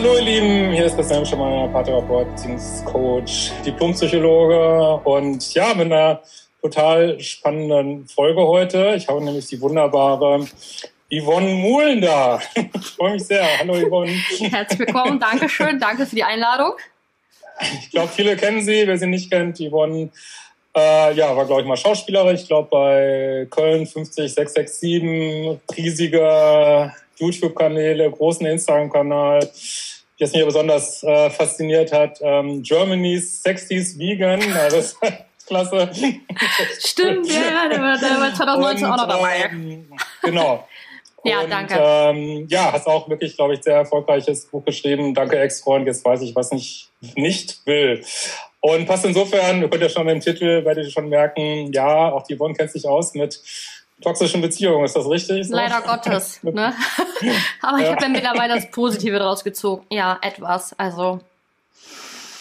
Hallo 0.00 0.16
ihr 0.16 0.22
Lieben, 0.22 0.72
hier 0.72 0.86
ist 0.86 0.96
Christian 0.96 1.26
Schemmer, 1.26 1.68
Paartherapeut, 1.68 2.30
Beziehungscoach, 2.30 3.52
Diplompsychologe 3.66 4.94
und 5.04 5.52
ja, 5.52 5.74
mit 5.74 5.92
einer 5.92 6.22
total 6.62 7.20
spannenden 7.20 8.08
Folge 8.08 8.40
heute. 8.40 8.94
Ich 8.96 9.08
habe 9.08 9.22
nämlich 9.22 9.48
die 9.48 9.60
wunderbare 9.60 10.46
Yvonne 11.12 11.48
Muhlen 11.48 12.00
da. 12.00 12.40
Ich 12.72 12.86
freue 12.96 13.12
mich 13.12 13.24
sehr. 13.24 13.46
Hallo 13.58 13.74
Yvonne. 13.74 14.10
Herzlich 14.38 14.78
willkommen, 14.78 15.20
Dankeschön, 15.20 15.78
danke 15.78 16.06
für 16.06 16.16
die 16.16 16.24
Einladung. 16.24 16.72
Ich 17.82 17.90
glaube, 17.90 18.08
viele 18.08 18.38
kennen 18.38 18.62
sie, 18.62 18.86
wer 18.86 18.96
sie 18.96 19.06
nicht 19.06 19.30
kennt. 19.30 19.58
Yvonne 19.58 20.08
äh, 20.74 21.12
ja, 21.12 21.36
war, 21.36 21.44
glaube 21.44 21.60
ich, 21.60 21.66
mal 21.66 21.76
Schauspielerin. 21.76 22.36
Ich 22.36 22.46
glaube, 22.46 22.68
bei 22.70 23.46
Köln 23.50 23.86
50667, 23.86 25.60
riesige 25.76 26.90
YouTube-Kanäle, 27.20 28.10
großen 28.10 28.46
Instagram-Kanal. 28.46 29.50
Das 30.18 30.32
mich 30.32 30.44
besonders 30.44 31.02
äh, 31.02 31.30
fasziniert 31.30 31.92
hat, 31.92 32.18
ähm, 32.20 32.62
Germany's 32.62 33.42
Sexiest 33.42 33.98
Vegan. 33.98 34.40
Also 34.52 34.76
das 34.76 34.96
klasse. 35.46 35.90
Stimmt, 36.78 37.26
ja, 37.28 37.68
der 37.68 37.80
war, 37.80 37.98
der 37.98 38.20
war 38.20 38.34
2019 38.34 38.84
Und, 38.84 38.92
auch 38.92 38.96
noch 38.96 39.08
dabei. 39.08 39.50
Ähm, 39.50 39.86
genau. 40.22 40.66
Ja, 41.24 41.40
und, 41.40 41.50
danke. 41.50 41.74
Ähm, 41.78 42.46
ja, 42.48 42.72
hast 42.72 42.86
auch 42.86 43.08
wirklich, 43.08 43.36
glaube 43.36 43.54
ich, 43.54 43.62
sehr 43.62 43.76
erfolgreiches 43.76 44.46
Buch 44.46 44.64
geschrieben. 44.64 45.12
Danke, 45.14 45.38
Ex-Freund. 45.38 45.86
Jetzt 45.86 46.04
weiß 46.04 46.22
ich, 46.22 46.34
was 46.34 46.52
ich 46.52 46.88
nicht 47.14 47.66
will. 47.66 48.02
Und 48.60 48.86
passt 48.86 49.04
insofern, 49.04 49.62
ihr 49.62 49.68
könnt 49.68 49.82
ja 49.82 49.88
schon 49.88 50.08
im 50.08 50.20
Titel, 50.20 50.64
werdet 50.64 50.84
ihr 50.84 50.90
schon 50.90 51.08
merken, 51.08 51.72
ja, 51.72 52.12
auch 52.12 52.22
die 52.24 52.36
Yvonne 52.36 52.54
kennt 52.54 52.70
sich 52.70 52.86
aus 52.86 53.14
mit 53.14 53.40
toxischen 54.00 54.40
Beziehungen, 54.40 54.84
ist 54.84 54.96
das 54.96 55.08
richtig? 55.08 55.48
So? 55.48 55.54
Leider 55.54 55.80
Gottes. 55.80 56.40
ne? 56.42 56.74
Aber 57.62 57.78
ich 57.78 57.84
ja. 57.84 57.92
habe 57.92 58.02
ja 58.02 58.08
mittlerweile 58.08 58.54
das 58.54 58.70
Positive 58.70 59.18
daraus 59.18 59.44
gezogen. 59.44 59.84
Ja, 59.90 60.18
etwas. 60.22 60.78
Also. 60.78 61.20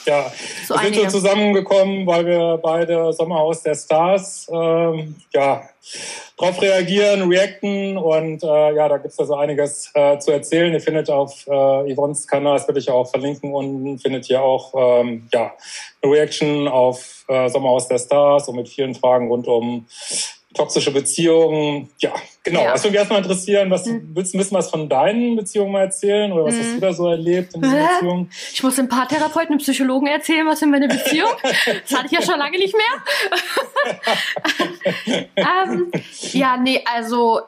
Ja, 0.06 0.32
so 0.66 0.74
wir 0.74 0.92
sind 0.92 0.96
so 1.12 1.20
zusammengekommen, 1.20 2.08
weil 2.08 2.26
wir 2.26 2.60
beide 2.64 3.14
Sommerhaus 3.14 3.62
der 3.62 3.76
Stars 3.76 4.50
ähm, 4.52 5.16
ja, 5.34 5.70
drauf 6.36 6.60
reagieren, 6.62 7.30
reacten 7.30 7.96
und 7.96 8.42
äh, 8.42 8.76
ja, 8.76 8.90
da 8.90 8.98
gibt 8.98 9.14
es 9.14 9.20
also 9.20 9.36
einiges 9.36 9.92
äh, 9.94 10.18
zu 10.18 10.32
erzählen. 10.32 10.74
Ihr 10.74 10.82
findet 10.82 11.12
auf 11.12 11.46
äh, 11.46 11.94
Yvonnes 11.94 12.28
Kanal, 12.28 12.58
das 12.58 12.68
werde 12.68 12.80
ich 12.80 12.90
auch 12.90 13.08
verlinken 13.08 13.54
unten, 13.54 14.00
findet 14.00 14.28
ihr 14.32 14.42
auch 14.42 14.74
ähm, 14.76 15.28
ja, 15.32 15.54
eine 16.02 16.12
Reaction 16.12 16.68
auf 16.68 17.26
äh, 17.28 17.48
Sommerhaus 17.50 17.88
der 17.88 18.00
Stars 18.00 18.48
und 18.48 18.56
mit 18.56 18.70
vielen 18.70 18.96
Fragen 18.96 19.28
rund 19.28 19.48
um 19.48 19.86
toxische 20.54 20.92
Beziehungen. 20.92 21.90
Ja, 22.00 22.14
genau. 22.44 22.64
Ja. 22.64 22.74
Was 22.74 22.84
würde 22.84 22.92
mich 22.92 23.00
erstmal 23.00 23.20
interessieren, 23.20 23.70
was 23.70 23.86
hm. 23.86 24.12
willst 24.14 24.34
du 24.34 24.38
ein 24.38 24.40
bisschen 24.40 24.58
was 24.58 24.70
von 24.70 24.90
deinen 24.90 25.36
Beziehungen 25.36 25.72
mal 25.72 25.82
erzählen 25.82 26.32
oder 26.32 26.46
was 26.46 26.56
hm. 26.56 26.62
hast 26.62 26.76
du 26.76 26.80
da 26.80 26.94
so 26.94 27.08
erlebt 27.08 27.54
in 27.54 27.62
diesen 27.62 27.78
Beziehungen? 27.80 28.32
Ich 28.54 28.64
muss 28.64 28.80
ein 28.80 28.90
paar 28.90 29.08
Therapeuten 29.08 29.54
und 29.54 29.62
Psychologen 29.62 30.08
erzählen, 30.08 30.48
was 30.48 30.62
in 30.62 30.72
meiner 30.72 30.88
Beziehung. 30.88 31.30
das 31.44 31.98
hatte 31.98 32.08
ich 32.08 32.12
ja 32.12 32.22
schon 32.22 32.40
lange 32.40 32.58
nicht 32.58 32.76
mehr. 32.76 32.86
ähm, 35.36 35.92
ja, 36.32 36.58
nee, 36.58 36.84
also 36.92 37.42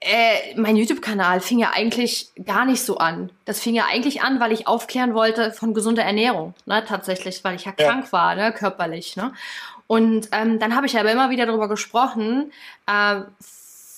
äh, 0.00 0.54
mein 0.56 0.76
YouTube-Kanal 0.76 1.40
fing 1.40 1.58
ja 1.58 1.72
eigentlich 1.74 2.30
gar 2.44 2.64
nicht 2.64 2.82
so 2.82 2.98
an. 2.98 3.30
Das 3.44 3.60
fing 3.60 3.74
ja 3.74 3.86
eigentlich 3.90 4.22
an, 4.22 4.40
weil 4.40 4.52
ich 4.52 4.66
aufklären 4.66 5.14
wollte 5.14 5.52
von 5.52 5.74
gesunder 5.74 6.04
Ernährung, 6.04 6.54
ne, 6.64 6.84
tatsächlich, 6.86 7.42
weil 7.44 7.56
ich 7.56 7.64
ja, 7.64 7.74
ja. 7.78 7.86
krank 7.86 8.12
war, 8.12 8.34
ne, 8.34 8.52
körperlich, 8.52 9.16
ne. 9.16 9.32
Und 9.86 10.28
ähm, 10.32 10.58
dann 10.58 10.74
habe 10.74 10.86
ich 10.86 10.98
aber 10.98 11.12
immer 11.12 11.30
wieder 11.30 11.46
darüber 11.46 11.68
gesprochen, 11.68 12.52
äh, 12.86 13.20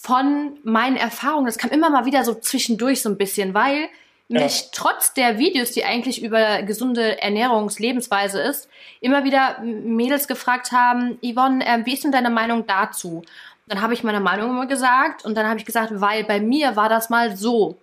von 0.02 0.58
meinen 0.64 0.96
Erfahrungen. 0.96 1.46
Das 1.46 1.58
kam 1.58 1.70
immer 1.70 1.90
mal 1.90 2.04
wieder 2.04 2.24
so 2.24 2.34
zwischendurch 2.34 3.02
so 3.02 3.08
ein 3.08 3.18
bisschen, 3.18 3.52
weil 3.54 3.88
ja. 4.28 4.40
mich 4.42 4.70
trotz 4.72 5.12
der 5.14 5.38
Videos, 5.38 5.72
die 5.72 5.84
eigentlich 5.84 6.22
über 6.22 6.62
gesunde 6.62 7.20
Ernährungslebensweise 7.20 8.40
ist, 8.40 8.68
immer 9.00 9.24
wieder 9.24 9.60
Mädels 9.60 10.28
gefragt 10.28 10.72
haben, 10.72 11.18
Yvonne, 11.22 11.66
äh, 11.66 11.84
wie 11.84 11.94
ist 11.94 12.04
denn 12.04 12.12
deine 12.12 12.30
Meinung 12.30 12.66
dazu? 12.66 13.22
Dann 13.66 13.82
habe 13.82 13.94
ich 13.94 14.02
meine 14.02 14.20
Meinung 14.20 14.50
immer 14.50 14.66
gesagt 14.66 15.24
und 15.24 15.34
dann 15.34 15.46
habe 15.46 15.58
ich 15.58 15.66
gesagt, 15.66 15.90
weil 16.00 16.24
bei 16.24 16.40
mir 16.40 16.76
war 16.76 16.88
das 16.88 17.10
mal 17.10 17.36
so. 17.36 17.76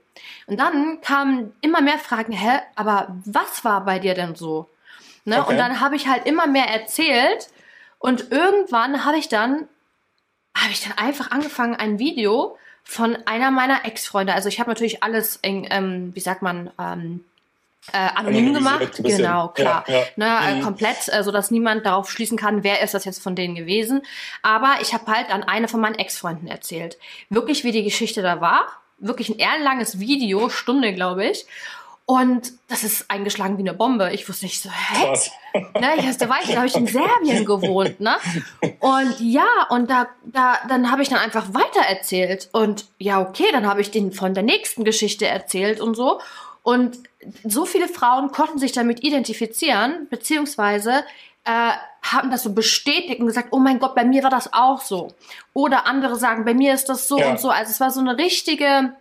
Und 0.47 0.59
dann 0.59 1.01
kamen 1.01 1.53
immer 1.61 1.81
mehr 1.81 1.99
Fragen, 1.99 2.31
hä, 2.31 2.59
aber 2.75 3.15
was 3.25 3.63
war 3.65 3.85
bei 3.85 3.99
dir 3.99 4.13
denn 4.13 4.35
so? 4.35 4.67
Ne? 5.25 5.41
Okay. 5.41 5.51
Und 5.51 5.57
dann 5.57 5.79
habe 5.79 5.95
ich 5.95 6.07
halt 6.07 6.25
immer 6.25 6.47
mehr 6.47 6.67
erzählt 6.67 7.49
und 7.99 8.31
irgendwann 8.31 9.05
habe 9.05 9.17
ich 9.17 9.29
dann, 9.29 9.67
habe 10.55 10.71
ich 10.71 10.83
dann 10.83 10.97
einfach 10.97 11.31
angefangen, 11.31 11.75
ein 11.75 11.99
Video 11.99 12.57
von 12.83 13.17
einer 13.25 13.51
meiner 13.51 13.85
Ex-Freunde, 13.85 14.33
also 14.33 14.47
ich 14.49 14.59
habe 14.59 14.69
natürlich 14.69 15.03
alles, 15.03 15.37
in, 15.41 15.67
ähm, 15.69 16.11
wie 16.13 16.19
sagt 16.19 16.41
man, 16.41 16.71
ähm, 16.79 17.25
äh, 17.91 17.97
anonym 18.15 18.53
gemacht, 18.53 19.03
genau, 19.03 19.49
klar, 19.49 19.83
ja, 19.87 19.99
ja. 19.99 20.05
Ne, 20.15 20.25
äh, 20.25 20.55
mhm. 20.55 20.61
komplett, 20.61 21.07
äh, 21.11 21.23
so 21.23 21.31
dass 21.31 21.51
niemand 21.51 21.85
darauf 21.85 22.09
schließen 22.09 22.37
kann, 22.37 22.63
wer 22.63 22.81
ist 22.81 22.93
das 22.93 23.05
jetzt 23.05 23.21
von 23.21 23.35
denen 23.35 23.55
gewesen. 23.55 24.01
Aber 24.41 24.77
ich 24.81 24.93
habe 24.93 25.11
halt 25.11 25.29
an 25.29 25.43
eine 25.43 25.67
von 25.67 25.81
meinen 25.81 25.95
Ex-Freunden 25.95 26.47
erzählt, 26.47 26.97
wirklich 27.29 27.63
wie 27.63 27.71
die 27.71 27.83
Geschichte 27.83 28.21
da 28.21 28.41
war, 28.41 28.65
wirklich 28.97 29.29
ein 29.29 29.37
ehrenlanges 29.37 29.99
Video, 29.99 30.49
Stunde 30.49 30.93
glaube 30.93 31.25
ich. 31.25 31.45
Und 32.07 32.53
das 32.67 32.83
ist 32.83 33.09
eingeschlagen 33.09 33.57
wie 33.57 33.63
eine 33.63 33.73
Bombe. 33.73 34.11
Ich 34.13 34.29
wusste 34.29 34.45
nicht 34.45 34.61
so, 34.61 34.69
hä? 34.69 35.05
Krass. 35.05 35.31
Ne, 35.53 35.95
ich, 35.97 36.17
da 36.17 36.29
war 36.29 36.37
ich, 36.43 36.49
da 36.49 36.57
habe 36.57 36.67
ich 36.67 36.75
in 36.75 36.85
Serbien 36.85 37.45
gewohnt, 37.45 37.99
ne? 37.99 38.17
Und 38.79 39.15
ja, 39.19 39.47
und 39.69 39.89
da, 39.89 40.07
da, 40.23 40.59
dann 40.69 40.91
habe 40.91 41.01
ich 41.01 41.09
dann 41.09 41.17
einfach 41.17 41.53
weiter 41.53 41.81
erzählt. 41.87 42.49
Und 42.51 42.85
ja, 42.99 43.21
okay, 43.21 43.45
dann 43.51 43.65
habe 43.65 43.81
ich 43.81 43.89
den 43.89 44.11
von 44.11 44.35
der 44.35 44.43
nächsten 44.43 44.83
Geschichte 44.83 45.25
erzählt 45.25 45.81
und 45.81 45.95
so. 45.95 46.19
Und 46.61 46.99
so 47.43 47.65
viele 47.65 47.87
Frauen 47.87 48.31
konnten 48.31 48.59
sich 48.59 48.71
damit 48.71 49.03
identifizieren, 49.03 50.07
beziehungsweise 50.09 51.03
äh, 51.45 51.71
haben 52.03 52.29
das 52.29 52.43
so 52.43 52.53
bestätigt 52.53 53.19
und 53.19 53.27
gesagt, 53.27 53.49
oh 53.51 53.59
mein 53.59 53.79
Gott, 53.79 53.95
bei 53.95 54.05
mir 54.05 54.23
war 54.23 54.29
das 54.29 54.53
auch 54.53 54.81
so. 54.81 55.13
Oder 55.53 55.87
andere 55.87 56.17
sagen, 56.17 56.45
bei 56.45 56.53
mir 56.53 56.73
ist 56.73 56.89
das 56.89 57.07
so 57.07 57.17
ja. 57.17 57.31
und 57.31 57.39
so. 57.39 57.49
Also 57.49 57.71
es 57.71 57.79
war 57.79 57.89
so 57.89 57.99
eine 57.99 58.17
richtige 58.17 58.93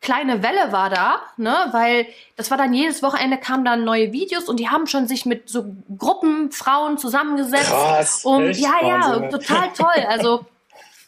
kleine 0.00 0.42
Welle 0.42 0.72
war 0.72 0.90
da, 0.90 1.22
ne, 1.36 1.66
weil 1.72 2.06
das 2.36 2.50
war 2.50 2.58
dann 2.58 2.72
jedes 2.72 3.02
Wochenende 3.02 3.36
kamen 3.36 3.64
dann 3.64 3.84
neue 3.84 4.12
Videos 4.12 4.48
und 4.48 4.60
die 4.60 4.68
haben 4.68 4.86
schon 4.86 5.08
sich 5.08 5.26
mit 5.26 5.48
so 5.48 5.64
Gruppen 5.96 6.52
Frauen 6.52 6.98
zusammengesetzt. 6.98 7.70
Krass, 7.70 8.24
um, 8.24 8.46
echt? 8.46 8.60
ja, 8.60 8.76
ja, 8.82 9.28
total 9.28 9.72
toll. 9.72 10.06
Also 10.08 10.44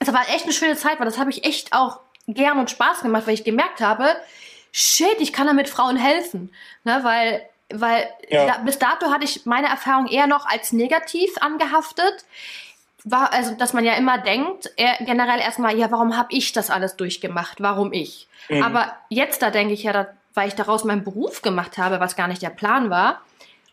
es 0.00 0.12
war 0.12 0.22
echt 0.34 0.44
eine 0.44 0.52
schöne 0.52 0.76
Zeit, 0.76 0.98
weil 0.98 1.06
das 1.06 1.18
habe 1.18 1.30
ich 1.30 1.44
echt 1.44 1.72
auch 1.72 2.00
gern 2.26 2.58
und 2.58 2.70
Spaß 2.70 3.02
gemacht, 3.02 3.26
weil 3.26 3.34
ich 3.34 3.44
gemerkt 3.44 3.80
habe, 3.80 4.16
shit, 4.72 5.16
ich 5.18 5.32
kann 5.32 5.46
damit 5.46 5.68
Frauen 5.68 5.96
helfen, 5.96 6.52
ne, 6.84 7.00
weil 7.02 7.42
weil 7.72 8.08
ja. 8.28 8.46
da, 8.46 8.58
bis 8.58 8.80
dato 8.80 9.12
hatte 9.12 9.24
ich 9.24 9.46
meine 9.46 9.68
Erfahrung 9.68 10.08
eher 10.08 10.26
noch 10.26 10.44
als 10.46 10.72
negativ 10.72 11.30
angehaftet 11.40 12.24
war, 13.04 13.32
also 13.32 13.54
dass 13.54 13.72
man 13.72 13.84
ja 13.84 13.94
immer 13.94 14.18
denkt, 14.18 14.70
er, 14.76 14.96
generell 15.04 15.40
erstmal, 15.40 15.76
ja, 15.76 15.90
warum 15.90 16.16
habe 16.16 16.28
ich 16.32 16.52
das 16.52 16.70
alles 16.70 16.96
durchgemacht? 16.96 17.60
Warum 17.60 17.92
ich? 17.92 18.28
Mhm. 18.48 18.62
Aber 18.62 18.92
jetzt, 19.08 19.42
da 19.42 19.50
denke 19.50 19.74
ich 19.74 19.84
ja, 19.84 19.92
da, 19.92 20.08
weil 20.34 20.48
ich 20.48 20.54
daraus 20.54 20.84
meinen 20.84 21.04
Beruf 21.04 21.42
gemacht 21.42 21.78
habe, 21.78 22.00
was 22.00 22.16
gar 22.16 22.28
nicht 22.28 22.42
der 22.42 22.50
Plan 22.50 22.90
war, 22.90 23.20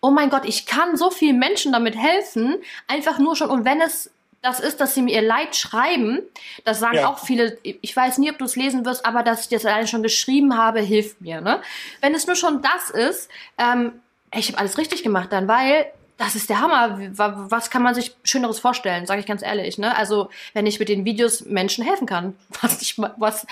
oh 0.02 0.12
mein 0.12 0.30
Gott, 0.30 0.46
ich 0.46 0.66
kann 0.66 0.96
so 0.96 1.10
vielen 1.10 1.40
Menschen 1.40 1.72
damit 1.72 1.96
helfen, 1.96 2.56
einfach 2.88 3.20
nur 3.20 3.36
schon, 3.36 3.50
und 3.50 3.66
wenn 3.66 3.82
es 3.82 4.12
das 4.42 4.60
ist, 4.60 4.80
dass 4.80 4.94
sie 4.94 5.02
mir 5.02 5.16
ihr 5.16 5.22
Leid 5.28 5.56
schreiben, 5.56 6.22
das 6.64 6.80
sagen 6.80 6.98
ja. 6.98 7.08
auch 7.08 7.20
viele, 7.20 7.58
ich 7.64 7.96
weiß 7.96 8.20
nie, 8.20 8.30
ob 8.30 8.38
du 8.38 8.46
es 8.46 8.56
lesen 8.56 8.86
wirst, 8.86 9.06
aber 9.06 9.24
dass 9.24 9.42
ich 9.42 9.50
das 9.50 9.66
alleine 9.66 9.88
schon 9.88 10.04
geschrieben 10.04 10.58
habe, 10.58 10.80
hilft 10.80 11.22
mir. 11.22 11.42
Ne? 11.42 11.60
Wenn 12.02 12.14
es 12.14 12.28
nur 12.28 12.36
schon 12.36 12.62
das 12.62 12.90
ist, 12.92 13.30
ähm, 13.58 14.00
ich 14.34 14.48
habe 14.50 14.60
alles 14.60 14.78
richtig 14.78 15.04
gemacht 15.04 15.32
dann, 15.32 15.48
weil 15.48 15.88
das 16.18 16.36
ist 16.36 16.50
der 16.50 16.62
Hammer. 16.62 16.98
Was 17.14 17.70
kann 17.70 17.84
man 17.84 17.94
sich 17.94 18.16
Schöneres 18.24 18.60
vorstellen, 18.60 19.06
sage 19.06 19.20
ich 19.20 19.28
ganz 19.28 19.44
ehrlich. 19.44 19.78
Ne? 19.78 19.96
Also, 19.96 20.30
wenn 20.54 20.66
ich 20.66 20.80
mit 20.80 20.90
den 20.90 21.06
Videos 21.06 21.46
Menschen 21.46 21.86
helfen 21.86 22.08
kann, 22.08 22.36
was, 22.62 22.82
ich, 22.82 22.98
was 22.98 23.46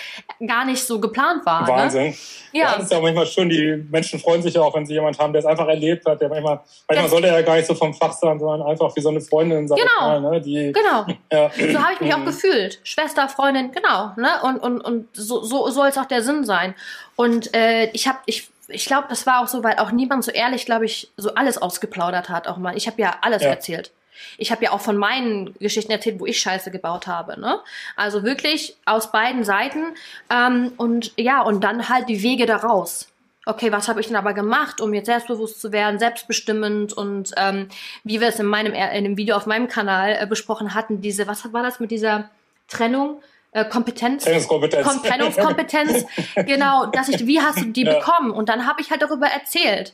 gar 0.45 0.65
nicht 0.65 0.83
so 0.83 1.00
geplant 1.00 1.45
war. 1.45 1.62
Ne? 1.62 1.67
Wahnsinn. 1.67 2.07
Ne? 2.07 2.15
Ja. 2.53 2.75
Das 2.75 2.85
ist 2.85 2.91
ja 2.91 3.00
manchmal 3.00 3.27
schön, 3.27 3.50
die 3.50 3.85
Menschen 3.91 4.19
freuen 4.19 4.41
sich 4.41 4.56
ja 4.56 4.62
auch, 4.62 4.75
wenn 4.75 4.85
sie 4.85 4.94
jemand 4.94 5.19
haben, 5.19 5.31
der 5.31 5.41
es 5.41 5.45
einfach 5.45 5.67
erlebt 5.67 6.06
hat. 6.07 6.19
Der 6.21 6.29
manchmal, 6.29 6.62
manchmal 6.88 7.09
soll 7.09 7.23
er 7.23 7.39
ja 7.39 7.41
gar 7.44 7.56
nicht 7.56 7.67
so 7.67 7.75
vom 7.75 7.94
Fach 7.94 8.13
sein, 8.13 8.39
sondern 8.39 8.67
einfach 8.67 8.95
wie 8.95 9.01
so 9.01 9.09
eine 9.09 9.21
Freundin. 9.21 9.67
Sag 9.67 9.77
genau. 9.77 10.19
Mal, 10.19 10.21
ne? 10.21 10.41
die, 10.41 10.71
genau. 10.71 11.06
Ja. 11.31 11.50
So 11.50 11.79
habe 11.81 11.94
ich 11.94 12.01
mich 12.01 12.13
auch 12.13 12.19
mhm. 12.19 12.25
gefühlt. 12.25 12.79
Schwester, 12.83 13.27
Freundin, 13.27 13.71
genau. 13.71 14.12
Ne? 14.15 14.29
Und, 14.44 14.59
und, 14.59 14.81
und 14.81 15.07
so, 15.13 15.44
so 15.44 15.69
soll 15.69 15.88
es 15.88 15.97
auch 15.97 16.06
der 16.06 16.21
Sinn 16.21 16.45
sein. 16.45 16.75
Und 17.15 17.53
äh, 17.53 17.89
ich 17.91 18.07
habe, 18.07 18.19
ich 18.25 18.50
ich 18.67 18.85
glaube, 18.85 19.07
das 19.09 19.25
war 19.25 19.41
auch 19.41 19.47
so, 19.47 19.63
weil 19.63 19.77
auch 19.77 19.91
niemand 19.91 20.23
so 20.23 20.31
ehrlich, 20.31 20.65
glaube 20.65 20.85
ich, 20.85 21.12
so 21.17 21.33
alles 21.35 21.57
ausgeplaudert 21.57 22.29
hat. 22.29 22.47
Auch 22.47 22.57
mal. 22.57 22.75
Ich 22.77 22.88
habe 22.88 23.01
ja 23.01 23.17
alles 23.21 23.44
ja. 23.44 23.50
erzählt. 23.50 23.91
Ich 24.38 24.51
habe 24.51 24.63
ja 24.63 24.71
auch 24.71 24.81
von 24.81 24.97
meinen 24.97 25.53
Geschichten 25.59 25.91
erzählt, 25.91 26.19
wo 26.19 26.25
ich 26.25 26.39
Scheiße 26.39 26.71
gebaut 26.71 27.07
habe. 27.07 27.39
Ne? 27.39 27.59
Also 27.95 28.23
wirklich 28.23 28.75
aus 28.85 29.12
beiden 29.12 29.44
Seiten. 29.44 29.94
Ähm, 30.29 30.73
und 30.77 31.12
ja, 31.17 31.41
und 31.41 31.63
dann 31.63 31.89
halt 31.89 32.09
die 32.09 32.23
Wege 32.23 32.45
daraus. 32.45 33.09
Okay, 33.47 33.71
was 33.71 33.88
habe 33.88 34.01
ich 34.01 34.07
denn 34.07 34.15
aber 34.15 34.33
gemacht, 34.33 34.81
um 34.81 34.94
jetzt 34.94 35.06
selbstbewusst 35.06 35.62
zu 35.62 35.71
werden, 35.71 36.00
selbstbestimmend 36.00 36.94
und 36.94 37.31
ähm, 37.38 37.69
wie 38.03 38.19
wir 38.19 38.29
es 38.29 38.39
in 38.39 38.47
meinem 38.47 38.73
in 38.73 39.03
dem 39.03 39.17
Video 39.17 39.35
auf 39.35 39.45
meinem 39.45 39.67
Kanal 39.67 40.17
äh, 40.19 40.25
besprochen 40.25 40.73
hatten, 40.73 41.00
diese, 41.00 41.27
was 41.27 41.53
war 41.53 41.62
das 41.62 41.79
mit 41.79 41.91
dieser 41.91 42.31
Trennung? 42.67 43.21
Äh, 43.55 43.63
Kompetenz, 43.63 44.25
Trennungskompetenz, 44.25 45.01
Trennungskompetenz, 45.01 46.05
genau, 46.45 46.87
dass 46.87 47.07
ich, 47.07 47.25
wie 47.25 47.39
hast 47.39 47.59
du 47.59 47.65
die 47.67 47.83
ja. 47.83 47.97
bekommen? 47.97 48.31
Und 48.31 48.49
dann 48.49 48.67
habe 48.67 48.81
ich 48.81 48.91
halt 48.91 49.01
darüber 49.01 49.27
erzählt. 49.27 49.93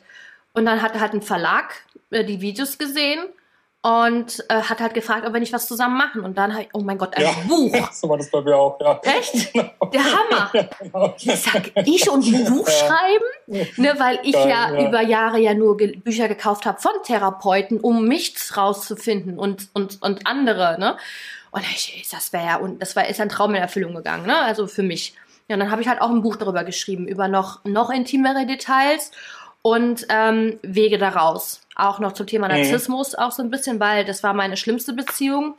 Und 0.52 0.66
dann 0.66 0.82
hat 0.82 0.98
halt 0.98 1.14
ein 1.14 1.22
Verlag 1.22 1.72
äh, 2.10 2.24
die 2.24 2.40
Videos 2.40 2.76
gesehen 2.76 3.20
und 3.82 4.44
äh, 4.48 4.62
hat 4.62 4.80
halt 4.80 4.94
gefragt, 4.94 5.26
ob 5.26 5.32
wir 5.32 5.38
nicht 5.38 5.52
was 5.52 5.68
zusammen 5.68 5.96
machen. 5.96 6.22
Und 6.22 6.38
dann 6.38 6.52
habe 6.52 6.64
ich, 6.64 6.68
oh 6.72 6.80
mein 6.80 6.98
Gott, 6.98 7.16
ein 7.16 7.22
ja, 7.22 7.30
Buch. 7.46 7.72
So 7.92 8.08
war 8.08 8.18
das 8.18 8.30
bei 8.32 8.40
mir 8.40 8.56
auch, 8.56 8.80
ja. 8.80 9.00
Echt? 9.04 9.52
Genau. 9.54 9.90
Der 9.92 10.04
Hammer. 10.04 10.50
Ja, 10.52 10.68
genau. 10.80 11.14
Ich 11.18 11.42
sag, 11.42 11.70
ich 11.86 12.10
und 12.10 12.26
ein 12.26 12.44
Buch 12.44 12.66
ja. 12.66 12.74
schreiben? 12.74 13.70
Ne, 13.76 13.94
weil 13.98 14.18
ich 14.24 14.32
Geil, 14.32 14.48
ja, 14.48 14.72
ja, 14.72 14.88
über 14.88 15.02
Jahre 15.02 15.38
ja 15.38 15.54
nur 15.54 15.76
ge 15.76 15.96
Bücher 15.96 16.26
gekauft 16.26 16.66
habe 16.66 16.80
von 16.80 16.92
Therapeuten, 17.04 17.78
um 17.78 18.08
mich 18.08 18.34
rauszufinden 18.56 19.38
und, 19.38 19.68
und, 19.72 20.02
und 20.02 20.26
andere, 20.26 20.80
ne? 20.80 20.96
Und 21.52 21.62
ich, 21.70 22.08
das 22.10 22.32
wäre 22.32 22.44
ja, 22.44 22.56
und 22.56 22.80
das 22.80 22.96
war, 22.96 23.06
ist 23.06 23.20
ein 23.20 23.28
Traum 23.28 23.50
in 23.50 23.60
Erfüllung 23.60 23.94
gegangen, 23.94 24.26
ne? 24.26 24.38
Also 24.38 24.66
für 24.66 24.82
mich. 24.82 25.14
Ja, 25.48 25.54
und 25.54 25.60
dann 25.60 25.70
habe 25.70 25.82
ich 25.82 25.88
halt 25.88 26.00
auch 26.00 26.10
ein 26.10 26.22
Buch 26.22 26.36
darüber 26.36 26.64
geschrieben, 26.64 27.06
über 27.06 27.28
noch, 27.28 27.62
noch 27.64 27.90
intimere 27.90 28.46
Details 28.46 29.10
und 29.60 30.06
ähm, 30.08 30.58
Wege 30.62 30.96
daraus. 30.98 31.60
Auch 31.76 31.98
noch 31.98 32.12
zum 32.12 32.26
Thema 32.26 32.48
mhm. 32.48 32.54
Narzissmus, 32.54 33.12
mhm. 33.12 33.18
auch 33.18 33.32
so 33.32 33.42
ein 33.42 33.50
bisschen, 33.50 33.78
weil 33.80 34.04
das 34.04 34.22
war 34.22 34.32
meine 34.32 34.56
schlimmste 34.56 34.94
Beziehung. 34.94 35.54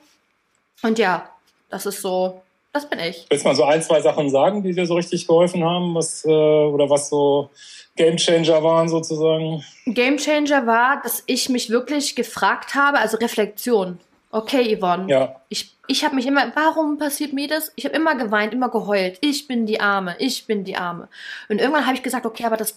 Und 0.82 0.98
ja, 0.98 1.30
das 1.70 1.86
ist 1.86 2.02
so, 2.02 2.42
das 2.74 2.90
bin 2.90 3.00
ich. 3.00 3.28
Willst 3.30 3.46
du 3.46 3.50
mal 3.50 3.56
so 3.56 3.64
ein, 3.64 3.82
zwei 3.84 4.02
Sachen 4.02 4.30
sagen, 4.30 4.64
die 4.64 4.74
dir 4.74 4.88
so 4.88 4.96
richtig 4.96 5.28
geholfen 5.28 5.64
haben, 5.64 5.94
was, 5.94 6.26
äh, 6.26 6.30
oder 6.30 6.90
was 6.90 7.10
so 7.10 7.52
Gamechanger 7.96 8.64
waren 8.64 8.90
sozusagen? 8.90 9.64
Gamechanger 9.86 10.66
war, 10.66 11.02
dass 11.04 11.22
ich 11.28 11.50
mich 11.50 11.70
wirklich 11.70 12.16
gefragt 12.16 12.74
habe, 12.74 12.98
also 12.98 13.18
Reflexion. 13.18 14.00
Okay, 14.32 14.76
Yvonne. 14.76 15.06
Ja. 15.08 15.36
Ich, 15.50 15.73
ich 15.88 16.06
habe 16.06 16.16
mich 16.16 16.26
immer, 16.26 16.56
warum 16.56 16.98
passiert 16.98 17.34
mir 17.34 17.48
das? 17.48 17.72
Ich 17.76 17.86
habe 17.86 17.96
immer 17.96 18.16
geweint, 18.16 18.54
immer 18.54 18.70
geheult. 18.70 19.18
Ich 19.22 19.48
bin 19.48 19.66
die 19.66 19.82
Arme, 19.82 20.16
ich 20.20 20.48
bin 20.48 20.64
die 20.64 20.78
Arme. 20.78 21.10
Und 21.50 21.60
irgendwann 21.60 21.86
habe 21.86 21.96
ich 21.96 22.04
gesagt, 22.04 22.26
okay, 22.26 22.46
aber 22.46 22.58
das 22.58 22.76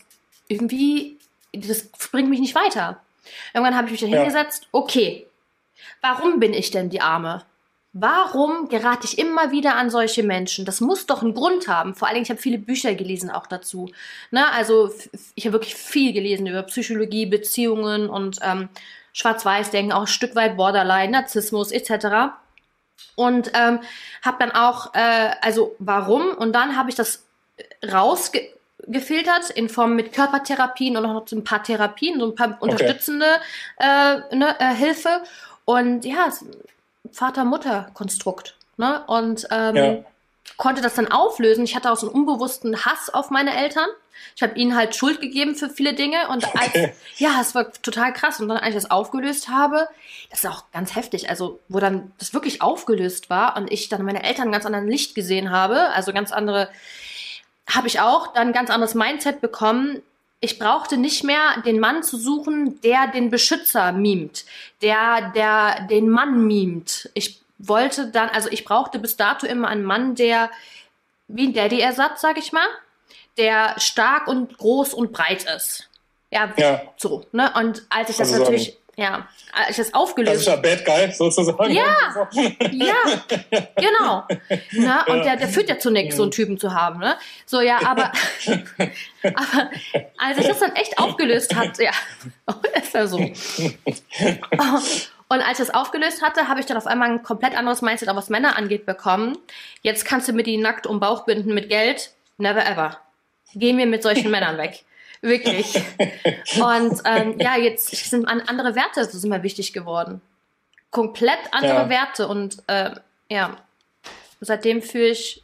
irgendwie, 0.48 1.18
das 1.52 1.88
bringt 2.10 2.28
mich 2.28 2.40
nicht 2.40 2.54
weiter. 2.54 3.00
Irgendwann 3.54 3.76
habe 3.76 3.86
ich 3.86 3.92
mich 3.92 4.00
dann 4.00 4.10
ja. 4.10 4.18
hingesetzt, 4.18 4.68
okay, 4.72 5.26
warum 6.00 6.40
bin 6.40 6.52
ich 6.52 6.70
denn 6.70 6.90
die 6.90 7.00
Arme? 7.00 7.44
Warum 7.92 8.68
gerate 8.68 9.06
ich 9.06 9.18
immer 9.18 9.52
wieder 9.52 9.76
an 9.76 9.88
solche 9.88 10.22
Menschen? 10.22 10.66
Das 10.66 10.82
muss 10.82 11.06
doch 11.06 11.22
einen 11.22 11.32
Grund 11.32 11.66
haben. 11.66 11.94
Vor 11.94 12.08
allen 12.08 12.16
Dingen, 12.16 12.24
ich 12.24 12.30
habe 12.30 12.42
viele 12.42 12.58
Bücher 12.58 12.94
gelesen 12.94 13.30
auch 13.30 13.46
dazu. 13.46 13.90
Ne? 14.30 14.50
Also 14.52 14.92
ich 15.34 15.46
habe 15.46 15.54
wirklich 15.54 15.76
viel 15.76 16.12
gelesen 16.12 16.46
über 16.46 16.62
Psychologie, 16.64 17.24
Beziehungen 17.24 18.10
und 18.10 18.38
ähm, 18.42 18.68
Schwarz-Weiß-Denken, 19.14 19.92
auch 19.92 20.02
ein 20.02 20.06
Stück 20.08 20.34
weit 20.34 20.58
Borderline, 20.58 21.12
Narzissmus 21.12 21.72
etc. 21.72 22.34
Und 23.14 23.50
ähm, 23.54 23.80
habe 24.22 24.36
dann 24.38 24.52
auch, 24.52 24.94
äh, 24.94 25.30
also 25.40 25.74
warum? 25.78 26.30
Und 26.34 26.52
dann 26.52 26.76
habe 26.76 26.90
ich 26.90 26.96
das 26.96 27.24
rausgefiltert 27.90 29.50
in 29.54 29.68
Form 29.68 29.96
mit 29.96 30.12
Körpertherapien 30.12 30.96
und 30.96 31.02
noch 31.02 31.32
ein 31.32 31.44
paar 31.44 31.62
Therapien, 31.62 32.20
so 32.20 32.26
ein 32.26 32.34
paar 32.34 32.48
okay. 32.48 32.58
unterstützende 32.60 33.26
äh, 33.78 34.36
ne, 34.36 34.54
äh, 34.58 34.74
Hilfe. 34.74 35.22
Und 35.64 36.04
ja, 36.04 36.30
Vater-Mutter-Konstrukt. 37.12 38.56
Ne? 38.76 39.02
Und 39.06 39.46
ähm, 39.50 39.76
ja. 39.76 39.98
Konnte 40.56 40.82
das 40.82 40.94
dann 40.94 41.10
auflösen. 41.10 41.64
Ich 41.64 41.76
hatte 41.76 41.90
auch 41.90 41.96
so 41.96 42.06
einen 42.06 42.14
unbewussten 42.14 42.84
Hass 42.84 43.10
auf 43.12 43.30
meine 43.30 43.56
Eltern. 43.56 43.88
Ich 44.34 44.42
habe 44.42 44.58
ihnen 44.58 44.76
halt 44.76 44.94
Schuld 44.94 45.20
gegeben 45.20 45.54
für 45.54 45.68
viele 45.68 45.94
Dinge 45.94 46.28
und 46.28 46.44
als, 46.56 46.72
ja, 47.16 47.40
es 47.40 47.54
war 47.54 47.72
total 47.72 48.12
krass. 48.12 48.40
Und 48.40 48.48
dann, 48.48 48.58
als 48.58 48.68
ich 48.68 48.74
das 48.74 48.90
aufgelöst 48.90 49.48
habe, 49.48 49.88
das 50.30 50.44
ist 50.44 50.50
auch 50.50 50.64
ganz 50.72 50.94
heftig. 50.94 51.28
Also, 51.30 51.60
wo 51.68 51.80
dann 51.80 52.12
das 52.18 52.34
wirklich 52.34 52.62
aufgelöst 52.62 53.30
war 53.30 53.56
und 53.56 53.70
ich 53.70 53.88
dann 53.88 54.04
meine 54.04 54.22
Eltern 54.22 54.52
ganz 54.52 54.66
anderen 54.66 54.88
Licht 54.88 55.14
gesehen 55.14 55.50
habe, 55.50 55.90
also 55.90 56.12
ganz 56.12 56.32
andere, 56.32 56.68
habe 57.68 57.88
ich 57.88 58.00
auch 58.00 58.32
dann 58.32 58.52
ganz 58.52 58.70
anderes 58.70 58.94
Mindset 58.94 59.40
bekommen. 59.40 60.02
Ich 60.40 60.58
brauchte 60.58 60.96
nicht 60.96 61.24
mehr 61.24 61.62
den 61.64 61.80
Mann 61.80 62.02
zu 62.02 62.18
suchen, 62.18 62.80
der 62.82 63.08
den 63.08 63.30
Beschützer 63.30 63.92
mimt, 63.92 64.44
der, 64.82 65.32
der 65.34 65.86
den 65.88 66.08
Mann 66.10 66.46
mimt. 66.46 67.10
Ich 67.14 67.40
wollte 67.58 68.08
dann, 68.08 68.28
also 68.28 68.48
ich 68.50 68.64
brauchte 68.64 68.98
bis 68.98 69.16
dato 69.16 69.46
immer 69.46 69.68
einen 69.68 69.84
Mann, 69.84 70.14
der 70.14 70.50
wie 71.28 71.48
ein 71.48 71.54
Daddy-Ersatz, 71.54 72.20
sag 72.20 72.38
ich 72.38 72.52
mal 72.52 72.66
der 73.36 73.74
stark 73.78 74.28
und 74.28 74.56
groß 74.56 74.94
und 74.94 75.12
breit 75.12 75.44
ist. 75.44 75.88
Ja, 76.30 76.52
ja. 76.56 76.82
so. 76.96 77.24
Ne? 77.32 77.52
Und 77.54 77.82
als 77.88 78.10
ich 78.10 78.16
das 78.16 78.32
also 78.32 78.42
natürlich, 78.42 78.72
so 78.72 78.72
ja, 78.96 79.28
als 79.52 79.70
ich 79.70 79.76
das 79.76 79.94
aufgelöst 79.94 80.48
habe. 80.48 80.62
Bad 80.62 80.84
Guy 80.84 81.12
sozusagen. 81.12 81.70
Ja, 81.70 82.28
ja, 82.72 82.94
genau. 83.76 84.24
Ne? 84.72 85.04
Und 85.08 85.24
der, 85.24 85.36
der 85.36 85.48
führt 85.48 85.68
ja 85.68 85.78
zu 85.78 85.90
nichts, 85.90 86.16
so 86.16 86.22
einen 86.22 86.32
Typen 86.32 86.58
zu 86.58 86.74
haben. 86.74 87.00
Ne? 87.00 87.16
So, 87.44 87.60
ja, 87.60 87.78
aber, 87.86 88.10
aber 89.22 89.70
als 90.18 90.38
ich 90.38 90.46
das 90.46 90.58
dann 90.60 90.74
echt 90.74 90.98
aufgelöst 90.98 91.54
hatte, 91.54 91.84
ja, 91.84 91.92
ist 92.82 92.94
ja 92.94 93.06
so. 93.06 93.18
Und 95.28 95.40
als 95.40 95.58
ich 95.58 95.66
das 95.66 95.74
aufgelöst 95.74 96.22
hatte, 96.22 96.48
habe 96.48 96.60
ich 96.60 96.66
dann 96.66 96.76
auf 96.76 96.86
einmal 96.86 97.10
ein 97.10 97.22
komplett 97.22 97.56
anderes 97.56 97.82
Mindset, 97.82 98.08
auch 98.08 98.16
was 98.16 98.28
Männer 98.28 98.56
angeht, 98.56 98.86
bekommen. 98.86 99.36
Jetzt 99.82 100.04
kannst 100.04 100.28
du 100.28 100.32
mir 100.32 100.44
die 100.44 100.56
nackt 100.56 100.86
um 100.86 101.00
Bauch 101.00 101.24
binden 101.24 101.52
mit 101.52 101.68
Geld. 101.68 102.12
Never 102.38 102.64
ever 102.64 103.00
gehen 103.56 103.78
wir 103.78 103.86
mit 103.86 104.02
solchen 104.02 104.30
Männern 104.30 104.58
weg. 104.58 104.84
Wirklich. 105.22 105.74
Und 106.60 107.00
ähm, 107.04 107.38
ja, 107.38 107.56
jetzt 107.56 107.88
sind 107.90 108.26
andere 108.26 108.74
Werte 108.74 109.00
das 109.00 109.14
ist 109.14 109.24
immer 109.24 109.42
wichtig 109.42 109.72
geworden. 109.72 110.20
Komplett 110.90 111.38
andere 111.52 111.74
ja. 111.74 111.88
Werte. 111.88 112.28
Und 112.28 112.62
äh, 112.68 112.90
ja, 113.28 113.56
seitdem 114.40 114.82
führe 114.82 115.08
ich, 115.08 115.42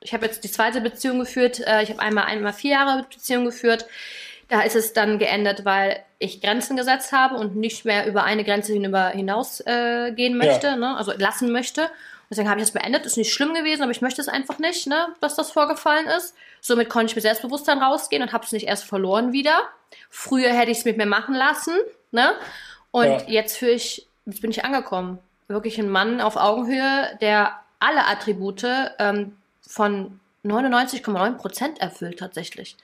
ich 0.00 0.12
habe 0.12 0.26
jetzt 0.26 0.44
die 0.44 0.50
zweite 0.50 0.80
Beziehung 0.80 1.18
geführt, 1.18 1.60
äh, 1.66 1.82
ich 1.82 1.90
habe 1.90 2.00
einmal 2.00 2.24
einmal 2.24 2.52
vier 2.52 2.72
Jahre 2.72 3.06
Beziehung 3.10 3.46
geführt. 3.46 3.86
Da 4.48 4.62
ist 4.62 4.76
es 4.76 4.92
dann 4.92 5.18
geendet, 5.18 5.64
weil 5.64 6.02
ich 6.18 6.40
Grenzen 6.40 6.76
gesetzt 6.76 7.12
habe 7.12 7.36
und 7.36 7.56
nicht 7.56 7.84
mehr 7.84 8.06
über 8.06 8.24
eine 8.24 8.44
Grenze 8.44 8.72
hinüber 8.72 9.08
hinausgehen 9.08 10.34
äh, 10.34 10.36
möchte, 10.36 10.66
ja. 10.68 10.76
ne? 10.76 10.96
also 10.96 11.12
lassen 11.12 11.50
möchte. 11.52 11.90
Deswegen 12.30 12.48
habe 12.48 12.60
ich 12.60 12.66
das 12.66 12.72
beendet. 12.72 13.06
Ist 13.06 13.16
nicht 13.16 13.32
schlimm 13.32 13.54
gewesen, 13.54 13.82
aber 13.82 13.92
ich 13.92 14.00
möchte 14.00 14.20
es 14.20 14.28
einfach 14.28 14.58
nicht, 14.58 14.86
ne, 14.86 15.08
dass 15.20 15.36
das 15.36 15.52
vorgefallen 15.52 16.06
ist. 16.06 16.34
Somit 16.60 16.88
konnte 16.88 17.10
ich 17.10 17.14
mit 17.14 17.22
Selbstbewusstsein 17.22 17.78
rausgehen 17.78 18.22
und 18.22 18.32
habe 18.32 18.44
es 18.44 18.52
nicht 18.52 18.66
erst 18.66 18.84
verloren 18.84 19.32
wieder. 19.32 19.56
Früher 20.10 20.52
hätte 20.52 20.70
ich 20.70 20.78
es 20.78 20.84
mit 20.84 20.96
mir 20.96 21.06
machen 21.06 21.34
lassen, 21.34 21.74
ne? 22.10 22.32
Und 22.90 23.06
ja. 23.06 23.22
jetzt 23.26 23.56
fühle 23.58 23.72
ich, 23.72 24.06
jetzt 24.26 24.40
bin 24.40 24.50
ich 24.50 24.64
angekommen. 24.64 25.18
Wirklich 25.48 25.78
ein 25.78 25.90
Mann 25.90 26.20
auf 26.20 26.36
Augenhöhe, 26.36 27.18
der 27.20 27.60
alle 27.78 28.06
Attribute 28.06 28.64
ähm, 28.98 29.36
von 29.66 30.20
99,9 30.44 31.36
Prozent 31.36 31.80
erfüllt 31.80 32.18
tatsächlich. 32.18 32.76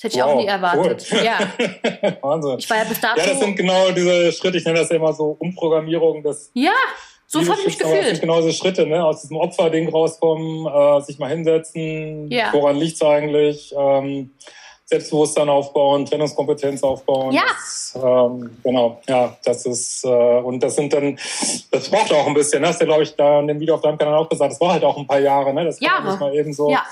Das 0.00 0.04
hätte 0.04 0.18
ich 0.18 0.24
wow, 0.24 0.32
auch 0.32 0.40
nie 0.40 0.46
erwartet. 0.46 1.06
Cool. 1.12 1.24
Ja. 1.24 1.38
Wahnsinn. 2.22 2.58
Ich 2.58 2.70
war 2.70 2.78
ja 2.78 2.84
bis 2.84 3.00
dato. 3.00 3.20
Ja, 3.20 3.26
das 3.26 3.40
sind 3.40 3.54
genau 3.54 3.90
diese 3.90 4.32
Schritte, 4.32 4.56
ich 4.56 4.64
nenne 4.64 4.78
das 4.78 4.88
ja 4.88 4.96
immer 4.96 5.12
so 5.12 5.36
Umprogrammierung 5.38 6.22
des 6.22 6.50
ja. 6.54 6.72
So 7.26 7.40
habe 7.40 7.60
ich 7.60 7.66
mich 7.66 7.78
gefühlt. 7.78 8.00
Das 8.00 8.08
sind 8.08 8.20
genau 8.22 8.40
diese 8.40 8.54
Schritte, 8.54 8.86
ne? 8.86 9.04
aus 9.04 9.20
diesem 9.20 9.36
Opferding 9.36 9.88
rauskommen, 9.90 10.66
äh, 10.66 11.00
sich 11.02 11.18
mal 11.20 11.28
hinsetzen, 11.28 12.28
ja. 12.28 12.48
woran 12.52 12.76
liegt's 12.76 13.02
eigentlich, 13.02 13.72
ähm, 13.78 14.32
Selbstbewusstsein 14.90 15.48
aufbauen, 15.48 16.04
Trennungskompetenz 16.04 16.82
aufbauen. 16.82 17.32
Ja. 17.32 17.42
Das, 17.46 17.94
ähm, 17.94 18.58
genau, 18.64 19.00
ja, 19.08 19.36
das 19.44 19.64
ist, 19.64 20.04
äh, 20.04 20.08
und 20.08 20.60
das 20.60 20.74
sind 20.74 20.92
dann, 20.92 21.16
das 21.70 21.88
braucht 21.88 22.12
auch 22.12 22.26
ein 22.26 22.34
bisschen, 22.34 22.60
ne? 22.60 22.66
das 22.66 22.74
hast 22.74 22.82
du, 22.82 22.86
glaube 22.86 23.04
ich, 23.04 23.14
da 23.14 23.38
in 23.38 23.46
dem 23.46 23.60
Video 23.60 23.76
auf 23.76 23.82
deinem 23.82 23.98
Kanal 23.98 24.16
auch 24.16 24.28
gesagt, 24.28 24.50
das 24.50 24.60
war 24.60 24.72
halt 24.72 24.82
auch 24.82 24.96
ein 24.96 25.06
paar 25.06 25.20
Jahre, 25.20 25.54
ne? 25.54 25.64
Das 25.64 25.78
Jahre. 25.78 26.16
Mal 26.18 26.34
eben 26.34 26.52
so. 26.52 26.70
Ja, 26.70 26.84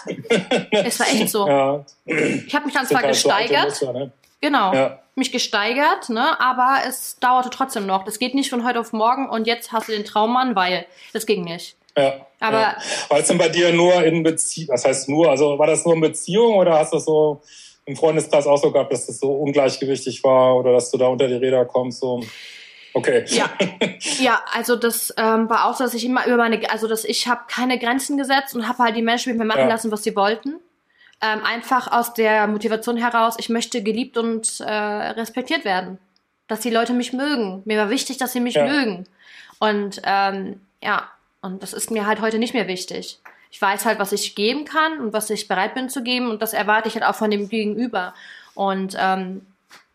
es 0.71 1.01
war 1.01 1.09
echt 1.09 1.29
so. 1.29 1.49
ja. 1.49 1.85
Ich 2.05 2.55
habe 2.55 2.67
mich 2.67 2.75
dann 2.75 2.87
zwar 2.87 3.03
halt 3.03 3.11
gesteigert. 3.11 3.75
So 3.75 3.87
Muster, 3.87 3.99
ne? 3.99 4.13
Genau. 4.41 4.73
Ja. 4.73 4.99
Mich 5.17 5.33
gesteigert, 5.33 6.09
ne? 6.11 6.41
aber 6.41 6.83
es 6.87 7.19
dauerte 7.19 7.51
trotzdem 7.51 7.87
noch. 7.87 8.05
Das 8.05 8.21
geht 8.21 8.37
nicht 8.37 8.51
von 8.51 8.65
heute 8.65 8.79
auf 8.79 8.93
morgen 8.93 9.29
und 9.29 9.49
jetzt 9.49 9.73
hast 9.73 9.89
du 9.89 9.93
den 9.93 10.05
Traummann, 10.05 10.55
weil 10.55 10.87
das 11.13 11.27
ging 11.27 11.43
nicht. 11.43 11.75
Ja. 11.97 12.15
Aber 12.39 12.61
ja. 12.61 12.77
war 13.09 13.19
es 13.19 13.27
denn 13.27 13.39
bei 13.39 13.49
dir 13.49 13.73
nur 13.73 14.05
in 14.05 14.23
Beziehung, 14.23 14.69
was 14.69 14.85
heißt 14.85 15.09
nur, 15.09 15.29
also 15.29 15.59
war 15.59 15.67
das 15.67 15.85
nur 15.85 15.95
in 15.95 16.01
Beziehung 16.01 16.55
oder 16.55 16.79
hast 16.79 16.93
du 16.93 16.99
so 17.01 17.41
im 17.89 17.97
Freundeskreis 17.97 18.47
auch 18.47 18.59
so 18.59 18.71
gehabt, 18.71 18.93
dass 18.93 19.07
das 19.07 19.19
so 19.19 19.33
ungleichgewichtig 19.33 20.23
war 20.23 20.57
oder 20.57 20.73
dass 20.73 20.91
du 20.91 20.99
da 20.99 21.07
unter 21.09 21.27
die 21.27 21.35
Räder 21.35 21.65
kommst? 21.65 22.01
So? 22.01 22.23
Okay. 22.93 23.25
Ja, 23.29 23.51
ja 24.19 24.41
also 24.53 24.77
das 24.77 25.13
ähm, 25.17 25.49
war 25.49 25.69
auch 25.69 25.75
so, 25.75 25.85
dass 25.85 25.95
ich 25.95 26.05
immer 26.05 26.27
über 26.27 26.37
meine, 26.37 26.71
also 26.71 26.87
dass 26.87 27.05
ich 27.05 27.27
habe 27.27 27.43
keine 27.49 27.79
Grenzen 27.79 28.19
gesetzt 28.19 28.55
und 28.55 28.69
habe 28.69 28.83
halt 28.83 28.97
die 28.97 29.03
Menschen 29.03 29.31
mit 29.33 29.39
mir 29.39 29.47
machen 29.47 29.63
ja. 29.63 29.69
lassen, 29.69 29.91
was 29.91 30.03
sie 30.03 30.15
wollten. 30.15 30.57
Ähm, 31.21 31.41
einfach 31.45 31.91
aus 31.91 32.13
der 32.15 32.47
Motivation 32.47 32.97
heraus, 32.97 33.37
ich 33.39 33.49
möchte 33.49 33.83
geliebt 33.83 34.19
und 34.19 34.61
äh, 34.61 34.71
respektiert 34.71 35.65
werden. 35.65 35.99
Dass 36.47 36.61
die 36.61 36.71
Leute 36.71 36.93
mich 36.93 37.13
mögen. 37.13 37.63
Mir 37.65 37.79
war 37.79 37.91
wichtig, 37.91 38.19
dass 38.19 38.33
sie 38.33 38.41
mich 38.41 38.55
ja. 38.55 38.67
mögen. 38.67 39.05
Und 39.59 40.01
ähm, 40.05 40.61
ja, 40.83 41.11
und 41.41 41.63
das 41.63 41.73
ist 41.73 41.91
mir 41.91 42.07
halt 42.07 42.21
heute 42.21 42.39
nicht 42.39 42.55
mehr 42.55 42.69
wichtig. 42.69 43.19
Ich 43.51 43.61
weiß 43.61 43.85
halt, 43.85 43.99
was 43.99 44.13
ich 44.13 44.35
geben 44.35 44.65
kann 44.65 45.01
und 45.01 45.13
was 45.13 45.31
ich 45.31 45.49
bereit 45.49 45.75
bin 45.75 45.89
zu 45.89 46.03
geben 46.03 46.31
und 46.31 46.43
das 46.43 46.53
erwarte 46.53 46.89
ich 46.89 46.95
halt 46.95 47.05
auch 47.05 47.15
von 47.15 47.31
dem 47.31 47.49
Gegenüber. 47.49 48.15
Und 48.55 48.97
ähm, 48.99 49.47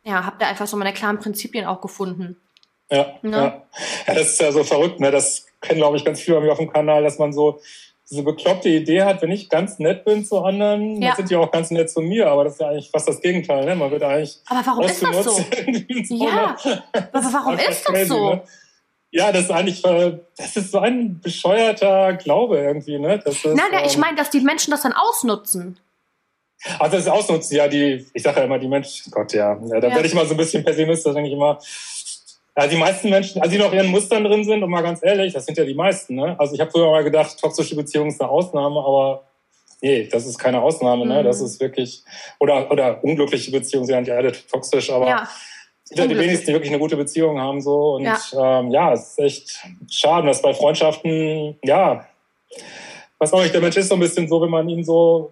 ja, 0.04 0.26
habe 0.26 0.38
da 0.40 0.48
einfach 0.48 0.68
so 0.68 0.78
meine 0.78 0.94
klaren 0.94 1.20
Prinzipien 1.20 1.66
auch 1.66 1.82
gefunden. 1.82 2.38
Ja, 2.90 3.08
ne? 3.22 3.38
ja. 3.38 3.64
ja, 4.08 4.14
das 4.14 4.32
ist 4.32 4.42
ja 4.42 4.52
so 4.52 4.64
verrückt, 4.64 5.00
ne? 5.00 5.12
Das 5.12 5.46
kennen, 5.62 5.80
glaube 5.80 5.98
ich, 5.98 6.06
ganz 6.06 6.22
viele 6.22 6.38
bei 6.38 6.46
mir 6.46 6.52
auf 6.52 6.60
dem 6.60 6.72
Kanal, 6.72 7.04
dass 7.04 7.18
man 7.18 7.34
so 7.34 7.60
diese 8.10 8.24
bekloppte 8.24 8.70
Idee 8.70 9.04
hat, 9.04 9.22
wenn 9.22 9.32
ich 9.32 9.50
ganz 9.50 9.80
nett 9.80 10.06
bin 10.06 10.24
zu 10.26 10.44
anderen, 10.44 11.02
ja. 11.02 11.10
dann 11.10 11.18
sind 11.18 11.30
die 11.32 11.36
auch 11.36 11.52
ganz 11.52 11.72
nett 11.72 11.90
zu 11.90 12.02
mir. 12.02 12.30
Aber 12.30 12.44
das 12.44 12.54
ist 12.54 12.60
ja 12.60 12.70
eigentlich 12.70 12.92
fast 12.92 13.08
das 13.08 13.22
Gegenteil. 13.22 13.66
Ne? 13.66 13.76
Man 13.76 13.90
wird 13.90 14.04
eigentlich. 14.04 14.40
Aber 14.46 14.66
warum 14.66 14.86
ist 14.86 15.02
das 15.02 15.24
so? 15.24 15.46
ja, 16.16 16.56
aber 16.94 17.34
warum 17.34 17.58
ist 17.58 17.90
das 17.90 18.08
so? 18.08 18.34
Ne? 18.36 18.42
Ja, 19.14 19.32
das 19.32 19.44
ist 19.44 19.52
eigentlich, 19.52 19.84
das 19.84 20.56
ist 20.56 20.72
so 20.72 20.80
ein 20.80 21.22
bescheuerter 21.22 22.14
Glaube 22.14 22.58
irgendwie, 22.58 22.98
ne? 22.98 23.20
Das 23.24 23.36
ist, 23.36 23.46
nein, 23.46 23.68
nein, 23.72 23.86
ich 23.86 23.94
ähm, 23.94 24.00
meine, 24.00 24.18
dass 24.18 24.32
die 24.32 24.40
Menschen 24.40 24.72
das 24.72 24.82
dann 24.82 24.94
ausnutzen. 24.94 25.80
Also 26.80 26.98
das 26.98 27.06
ist 27.06 27.12
ausnutzen, 27.12 27.58
ja, 27.58 27.68
die, 27.68 28.08
ich 28.12 28.24
sage 28.24 28.40
ja 28.40 28.46
immer, 28.46 28.58
die 28.58 28.68
Menschen, 28.68 29.12
Gott, 29.12 29.34
ja, 29.34 29.54
ja 29.54 29.80
da 29.80 29.88
ja. 29.88 29.96
werde 29.96 30.08
ich 30.08 30.16
mal 30.16 30.26
so 30.26 30.34
ein 30.34 30.38
bisschen 30.38 30.64
pessimistisch, 30.64 31.14
denke 31.14 31.28
ich 31.28 31.36
immer. 31.36 31.60
Ja, 32.58 32.66
die 32.66 32.76
meisten 32.76 33.12
Menschen, 33.12 33.40
also 33.40 33.52
die 33.52 33.60
noch 33.60 33.72
ihren 33.72 33.92
Mustern 33.92 34.24
drin 34.24 34.44
sind, 34.44 34.64
und 34.64 34.72
mal 34.72 34.82
ganz 34.82 35.04
ehrlich, 35.04 35.32
das 35.32 35.46
sind 35.46 35.60
ja 35.60 35.66
die 35.66 35.76
meisten. 35.76 36.16
Ne? 36.16 36.36
Also 36.40 36.56
ich 36.56 36.60
habe 36.60 36.72
früher 36.72 36.90
mal 36.90 37.04
gedacht, 37.04 37.40
toxische 37.40 37.76
Beziehungen 37.76 38.10
ist 38.10 38.20
eine 38.20 38.32
Ausnahme, 38.32 38.80
aber 38.80 39.26
nee, 39.82 40.08
das 40.08 40.26
ist 40.26 40.40
keine 40.40 40.60
Ausnahme. 40.60 41.06
Ne? 41.06 41.22
Das 41.22 41.40
mhm. 41.40 41.46
ist 41.46 41.60
wirklich, 41.60 42.04
oder, 42.40 42.72
oder 42.72 43.04
unglückliche 43.04 43.52
Beziehungen 43.52 43.86
sind 43.86 44.08
ja 44.08 44.16
alle 44.16 44.32
toxisch, 44.32 44.90
aber 44.90 45.08
ja. 45.08 45.30
Die 45.92 46.18
wenigsten, 46.18 46.48
die 46.48 46.54
wirklich 46.54 46.72
eine 46.72 46.80
gute 46.80 46.98
Beziehung 46.98 47.40
haben. 47.40 47.62
so 47.62 47.96
Und 47.96 48.04
ja, 48.04 48.20
ähm, 48.34 48.72
ja 48.72 48.94
es 48.94 49.12
ist 49.12 49.20
echt 49.20 49.60
schade, 49.92 50.28
dass 50.28 50.42
bei 50.42 50.54
Freundschaften, 50.54 51.58
ja, 51.64 52.06
was 53.20 53.34
auch 53.34 53.42
nicht, 53.42 53.54
der 53.54 53.62
Mensch 53.62 53.78
ist 53.78 53.90
so 53.90 53.96
ein 53.96 54.00
bisschen 54.00 54.28
so, 54.28 54.42
wenn 54.42 54.50
man 54.50 54.68
ihn 54.70 54.84
so 54.84 55.32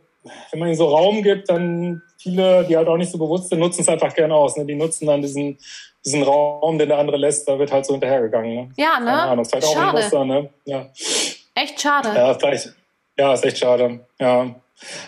wenn 0.51 0.59
man 0.59 0.69
ihnen 0.69 0.77
so 0.77 0.87
Raum 0.87 1.23
gibt, 1.23 1.49
dann 1.49 2.03
viele, 2.19 2.63
die 2.65 2.77
halt 2.77 2.87
auch 2.87 2.97
nicht 2.97 3.11
so 3.11 3.17
bewusst 3.17 3.49
sind, 3.49 3.57
nutzen 3.57 3.81
es 3.81 3.89
einfach 3.89 4.13
gerne 4.13 4.35
aus. 4.35 4.55
Ne? 4.55 4.65
Die 4.65 4.75
nutzen 4.75 5.07
dann 5.07 5.19
diesen 5.19 5.57
diesen 6.05 6.23
Raum, 6.23 6.77
den 6.77 6.89
der 6.89 6.97
andere 6.97 7.17
lässt, 7.17 7.47
da 7.47 7.59
wird 7.59 7.71
halt 7.71 7.85
so 7.85 7.93
hinterhergegangen. 7.93 8.55
Ne? 8.55 8.69
Ja, 8.75 8.99
ne? 8.99 9.05
Keine 9.05 9.21
Ahnung, 9.21 9.45
vielleicht 9.45 9.67
auch 9.67 9.73
schade. 9.73 9.97
ein 9.97 10.03
Muster, 10.03 10.25
ne? 10.25 10.49
Ja. 10.65 10.89
Echt 11.55 11.79
schade. 11.79 12.09
Ja, 12.15 12.33
vielleicht. 12.33 12.73
Ja, 13.17 13.33
ist 13.33 13.45
echt 13.45 13.59
schade. 13.59 13.99
Ja. 14.19 14.55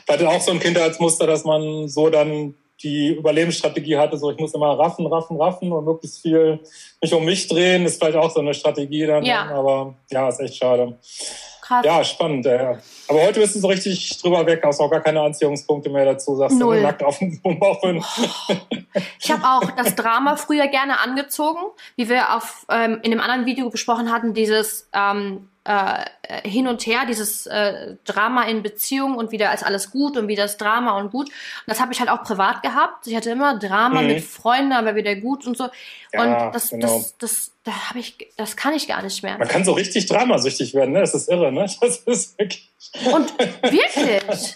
Vielleicht 0.05 0.23
auch 0.23 0.41
so 0.41 0.51
ein 0.51 0.59
Kindheitsmuster, 0.59 1.25
dass 1.25 1.45
man 1.45 1.87
so 1.87 2.09
dann 2.09 2.53
die 2.81 3.15
Überlebensstrategie 3.15 3.97
hatte, 3.97 4.17
so 4.17 4.31
ich 4.31 4.37
muss 4.39 4.53
immer 4.53 4.77
raffen, 4.77 5.05
raffen, 5.05 5.39
raffen 5.39 5.71
und 5.71 5.85
möglichst 5.85 6.21
viel 6.21 6.59
mich 7.01 7.13
um 7.13 7.23
mich 7.23 7.47
drehen, 7.47 7.85
ist 7.85 8.01
vielleicht 8.01 8.17
auch 8.17 8.31
so 8.31 8.39
eine 8.39 8.53
Strategie 8.53 9.05
dann. 9.05 9.23
Ja. 9.23 9.49
Aber 9.51 9.95
ja, 10.11 10.29
ist 10.29 10.39
echt 10.39 10.55
schade. 10.55 10.97
Krass. 11.61 11.85
Ja, 11.85 12.03
spannend. 12.03 12.45
Ja. 12.45 12.77
Aber 13.07 13.21
heute 13.21 13.39
bist 13.39 13.55
du 13.55 13.59
so 13.59 13.67
richtig 13.67 14.21
drüber 14.21 14.45
weg, 14.45 14.61
hast 14.65 14.81
auch 14.81 14.91
gar 14.91 14.99
keine 14.99 15.21
Anziehungspunkte 15.21 15.89
mehr 15.89 16.03
dazu, 16.03 16.35
sagst 16.35 16.57
Null. 16.57 16.77
du 16.77 16.83
nackt 16.83 17.03
auf 17.03 17.19
dem 17.19 17.39
Bauch. 17.41 17.81
Ich 19.19 19.31
habe 19.31 19.43
auch 19.43 19.71
das 19.71 19.95
Drama 19.95 20.35
früher 20.35 20.67
gerne 20.67 20.99
angezogen, 20.99 21.59
wie 21.95 22.09
wir 22.09 22.35
auf 22.35 22.67
ähm, 22.69 22.99
in 23.01 23.09
dem 23.09 23.21
anderen 23.21 23.47
Video 23.47 23.69
besprochen 23.69 24.11
hatten, 24.11 24.35
dieses 24.35 24.87
ähm, 24.93 25.49
äh, 25.65 26.03
hin 26.43 26.67
und 26.67 26.85
her, 26.85 27.05
dieses 27.07 27.45
äh, 27.47 27.95
Drama 28.03 28.43
in 28.43 28.63
Beziehung 28.63 29.15
und 29.15 29.31
wieder 29.31 29.53
ist 29.53 29.65
alles 29.65 29.91
gut 29.91 30.17
und 30.17 30.27
wieder 30.27 30.43
ist 30.43 30.57
Drama 30.57 30.97
und 30.99 31.11
gut. 31.11 31.27
Und 31.27 31.33
das 31.67 31.79
habe 31.79 31.93
ich 31.93 31.99
halt 32.01 32.09
auch 32.09 32.23
privat 32.23 32.61
gehabt. 32.63 33.07
Ich 33.07 33.15
hatte 33.15 33.29
immer 33.29 33.57
Drama 33.57 34.01
mhm. 34.01 34.07
mit 34.07 34.23
Freunden, 34.23 34.73
aber 34.73 34.95
wieder 34.95 35.15
gut 35.15 35.47
und 35.47 35.55
so. 35.55 35.69
Ja, 36.11 36.21
und 36.21 36.53
das, 36.53 36.69
genau. 36.69 36.87
das, 36.87 37.17
das, 37.17 37.51
da 37.63 37.71
habe 37.89 37.99
ich, 37.99 38.17
das 38.35 38.57
kann 38.57 38.73
ich 38.73 38.89
gar 38.89 39.01
nicht 39.01 39.23
mehr. 39.23 39.37
Man 39.37 39.47
kann 39.47 39.63
so 39.63 39.71
richtig 39.71 40.05
dramasüchtig 40.07 40.73
werden, 40.73 40.91
ne? 40.91 40.99
Das 40.99 41.15
ist 41.15 41.29
irre, 41.29 41.51
ne? 41.51 41.65
Das 41.81 41.97
ist 41.97 42.37
wirklich. 42.37 42.69
Und 43.13 43.39
wirklich. 43.39 44.55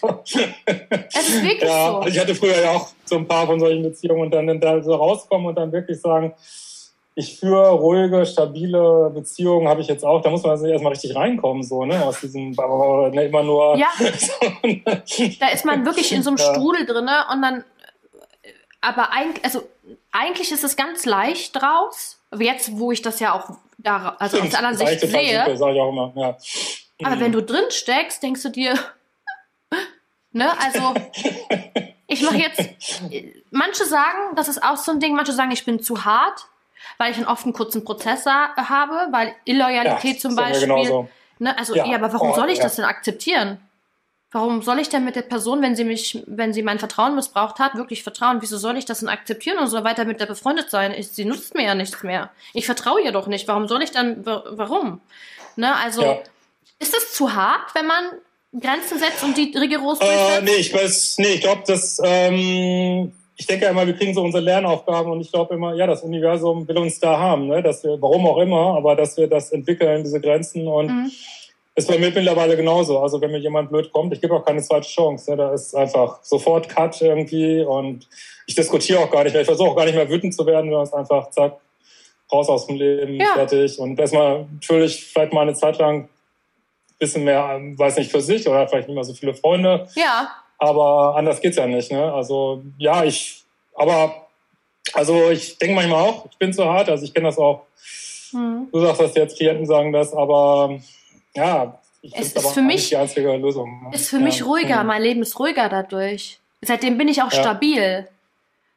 es 1.14 1.28
ist 1.28 1.42
wirklich 1.42 1.62
ja, 1.62 2.02
so. 2.02 2.06
Ich 2.06 2.18
hatte 2.18 2.34
früher 2.34 2.60
ja 2.60 2.72
auch 2.72 2.88
so 3.06 3.16
ein 3.16 3.26
paar 3.26 3.46
von 3.46 3.58
solchen 3.58 3.82
Beziehungen 3.82 4.20
und 4.20 4.30
dann 4.30 4.60
da 4.60 4.82
so 4.82 4.94
rauskommen 4.94 5.46
und 5.46 5.54
dann 5.54 5.72
wirklich 5.72 6.00
sagen, 6.00 6.34
ich 7.18 7.40
führe 7.40 7.70
ruhige, 7.70 8.24
stabile 8.24 9.10
Beziehungen, 9.12 9.66
habe 9.66 9.80
ich 9.80 9.88
jetzt 9.88 10.04
auch. 10.04 10.22
Da 10.22 10.30
muss 10.30 10.44
man 10.44 10.52
also 10.52 10.66
erstmal 10.66 10.92
richtig 10.92 11.16
reinkommen, 11.16 11.64
so, 11.64 11.84
ne? 11.84 12.04
Aus 12.04 12.20
diesem 12.20 12.50
ne, 13.12 13.24
immer 13.24 13.42
nur. 13.42 13.76
Ja. 13.76 13.88
da 15.40 15.48
ist 15.48 15.64
man 15.64 15.84
wirklich 15.84 16.12
in 16.12 16.22
so 16.22 16.30
einem 16.30 16.36
ja. 16.36 16.54
Strudel 16.54 16.86
drinne 16.86 17.26
und 17.32 17.42
dann. 17.42 17.64
Aber 18.80 19.10
eigentlich, 19.10 19.44
also 19.44 19.68
eigentlich 20.12 20.52
ist 20.52 20.62
es 20.62 20.76
ganz 20.76 21.06
leicht 21.06 21.56
draus. 21.56 22.20
Jetzt, 22.38 22.78
wo 22.78 22.92
ich 22.92 23.02
das 23.02 23.18
ja 23.18 23.32
auch 23.32 23.50
da, 23.78 24.14
also 24.20 24.36
Stimmt, 24.36 24.54
aus 24.54 24.60
der 24.60 24.68
anderen 24.68 24.86
Sicht 24.86 25.00
sehe. 25.00 25.42
Super, 25.44 25.56
sag 25.56 25.74
ich 25.74 25.80
auch 25.80 25.90
immer. 25.90 26.12
Ja. 26.14 26.36
Aber 27.02 27.16
mhm. 27.16 27.20
wenn 27.20 27.32
du 27.32 27.42
drin 27.42 27.64
steckst, 27.70 28.22
denkst 28.22 28.42
du 28.44 28.50
dir, 28.50 28.78
ne, 30.30 30.52
also 30.62 30.94
ich 32.06 32.22
mache 32.22 32.36
jetzt. 32.36 32.62
Manche 33.50 33.84
sagen, 33.86 34.36
das 34.36 34.46
ist 34.46 34.62
auch 34.62 34.76
so 34.76 34.92
ein 34.92 35.00
Ding. 35.00 35.16
Manche 35.16 35.32
sagen, 35.32 35.50
ich 35.50 35.64
bin 35.64 35.82
zu 35.82 36.04
hart 36.04 36.46
weil 36.96 37.10
ich 37.10 37.18
dann 37.18 37.26
oft 37.26 37.44
einen 37.44 37.52
kurzen 37.52 37.84
Prozess 37.84 38.26
habe, 38.26 39.12
weil 39.12 39.34
Illoyalität 39.44 40.14
ja, 40.14 40.20
zum 40.20 40.36
Beispiel. 40.36 41.08
Ne, 41.40 41.56
also, 41.56 41.74
ja. 41.76 41.86
ja, 41.86 41.96
aber 41.96 42.12
warum 42.12 42.30
oh, 42.30 42.34
soll 42.34 42.50
ich 42.50 42.58
ja. 42.58 42.64
das 42.64 42.76
denn 42.76 42.84
akzeptieren? 42.84 43.58
Warum 44.30 44.60
soll 44.60 44.78
ich 44.78 44.90
denn 44.90 45.04
mit 45.04 45.16
der 45.16 45.22
Person, 45.22 45.62
wenn 45.62 45.74
sie 45.74 45.84
mich, 45.84 46.22
wenn 46.26 46.52
sie 46.52 46.62
mein 46.62 46.78
Vertrauen 46.78 47.14
missbraucht 47.14 47.58
hat, 47.60 47.76
wirklich 47.76 48.02
vertrauen? 48.02 48.38
Wieso 48.40 48.58
soll 48.58 48.76
ich 48.76 48.84
das 48.84 49.00
denn 49.00 49.08
akzeptieren 49.08 49.58
und 49.58 49.68
so 49.68 49.84
weiter 49.84 50.04
mit 50.04 50.20
der 50.20 50.26
befreundet 50.26 50.68
sein? 50.68 50.92
Ich, 50.92 51.08
sie 51.08 51.24
nutzt 51.24 51.54
mir 51.54 51.64
ja 51.64 51.74
nichts 51.74 52.02
mehr. 52.02 52.30
Ich 52.52 52.66
vertraue 52.66 53.00
ihr 53.00 53.12
doch 53.12 53.26
nicht. 53.26 53.48
Warum 53.48 53.68
soll 53.68 53.82
ich 53.82 53.90
dann, 53.90 54.26
warum? 54.26 55.00
Ne, 55.56 55.74
also, 55.76 56.02
ja. 56.02 56.18
ist 56.78 56.94
das 56.94 57.14
zu 57.14 57.34
hart, 57.34 57.74
wenn 57.74 57.86
man 57.86 58.04
Grenzen 58.60 58.98
setzt 58.98 59.22
und 59.22 59.36
die 59.36 59.56
rigoros 59.56 59.98
durchsetzt? 59.98 60.38
Äh, 60.38 60.42
nee, 60.42 60.56
ich 60.56 60.74
weiß, 60.74 61.16
nee, 61.18 61.34
ich 61.34 61.40
glaube, 61.40 61.62
das, 61.66 61.98
ähm, 62.04 63.12
ich 63.40 63.46
denke 63.46 63.66
immer, 63.66 63.86
wir 63.86 63.94
kriegen 63.94 64.12
so 64.12 64.22
unsere 64.22 64.42
Lernaufgaben 64.42 65.12
und 65.12 65.20
ich 65.20 65.30
glaube 65.30 65.54
immer, 65.54 65.72
ja, 65.74 65.86
das 65.86 66.02
Universum 66.02 66.66
will 66.66 66.76
uns 66.76 66.98
da 66.98 67.18
haben, 67.18 67.46
ne? 67.46 67.62
dass 67.62 67.84
wir, 67.84 67.96
warum 68.02 68.26
auch 68.26 68.38
immer, 68.38 68.76
aber 68.76 68.96
dass 68.96 69.16
wir 69.16 69.28
das 69.28 69.52
entwickeln, 69.52 70.02
diese 70.02 70.20
Grenzen 70.20 70.66
und 70.66 70.88
mhm. 70.88 71.10
ist 71.76 71.86
bei 71.86 71.98
mir 71.98 72.10
mittlerweile 72.10 72.56
genauso. 72.56 72.98
Also 72.98 73.20
wenn 73.20 73.30
mir 73.30 73.38
jemand 73.38 73.70
blöd 73.70 73.92
kommt, 73.92 74.12
ich 74.12 74.20
gebe 74.20 74.34
auch 74.34 74.44
keine 74.44 74.60
zweite 74.60 74.88
Chance. 74.88 75.30
Ne? 75.30 75.36
Da 75.36 75.54
ist 75.54 75.72
einfach 75.76 76.18
sofort 76.24 76.68
Cut 76.68 77.00
irgendwie 77.00 77.62
und 77.62 78.08
ich 78.48 78.56
diskutiere 78.56 78.98
auch 78.98 79.10
gar 79.10 79.22
nicht 79.22 79.34
mehr. 79.34 79.42
Ich 79.42 79.48
versuche 79.48 79.70
auch 79.70 79.76
gar 79.76 79.84
nicht 79.84 79.94
mehr 79.94 80.10
wütend 80.10 80.34
zu 80.34 80.44
werden, 80.44 80.68
sondern 80.68 80.82
es 80.82 80.92
einfach 80.92 81.30
zack, 81.30 81.58
raus 82.32 82.48
aus 82.48 82.66
dem 82.66 82.74
Leben, 82.74 83.20
ja. 83.20 83.34
fertig. 83.34 83.78
Und 83.78 84.00
erstmal 84.00 84.46
natürlich 84.52 85.04
vielleicht 85.04 85.32
mal 85.32 85.42
eine 85.42 85.54
Zeit 85.54 85.78
lang 85.78 86.00
ein 86.00 86.08
bisschen 86.98 87.22
mehr, 87.22 87.60
weiß 87.76 87.98
nicht, 87.98 88.10
für 88.10 88.20
sich 88.20 88.48
oder 88.48 88.66
vielleicht 88.66 88.88
nicht 88.88 88.96
mehr 88.96 89.04
so 89.04 89.14
viele 89.14 89.34
Freunde. 89.34 89.86
Ja. 89.94 90.28
Aber 90.58 91.16
anders 91.16 91.40
geht's 91.40 91.56
ja 91.56 91.66
nicht. 91.66 91.90
Ne? 91.92 92.12
Also 92.12 92.62
ja, 92.78 93.04
ich, 93.04 93.44
aber 93.74 94.26
also 94.92 95.30
ich 95.30 95.58
denke 95.58 95.74
manchmal 95.74 96.02
auch, 96.02 96.26
ich 96.30 96.36
bin 96.38 96.52
zu 96.52 96.64
hart. 96.64 96.88
Also 96.88 97.04
ich 97.04 97.14
kenne 97.14 97.28
das 97.28 97.38
auch. 97.38 97.62
Hm. 98.30 98.68
Du 98.72 98.80
sagst 98.80 99.00
das 99.00 99.14
jetzt, 99.14 99.36
Klienten 99.36 99.66
sagen 99.66 99.92
das, 99.92 100.12
aber 100.12 100.78
ja, 101.34 101.78
ich 102.02 102.14
es 102.16 102.32
ist 102.32 102.50
für 102.50 102.62
mich 102.62 102.88
die 102.88 102.96
einzige 102.96 103.36
Lösung. 103.36 103.84
Ne? 103.84 103.94
Ist 103.94 104.10
für 104.10 104.18
ja. 104.18 104.22
mich 104.22 104.44
ruhiger. 104.44 104.84
Mein 104.84 105.02
Leben 105.02 105.22
ist 105.22 105.38
ruhiger 105.38 105.68
dadurch. 105.68 106.38
Seitdem 106.60 106.98
bin 106.98 107.08
ich 107.08 107.22
auch 107.22 107.32
ja. 107.32 107.40
stabil. 107.40 108.08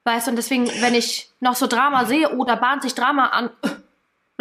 Weißt 0.04 0.28
du, 0.28 0.32
und 0.32 0.38
deswegen, 0.38 0.68
wenn 0.82 0.96
ich 0.96 1.30
noch 1.40 1.56
so 1.56 1.68
Drama 1.68 2.06
sehe, 2.06 2.36
oder 2.36 2.58
bahnt 2.58 2.82
sich 2.82 2.96
Drama 2.96 3.28
an, 3.28 3.52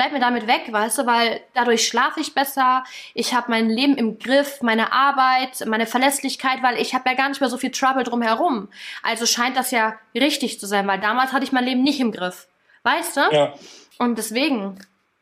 bleib 0.00 0.12
mir 0.12 0.20
damit 0.20 0.46
weg, 0.46 0.62
weißt 0.70 0.96
du, 0.96 1.06
weil 1.06 1.42
dadurch 1.52 1.86
schlafe 1.86 2.20
ich 2.20 2.32
besser, 2.32 2.84
ich 3.12 3.34
habe 3.34 3.50
mein 3.50 3.68
Leben 3.68 3.98
im 3.98 4.18
Griff, 4.18 4.62
meine 4.62 4.94
Arbeit, 4.94 5.66
meine 5.66 5.84
Verlässlichkeit, 5.84 6.62
weil 6.62 6.80
ich 6.80 6.94
habe 6.94 7.10
ja 7.10 7.14
gar 7.14 7.28
nicht 7.28 7.42
mehr 7.42 7.50
so 7.50 7.58
viel 7.58 7.70
Trouble 7.70 8.02
drumherum. 8.02 8.68
Also 9.02 9.26
scheint 9.26 9.58
das 9.58 9.72
ja 9.72 9.98
richtig 10.14 10.58
zu 10.58 10.66
sein, 10.66 10.86
weil 10.86 11.00
damals 11.00 11.34
hatte 11.34 11.44
ich 11.44 11.52
mein 11.52 11.66
Leben 11.66 11.82
nicht 11.82 12.00
im 12.00 12.12
Griff. 12.12 12.48
Weißt 12.82 13.18
du? 13.18 13.20
Ja. 13.30 13.52
Und 13.98 14.16
deswegen, 14.16 14.78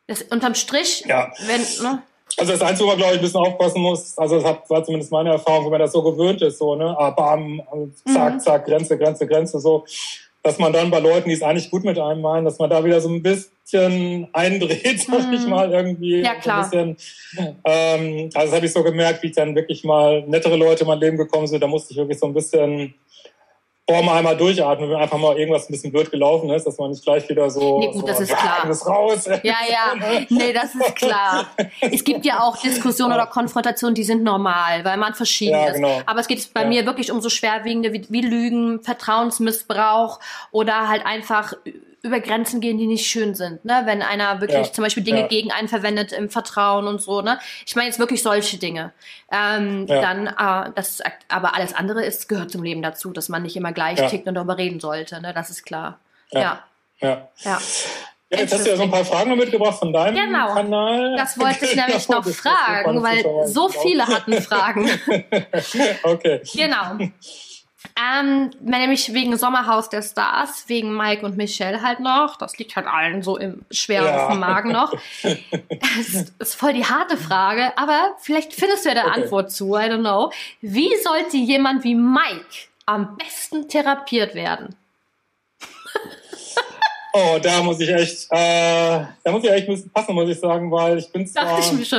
das, 0.07 0.23
unterm 0.23 0.55
Strich, 0.55 1.05
ja. 1.09 1.33
wenn, 1.47 1.61
ne? 1.83 2.01
Also 2.37 2.53
das 2.53 2.63
Einzige, 2.63 2.85
wo 2.85 2.91
man, 2.91 2.99
glaube 2.99 3.15
ich, 3.15 3.19
ein 3.19 3.25
bisschen 3.25 3.41
aufpassen 3.41 3.83
muss, 3.83 4.17
also 4.17 4.41
das 4.41 4.71
war 4.71 4.85
zumindest 4.85 5.11
meine 5.11 5.31
Erfahrung, 5.31 5.65
wenn 5.65 5.73
man 5.73 5.81
das 5.81 5.91
so 5.91 6.05
gewöhnt 6.05 6.41
ist, 6.41 6.59
so, 6.59 6.77
ne, 6.77 6.95
ah, 6.97 7.11
bam, 7.11 7.61
zack, 8.05 8.35
mhm. 8.35 8.39
zack, 8.39 8.65
Grenze, 8.65 8.97
Grenze, 8.97 9.27
Grenze, 9.27 9.59
so, 9.59 9.85
dass 10.49 10.59
man 10.59 10.73
dann 10.73 10.91
bei 10.91 10.99
Leuten, 10.99 11.29
die 11.29 11.35
es 11.35 11.43
eigentlich 11.43 11.71
gut 11.71 11.85
mit 11.85 11.99
einem 11.99 12.23
meinen, 12.23 12.47
dass 12.47 12.59
man 12.59 12.71
da 12.71 12.83
wieder 12.83 13.03
so 13.03 13.11
ein 13.11 13.23
bisschen 13.23 14.29
eindreht, 14.33 15.01
sag 15.07 15.31
ich 15.31 15.43
mhm. 15.43 15.51
mal, 15.51 15.71
irgendwie. 15.71 16.23
Ja, 16.23 16.37
klar. 16.37 16.65
So 16.65 16.71
bisschen, 16.71 16.97
ähm, 17.65 18.31
also 18.33 18.47
das 18.47 18.57
habe 18.57 18.65
ich 18.65 18.73
so 18.73 18.83
gemerkt, 18.83 19.23
wie 19.23 19.27
ich 19.27 19.35
dann 19.35 19.55
wirklich 19.55 19.85
mal 19.85 20.23
nettere 20.27 20.57
Leute 20.57 20.85
in 20.85 20.89
mein 20.89 21.01
Leben 21.01 21.19
gekommen 21.19 21.47
sind. 21.47 21.63
Da 21.63 21.67
musste 21.67 21.93
ich 21.93 21.99
wirklich 21.99 22.19
so 22.19 22.27
ein 22.27 22.33
bisschen 22.33 22.95
oh, 23.91 24.03
mal 24.03 24.19
einmal 24.19 24.37
durchatmen, 24.37 24.91
wenn 24.91 24.97
einfach 24.99 25.19
mal 25.19 25.37
irgendwas 25.39 25.69
ein 25.69 25.73
bisschen 25.73 25.91
blöd 25.91 26.11
gelaufen 26.11 26.51
ist, 26.51 26.67
dass 26.67 26.77
man 26.79 26.91
nicht 26.91 27.03
gleich 27.03 27.29
wieder 27.29 27.51
so, 27.51 27.79
nee, 27.79 27.87
gut, 27.87 28.03
so 28.03 28.07
das 28.07 28.21
ist 28.21 28.37
klar. 28.37 28.65
Alles 28.65 28.87
raus. 28.87 29.27
Ja, 29.27 29.57
ja, 29.69 30.25
nee, 30.29 30.53
das 30.53 30.75
ist 30.75 30.95
klar. 30.97 31.47
es 31.81 32.05
gibt 32.05 32.27
ja 32.27 32.41
auch 32.41 32.57
Diskussionen 32.59 33.15
oder 33.15 33.27
Konfrontationen, 33.27 33.95
die 33.95 34.05
sind 34.05 34.23
normal, 34.23 34.85
weil 34.85 34.99
man 34.99 35.15
verschieden 35.15 35.53
ja, 35.53 35.67
ist. 35.69 35.75
Genau. 35.77 36.03
Aber 36.05 36.21
es 36.21 36.29
geht 36.29 36.53
bei 36.53 36.63
ja. 36.63 36.69
mir 36.69 36.87
wirklich 36.87 37.11
um 37.11 37.21
so 37.21 37.31
schwerwiegende 37.31 37.93
wie, 37.93 38.07
wie 38.11 38.21
Lügen, 38.21 38.81
Vertrauensmissbrauch 38.83 40.21
oder 40.51 40.89
halt 40.89 41.07
einfach 41.07 41.55
über 42.03 42.21
Grenzen 42.21 42.61
gehen, 42.61 42.79
die 42.79 42.87
nicht 42.87 43.07
schön 43.07 43.35
sind. 43.35 43.65
Ne? 43.65 43.83
Wenn 43.85 44.03
einer 44.03 44.41
wirklich 44.41 44.67
ja, 44.67 44.73
zum 44.73 44.85
Beispiel 44.85 45.03
Dinge 45.03 45.23
ja. 45.23 45.27
gegen 45.27 45.51
einen 45.51 45.69
verwendet 45.69 46.13
im 46.13 46.31
Vertrauen 46.31 46.87
und 46.87 47.03
so. 47.03 47.23
Ne? 47.23 47.39
Ich 47.67 47.75
meine 47.77 47.89
jetzt 47.89 47.99
wirklich 47.99 48.23
solche 48.23 48.59
Dinge. 48.59 48.93
Ähm, 49.33 49.87
ja. 49.87 50.01
Dann, 50.01 50.27
äh, 50.27 50.73
das, 50.75 51.03
aber 51.29 51.55
alles 51.55 51.75
andere 51.75 52.05
ist 52.05 52.29
gehört 52.29 52.51
zum 52.51 52.63
Leben 52.63 52.83
dazu, 52.83 53.13
dass 53.13 53.29
man 53.29 53.43
nicht 53.43 53.57
immer 53.57 53.73
gleich 53.73 54.05
tickt 54.09 54.27
und 54.29 54.35
darüber 54.35 54.59
reden 54.59 54.81
sollte. 54.81 55.21
Ne? 55.21 55.33
Das 55.35 55.51
ist 55.51 55.65
klar. 55.65 55.99
Ja. 56.31 56.65
ja. 57.01 57.29
ja. 57.41 57.59
Jetzt 58.31 58.53
hast 58.53 58.67
du 58.67 58.71
ja 58.71 58.77
so 58.77 58.83
ein 58.83 58.91
paar 58.91 59.05
Fragen 59.07 59.37
mitgebracht 59.39 59.79
von 59.79 59.91
deinem 59.91 60.15
genau. 60.15 60.53
Kanal. 60.53 61.17
Das 61.17 61.39
wollte 61.39 61.65
ich 61.65 61.75
nämlich 61.77 62.07
genau, 62.07 62.19
noch 62.19 62.29
fragen, 62.29 63.03
weil 63.03 63.47
so 63.47 63.71
viele 63.71 64.07
hatten 64.07 64.35
Fragen. 64.43 64.87
okay. 66.03 66.43
Genau. 66.55 66.99
Ähm, 67.99 68.51
nämlich 68.61 69.13
wegen 69.13 69.37
Sommerhaus 69.37 69.89
der 69.89 70.03
Stars, 70.03 70.69
wegen 70.69 70.97
Mike 70.97 71.27
und 71.27 71.37
Michelle 71.37 71.83
halt 71.83 72.01
noch. 72.01 72.37
Das 72.37 72.57
liegt 72.59 72.77
halt 72.77 72.87
allen 72.87 73.23
so 73.23 73.37
im, 73.37 73.65
schwer 73.71 74.05
ja. 74.05 74.27
auf 74.27 74.33
dem 74.33 74.41
Magen 74.41 74.73
noch. 74.73 74.93
Das 75.81 76.31
ist 76.39 76.55
voll 76.55 76.75
die 76.75 76.85
harte 76.85 77.17
Frage, 77.17 77.77
aber 77.77 78.15
vielleicht 78.19 78.53
findest 78.53 78.85
du 78.85 78.91
ja 78.91 78.97
eine 78.97 79.11
okay. 79.11 79.23
Antwort 79.23 79.51
zu, 79.51 79.75
I 79.75 79.81
don't 79.83 80.01
know. 80.01 80.33
Wie 80.61 80.91
sollte 81.03 81.37
jemand 81.37 81.85
wie 81.85 81.95
Mike 81.95 82.69
am 82.87 83.17
besten 83.17 83.69
therapiert 83.69 84.35
werden? 84.35 84.77
Oh, 87.19 87.39
da 87.41 87.63
muss 87.63 87.81
ich 87.81 87.89
echt, 87.89 88.27
äh, 88.31 89.01
da 89.25 89.33
muss 89.33 89.43
ich 89.43 89.51
echt 89.51 89.69
ein 89.69 89.75
bisschen 89.75 89.91
passen, 89.91 90.15
muss 90.15 90.29
ich 90.29 90.39
sagen, 90.39 90.71
weil 90.71 90.99
ich 90.99 91.11
bin 91.11 91.27
zwar 91.27 91.59
ich 91.59 91.95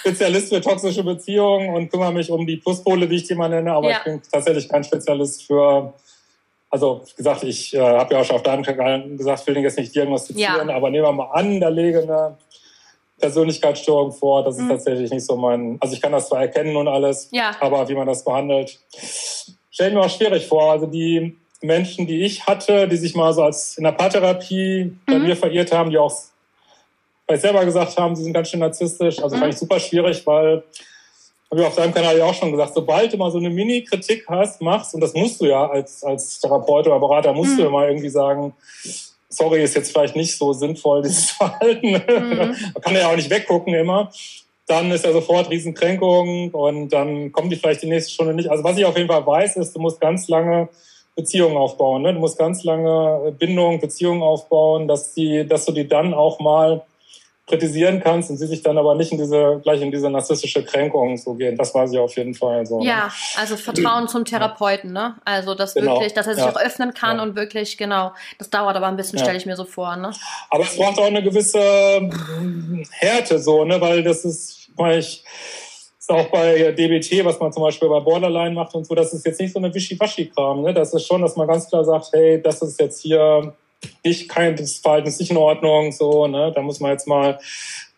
Spezialist 0.00 0.48
für 0.48 0.60
toxische 0.60 1.02
Beziehungen 1.02 1.74
und 1.74 1.90
kümmere 1.90 2.12
mich 2.12 2.30
um 2.30 2.46
die 2.46 2.56
Pluspole, 2.56 3.08
wie 3.10 3.16
ich 3.16 3.24
die 3.24 3.34
mal 3.34 3.48
nenne, 3.48 3.72
aber 3.72 3.90
ja. 3.90 3.98
ich 3.98 4.04
bin 4.04 4.22
tatsächlich 4.30 4.68
kein 4.68 4.84
Spezialist 4.84 5.44
für, 5.44 5.92
also 6.70 7.02
wie 7.04 7.16
gesagt, 7.16 7.42
ich 7.44 7.74
äh, 7.74 7.80
habe 7.80 8.14
ja 8.14 8.20
auch 8.20 8.24
schon 8.24 8.36
auf 8.36 8.42
deinem 8.42 8.62
Kanal 8.62 9.08
gesagt, 9.16 9.46
will 9.46 9.54
den 9.54 9.64
jetzt 9.64 9.78
nicht 9.78 9.94
diagnostizieren, 9.94 10.68
ja. 10.68 10.74
aber 10.74 10.90
nehmen 10.90 11.04
wir 11.04 11.12
mal 11.12 11.30
an, 11.32 11.60
da 11.60 11.68
lege 11.68 12.02
eine 12.02 12.36
Persönlichkeitsstörung 13.18 14.12
vor, 14.12 14.44
das 14.44 14.56
ist 14.56 14.62
mhm. 14.62 14.68
tatsächlich 14.70 15.10
nicht 15.10 15.26
so 15.26 15.36
mein, 15.36 15.78
also 15.80 15.94
ich 15.94 16.00
kann 16.00 16.12
das 16.12 16.28
zwar 16.28 16.42
erkennen 16.42 16.76
und 16.76 16.86
alles, 16.86 17.28
ja. 17.32 17.56
aber 17.60 17.88
wie 17.88 17.94
man 17.94 18.06
das 18.06 18.24
behandelt, 18.24 18.78
stelle 19.78 19.94
mir 19.94 20.00
auch 20.00 20.10
schwierig 20.10 20.46
vor. 20.46 20.72
Also 20.72 20.86
die 20.86 21.36
Menschen, 21.60 22.06
die 22.06 22.22
ich 22.22 22.46
hatte, 22.46 22.88
die 22.88 22.96
sich 22.96 23.14
mal 23.14 23.32
so 23.32 23.42
als 23.42 23.78
in 23.78 23.84
der 23.84 23.92
Paartherapie 23.92 24.84
mhm. 24.84 25.00
bei 25.06 25.18
mir 25.18 25.36
verirrt 25.36 25.72
haben, 25.72 25.90
die 25.90 25.98
auch 25.98 26.14
bei 27.26 27.36
selber 27.36 27.64
gesagt 27.64 27.96
haben, 27.98 28.16
sie 28.16 28.24
sind 28.24 28.32
ganz 28.32 28.48
schön 28.48 28.60
narzisstisch. 28.60 29.22
Also 29.22 29.36
mhm. 29.36 29.40
fand 29.40 29.52
ich 29.52 29.58
super 29.58 29.78
schwierig, 29.78 30.26
weil, 30.26 30.62
habe 31.50 31.60
ich 31.60 31.66
auf 31.66 31.74
deinem 31.74 31.92
Kanal 31.92 32.16
ja 32.16 32.24
auch 32.24 32.34
schon 32.34 32.50
gesagt, 32.50 32.74
sobald 32.74 33.12
du 33.12 33.16
mal 33.16 33.30
so 33.30 33.38
eine 33.38 33.50
Mini-Kritik 33.50 34.24
hast, 34.28 34.60
machst, 34.60 34.94
und 34.94 35.00
das 35.00 35.14
musst 35.14 35.40
du 35.40 35.46
ja 35.46 35.68
als, 35.68 36.02
als 36.02 36.40
Therapeut 36.40 36.86
oder 36.86 36.98
Berater, 36.98 37.32
musst 37.32 37.52
mhm. 37.52 37.56
du 37.56 37.62
ja 37.64 37.70
mal 37.70 37.88
irgendwie 37.88 38.08
sagen, 38.08 38.54
sorry, 39.28 39.62
ist 39.62 39.76
jetzt 39.76 39.92
vielleicht 39.92 40.16
nicht 40.16 40.36
so 40.36 40.52
sinnvoll, 40.52 41.02
dieses 41.06 41.30
Verhalten. 41.30 41.92
Mhm. 41.92 42.56
Man 42.74 42.82
kann 42.82 42.94
ja 42.94 43.10
auch 43.10 43.16
nicht 43.16 43.30
weggucken 43.30 43.74
immer. 43.74 44.10
Dann 44.66 44.90
ist 44.90 45.04
ja 45.04 45.12
sofort 45.12 45.50
Riesenkränkung 45.50 46.50
und 46.50 46.90
dann 46.90 47.32
kommen 47.32 47.48
die 47.48 47.56
vielleicht 47.56 47.82
die 47.82 47.88
nächste 47.88 48.12
Stunde 48.12 48.34
nicht. 48.34 48.50
Also 48.50 48.64
was 48.64 48.76
ich 48.76 48.84
auf 48.84 48.96
jeden 48.96 49.08
Fall 49.08 49.26
weiß, 49.26 49.56
ist, 49.56 49.74
du 49.74 49.80
musst 49.80 49.98
ganz 49.98 50.28
lange 50.28 50.68
Beziehungen 51.18 51.56
aufbauen. 51.56 52.02
Ne? 52.02 52.14
Du 52.14 52.20
musst 52.20 52.38
ganz 52.38 52.62
lange 52.62 53.34
Bindungen, 53.36 53.80
Beziehungen 53.80 54.22
aufbauen, 54.22 54.86
dass, 54.86 55.14
die, 55.14 55.44
dass 55.44 55.64
du 55.64 55.72
die 55.72 55.88
dann 55.88 56.14
auch 56.14 56.38
mal 56.38 56.82
kritisieren 57.48 58.00
kannst 58.00 58.30
und 58.30 58.36
sie 58.36 58.46
sich 58.46 58.62
dann 58.62 58.78
aber 58.78 58.94
nicht 58.94 59.10
in 59.10 59.18
diese, 59.18 59.58
gleich 59.64 59.80
in 59.80 59.90
diese 59.90 60.08
narzisstische 60.10 60.64
Kränkung 60.64 61.16
so 61.16 61.34
gehen. 61.34 61.56
Das 61.56 61.74
weiß 61.74 61.92
ich 61.92 61.98
auf 61.98 62.16
jeden 62.16 62.34
Fall. 62.34 62.64
So, 62.66 62.78
ne? 62.78 62.86
ja, 62.86 63.06
ne? 63.06 63.12
also 63.36 63.56
Vertrauen 63.56 64.06
zum 64.06 64.24
Therapeuten, 64.24 64.92
ne? 64.92 65.16
Also, 65.24 65.56
dass 65.56 65.74
genau. 65.74 65.94
wirklich, 65.94 66.14
dass 66.14 66.28
er 66.28 66.34
sich 66.34 66.44
ja. 66.44 66.52
auch 66.52 66.60
öffnen 66.60 66.94
kann 66.94 67.16
ja. 67.16 67.22
und 67.24 67.34
wirklich, 67.34 67.76
genau. 67.76 68.12
Das 68.38 68.50
dauert 68.50 68.76
aber 68.76 68.86
ein 68.86 68.96
bisschen, 68.96 69.18
ja. 69.18 69.24
stelle 69.24 69.38
ich 69.38 69.46
mir 69.46 69.56
so 69.56 69.64
vor, 69.64 69.96
ne? 69.96 70.12
Aber 70.50 70.62
es 70.62 70.76
braucht 70.76 71.00
auch 71.00 71.06
eine 71.06 71.22
gewisse 71.22 71.60
Härte, 72.92 73.40
so, 73.40 73.64
ne? 73.64 73.80
Weil 73.80 74.04
das 74.04 74.24
ist, 74.24 74.68
weil 74.76 75.00
ich, 75.00 75.24
ist 76.08 76.14
auch 76.14 76.30
bei 76.30 76.72
DBT, 76.72 77.24
was 77.24 77.38
man 77.38 77.52
zum 77.52 77.62
Beispiel 77.62 77.88
bei 77.88 78.00
Borderline 78.00 78.54
macht 78.54 78.74
und 78.74 78.86
so, 78.86 78.94
das 78.94 79.12
ist 79.12 79.26
jetzt 79.26 79.40
nicht 79.40 79.52
so 79.52 79.58
eine 79.58 79.72
Wischiwaschi-Kram. 79.72 80.62
Ne? 80.62 80.72
Das 80.72 80.94
ist 80.94 81.06
schon, 81.06 81.20
dass 81.20 81.36
man 81.36 81.46
ganz 81.46 81.68
klar 81.68 81.84
sagt, 81.84 82.08
hey, 82.12 82.40
das 82.40 82.62
ist 82.62 82.80
jetzt 82.80 83.02
hier 83.02 83.54
nicht 84.04 84.28
kein 84.28 84.56
das 84.56 84.78
Verhalten 84.78 85.08
ist 85.08 85.20
nicht 85.20 85.30
in 85.30 85.36
Ordnung, 85.36 85.92
so, 85.92 86.26
ne? 86.26 86.50
Da 86.52 86.62
muss 86.62 86.80
man 86.80 86.90
jetzt 86.92 87.06
mal, 87.06 87.38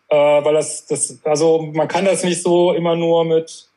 äh, 0.09 0.15
weil 0.15 0.53
das, 0.53 0.85
das, 0.85 1.17
also 1.23 1.69
man 1.73 1.87
kann 1.87 2.05
das 2.05 2.23
nicht 2.23 2.43
so 2.43 2.73
immer 2.73 2.95
nur 2.95 3.25
mit, 3.25 3.67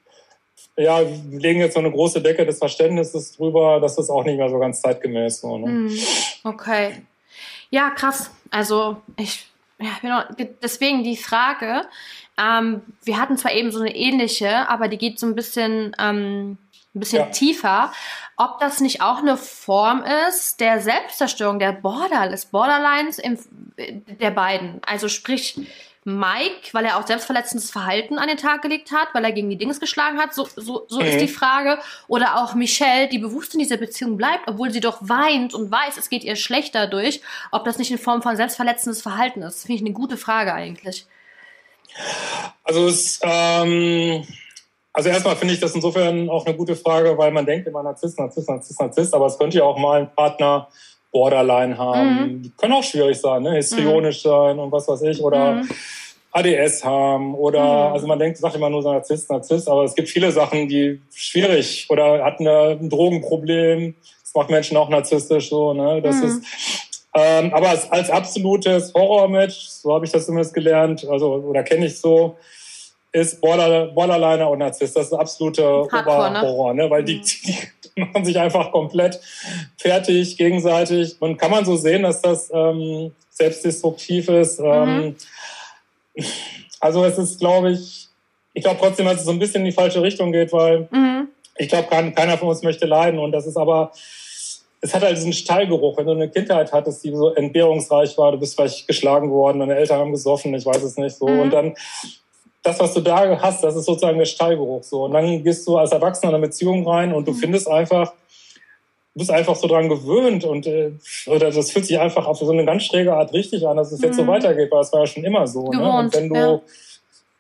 ja, 0.77 1.01
wir 1.01 1.41
legen 1.41 1.61
jetzt 1.61 1.75
so 1.75 1.81
eine 1.81 1.91
große 1.91 2.21
Decke 2.21 2.45
des 2.45 2.59
Verständnisses 2.59 3.33
drüber, 3.37 3.81
das 3.81 3.97
ist 3.97 4.11
auch 4.11 4.25
nicht 4.25 4.37
mehr 4.37 4.51
so 4.51 4.59
ganz 4.59 4.83
zeitgemäß. 4.83 5.41
So, 5.41 5.57
ne? 5.57 5.67
Hm, 5.67 5.99
okay. 6.45 7.03
Ja, 7.71 7.91
krass. 7.91 8.31
Also 8.51 8.99
ich, 9.17 9.47
ja, 9.81 10.29
deswegen 10.63 11.03
die 11.05 11.17
Frage, 11.17 11.87
ähm, 12.39 12.83
wir 13.03 13.19
hatten 13.19 13.37
zwar 13.37 13.53
eben 13.53 13.71
so 13.71 13.81
eine 13.81 13.95
ähnliche, 13.95 14.69
aber 14.69 14.89
die 14.89 14.99
geht 14.99 15.19
so 15.19 15.27
ein 15.27 15.35
bisschen, 15.35 15.95
ähm, 15.99 16.59
ein 16.95 17.01
bisschen 17.01 17.21
ja. 17.21 17.27
tiefer. 17.27 17.93
Ob 18.37 18.59
das 18.59 18.81
nicht 18.81 19.01
auch 19.01 19.19
eine 19.19 19.37
Form 19.37 20.03
ist 20.29 20.61
der 20.61 20.81
Selbstzerstörung, 20.81 21.59
der 21.59 21.73
Border, 21.73 22.29
des 22.29 22.47
Borderlines 22.47 23.19
im, 23.19 23.39
der 24.21 24.31
beiden. 24.33 24.81
Also 24.85 25.09
sprich, 25.09 25.57
Mike, 26.07 26.69
weil 26.73 26.85
er 26.85 26.99
auch 26.99 27.07
selbstverletzendes 27.07 27.71
Verhalten 27.71 28.19
an 28.19 28.29
den 28.29 28.37
Tag 28.37 28.61
gelegt 28.61 28.91
hat, 28.93 29.09
weil 29.15 29.25
er 29.25 29.33
gegen 29.33 29.49
die 29.49 29.57
Dings 29.57 29.81
geschlagen 29.81 30.19
hat, 30.19 30.35
so, 30.35 30.47
so, 30.55 30.85
so 30.87 31.01
mhm. 31.01 31.07
ist 31.07 31.21
die 31.21 31.29
Frage. 31.29 31.79
Oder 32.09 32.43
auch 32.43 32.55
Michelle, 32.55 33.09
die 33.09 33.19
bewusst 33.19 33.55
in 33.55 33.61
dieser 33.61 33.79
Beziehung 33.79 34.17
bleibt, 34.17 34.47
obwohl 34.47 34.71
sie 34.71 34.81
doch 34.81 34.99
weint 35.01 35.55
und 35.55 35.71
weiß, 35.71 35.97
es 35.97 36.11
geht 36.11 36.25
ihr 36.25 36.37
schlecht 36.37 36.75
dadurch, 36.75 37.23
ob 37.53 37.65
das 37.65 37.79
nicht 37.79 37.91
in 37.91 37.99
Form 37.99 38.21
von 38.21 38.37
selbstverletzendes 38.37 39.01
Verhalten 39.01 39.43
ist. 39.43 39.63
Finde 39.63 39.77
ich 39.77 39.87
eine 39.87 39.95
gute 39.95 40.19
Frage 40.19 40.53
eigentlich. 40.53 41.07
Also 42.63 42.87
es, 42.87 43.21
ähm, 43.23 44.25
also 44.93 45.09
erstmal 45.09 45.37
finde 45.37 45.55
ich 45.55 45.61
das 45.61 45.75
insofern 45.75 46.31
auch 46.31 46.47
eine 46.47 46.57
gute 46.57 46.77
Frage, 46.77 47.17
weil 47.19 47.31
man 47.31 47.45
denkt 47.45 47.67
immer 47.67 47.83
Narzisst, 47.83 48.19
Narzisst, 48.19 48.49
Narzisst, 48.49 48.81
Narzisst, 48.81 49.15
aber 49.15 49.27
es 49.27 49.39
könnte 49.39 49.59
ja 49.59 49.65
auch 49.65 49.79
mal 49.79 50.01
ein 50.01 50.15
Partner 50.15 50.69
Borderline 51.13 51.79
haben. 51.79 52.17
Mhm. 52.17 52.43
Die 52.43 52.51
können 52.51 52.73
auch 52.73 52.83
schwierig 52.83 53.21
sein, 53.21 53.43
ne? 53.43 53.55
histrionisch 53.55 54.25
mhm. 54.25 54.29
sein 54.29 54.59
und 54.59 54.73
was 54.73 54.89
weiß 54.89 55.03
ich 55.03 55.23
oder 55.23 55.55
mhm. 55.55 55.69
ADS 56.33 56.85
haben 56.85 57.35
oder 57.35 57.89
mhm. 57.89 57.93
also 57.95 58.07
man 58.07 58.19
denkt, 58.19 58.39
sagt 58.39 58.57
immer 58.57 58.71
nur 58.71 58.83
so 58.83 58.93
Narzisst, 58.93 59.31
Narzisst, 59.31 59.69
aber 59.69 59.85
es 59.85 59.95
gibt 59.95 60.09
viele 60.09 60.33
Sachen, 60.33 60.69
die 60.69 61.01
schwierig 61.15 61.87
oder 61.89 62.25
hat 62.25 62.41
eine, 62.41 62.79
ein 62.81 62.91
Drogenproblem. 62.91 63.95
Das 64.23 64.35
macht 64.35 64.51
Menschen 64.51 64.77
auch 64.77 64.89
narzisstisch 64.89 65.49
so, 65.49 65.73
ne? 65.73 66.03
Das 66.03 66.17
mhm. 66.17 66.25
ist 66.25 66.43
ähm, 67.15 67.55
aber 67.55 67.69
als, 67.69 67.91
als 67.91 68.11
absolutes 68.11 68.93
Horror-Match, 68.93 69.69
so 69.69 69.95
habe 69.95 70.05
ich 70.05 70.11
das 70.11 70.27
zumindest 70.27 70.53
gelernt, 70.53 71.07
also 71.09 71.35
oder 71.35 71.63
kenne 71.63 71.87
ich 71.87 72.01
so, 72.01 72.37
ist 73.15 73.41
Border, 73.41 73.87
Borderliner 73.87 74.51
und 74.51 74.59
Narzisst. 74.59 74.97
Das 74.97 75.07
ist 75.07 75.13
ein 75.13 75.21
absoluter 75.21 75.85
Oberhorror, 75.85 76.75
ne? 76.75 76.85
ne? 76.85 76.91
weil 76.91 77.03
mhm. 77.03 77.07
die, 77.07 77.21
die 77.97 78.01
machen 78.01 78.25
sich 78.25 78.39
einfach 78.39 78.73
komplett 78.73 79.21
fertig 79.77 80.37
gegenseitig. 80.37 81.15
Und 81.21 81.39
kann 81.39 81.53
man 81.53 81.65
so 81.65 81.77
sehen, 81.77 82.03
dass 82.03 82.21
das 82.21 82.51
ähm, 82.53 83.13
selbstdestruktiv 83.31 84.29
ist. 84.29 84.59
Mhm. 84.59 84.67
Ähm, 84.67 85.17
also 86.81 87.05
es 87.05 87.17
ist, 87.17 87.39
glaube 87.39 87.71
ich, 87.71 88.09
ich 88.53 88.65
glaube 88.65 88.81
trotzdem, 88.81 89.07
dass 89.07 89.21
es 89.21 89.25
so 89.25 89.31
ein 89.31 89.39
bisschen 89.39 89.61
in 89.61 89.67
die 89.67 89.73
falsche 89.73 90.03
Richtung 90.03 90.33
geht, 90.33 90.53
weil 90.53 90.89
mhm. 90.91 91.29
ich 91.57 91.69
glaube, 91.69 91.89
keiner 91.89 92.39
von 92.39 92.49
uns 92.49 92.63
möchte 92.63 92.87
leiden. 92.87 93.21
Und 93.21 93.31
das 93.31 93.47
ist 93.47 93.57
aber 93.57 93.93
es 94.85 94.95
hat 94.95 95.03
halt 95.03 95.17
diesen 95.17 95.33
Stallgeruch. 95.33 95.97
Wenn 95.97 96.07
du 96.07 96.13
eine 96.13 96.29
Kindheit 96.29 96.71
hattest, 96.71 97.03
die 97.05 97.11
so 97.11 97.31
entbehrungsreich 97.31 98.19
war, 98.19 98.33
du 98.33 98.39
bist 98.39 98.55
vielleicht 98.55 98.87
geschlagen 98.87 99.31
worden, 99.31 99.61
deine 99.61 99.77
Eltern 99.77 99.99
haben 99.99 100.13
gesoffen, 100.13 100.55
ich 100.55 100.67
weiß 100.67 100.83
es 100.83 100.99
nicht 100.99 101.17
so. 101.17 101.27
Mhm. 101.27 101.41
Und 101.41 101.51
dann 101.55 101.75
das, 102.63 102.79
was 102.81 102.93
du 102.93 103.01
da 103.01 103.41
hast, 103.41 103.65
das 103.65 103.77
ist 103.77 103.87
sozusagen 103.87 104.19
der 104.19 104.27
Stallgeruch 104.27 104.83
so. 104.83 105.05
Und 105.05 105.13
dann 105.15 105.43
gehst 105.43 105.67
du 105.67 105.79
als 105.79 105.93
Erwachsener 105.93 106.33
in 106.33 106.37
eine 106.37 106.47
Beziehung 106.47 106.87
rein 106.87 107.15
und 107.15 107.27
du 107.27 107.33
mhm. 107.33 107.37
findest 107.37 107.67
einfach, 107.67 108.13
du 109.15 109.21
bist 109.21 109.31
einfach 109.31 109.57
so 109.57 109.69
dran 109.69 109.89
gewöhnt 109.89 110.45
und 110.45 110.67
äh, 110.67 110.93
oder 111.29 111.51
das 111.51 111.71
fühlt 111.71 111.87
sich 111.87 111.99
einfach 111.99 112.27
auf 112.27 112.37
so 112.37 112.51
eine 112.51 112.67
ganz 112.67 112.83
schräge 112.85 113.15
Art 113.15 113.33
richtig 113.33 113.67
an, 113.67 113.79
dass 113.79 113.91
es 113.91 114.01
mhm. 114.01 114.05
jetzt 114.05 114.17
so 114.17 114.25
mhm. 114.25 114.29
weitergeht, 114.29 114.71
weil 114.71 114.83
es 114.83 114.93
war 114.93 115.01
ja 115.01 115.07
schon 115.07 115.25
immer 115.25 115.47
so. 115.47 115.65
Gewohnt, 115.65 115.81
ne? 115.81 115.99
Und 115.99 116.15
wenn 116.15 116.29
du 116.29 116.35
ja. 116.35 116.61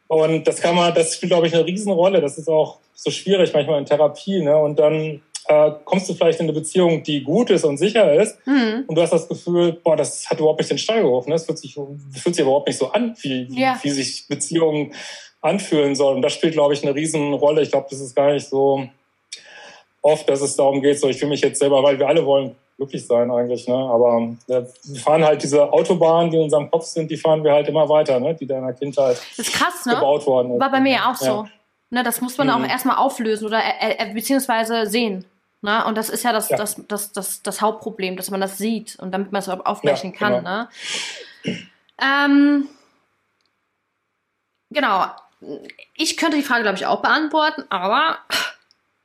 und 0.08 0.48
das 0.48 0.62
kann 0.62 0.76
man, 0.76 0.94
das 0.94 1.16
spielt 1.16 1.32
glaube 1.32 1.46
ich 1.46 1.54
eine 1.54 1.66
Riesenrolle. 1.66 2.22
Das 2.22 2.38
ist 2.38 2.48
auch 2.48 2.78
so 2.94 3.10
schwierig 3.10 3.52
manchmal 3.52 3.80
in 3.80 3.84
Therapie. 3.84 4.40
Ne? 4.40 4.56
Und 4.56 4.78
dann 4.78 5.20
äh, 5.46 5.72
kommst 5.84 6.08
du 6.08 6.14
vielleicht 6.14 6.40
in 6.40 6.46
eine 6.46 6.52
Beziehung, 6.52 7.02
die 7.02 7.22
gut 7.22 7.50
ist 7.50 7.64
und 7.64 7.76
sicher 7.76 8.14
ist, 8.14 8.38
mhm. 8.46 8.84
und 8.86 8.94
du 8.94 9.02
hast 9.02 9.12
das 9.12 9.28
Gefühl, 9.28 9.72
boah, 9.72 9.96
das 9.96 10.28
hat 10.30 10.38
überhaupt 10.38 10.60
nicht 10.60 10.70
den 10.70 10.78
Steil 10.78 11.02
gehoben. 11.02 11.28
Ne? 11.28 11.34
Das 11.34 11.46
fühlt 11.46 11.58
sich, 11.58 11.74
fühlt 11.74 12.34
sich 12.34 12.42
überhaupt 12.42 12.68
nicht 12.68 12.78
so 12.78 12.90
an, 12.90 13.14
wie, 13.20 13.48
ja. 13.50 13.78
wie 13.82 13.90
sich 13.90 14.26
Beziehungen 14.28 14.92
anfühlen 15.40 15.94
sollen. 15.94 16.16
Und 16.16 16.22
das 16.22 16.32
spielt, 16.32 16.54
glaube 16.54 16.74
ich, 16.74 16.82
eine 16.82 16.94
Riesenrolle. 16.94 17.62
Ich 17.62 17.70
glaube, 17.70 17.86
das 17.90 18.00
ist 18.00 18.16
gar 18.16 18.32
nicht 18.32 18.48
so 18.48 18.88
oft, 20.00 20.28
dass 20.28 20.40
es 20.40 20.56
darum 20.56 20.80
geht, 20.80 20.98
so 20.98 21.08
ich 21.08 21.18
fühle 21.18 21.30
mich 21.30 21.40
jetzt 21.40 21.58
selber, 21.58 21.82
weil 21.82 21.98
wir 21.98 22.08
alle 22.08 22.24
wollen 22.24 22.54
glücklich 22.76 23.06
sein 23.06 23.30
eigentlich, 23.30 23.68
ne? 23.68 23.74
Aber 23.74 24.34
wir 24.48 25.00
fahren 25.00 25.24
halt 25.24 25.42
diese 25.42 25.72
Autobahnen, 25.72 26.30
die 26.30 26.36
in 26.36 26.44
unserem 26.44 26.70
Kopf 26.70 26.84
sind, 26.84 27.10
die 27.10 27.16
fahren 27.16 27.44
wir 27.44 27.52
halt 27.52 27.68
immer 27.68 27.88
weiter, 27.88 28.18
ne? 28.18 28.34
Die 28.34 28.46
da 28.46 28.58
in 28.58 28.64
der 28.64 28.74
Kindheit 28.74 29.16
das 29.36 29.46
ist 29.46 29.54
krass, 29.54 29.86
ne? 29.86 29.94
gebaut 29.94 30.26
worden. 30.26 30.58
War 30.58 30.70
bei 30.70 30.80
mir 30.80 30.92
ja 30.92 31.10
auch 31.10 31.16
so. 31.16 31.26
Ja. 31.26 31.46
Ne, 31.90 32.02
das 32.02 32.20
muss 32.20 32.36
man 32.36 32.48
mhm. 32.48 32.54
auch 32.54 32.68
erstmal 32.68 32.96
auflösen 32.96 33.46
oder 33.46 33.58
äh, 33.58 33.94
äh, 33.98 34.12
beziehungsweise 34.12 34.86
sehen. 34.86 35.24
Ne? 35.64 35.82
Und 35.86 35.96
das 35.96 36.10
ist 36.10 36.24
ja 36.24 36.32
das, 36.32 36.50
ja. 36.50 36.58
Das, 36.58 36.76
das, 36.88 37.12
das, 37.12 37.42
das 37.42 37.62
Hauptproblem, 37.62 38.18
dass 38.18 38.30
man 38.30 38.38
das 38.38 38.58
sieht 38.58 38.96
und 38.96 39.12
damit 39.12 39.32
man 39.32 39.40
es 39.40 39.48
aufbrechen 39.48 40.12
ja, 40.12 40.18
kann. 40.18 40.32
Genau. 40.34 40.50
Ne? 40.50 40.68
Ähm, 42.02 42.68
genau. 44.68 45.06
Ich 45.94 46.18
könnte 46.18 46.36
die 46.36 46.42
Frage, 46.42 46.64
glaube 46.64 46.76
ich, 46.76 46.84
auch 46.84 47.00
beantworten, 47.00 47.64
aber 47.70 48.18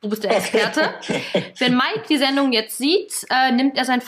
du 0.02 0.10
bist 0.10 0.26
der 0.26 0.36
Experte. 0.36 0.96
Wenn 1.60 1.78
Mike 1.78 2.04
die 2.10 2.18
Sendung 2.18 2.52
jetzt 2.52 2.78
sieht, 2.78 3.26
äh, 3.30 3.54
nimmt 3.54 3.78
er 3.78 3.86
sein, 3.86 4.02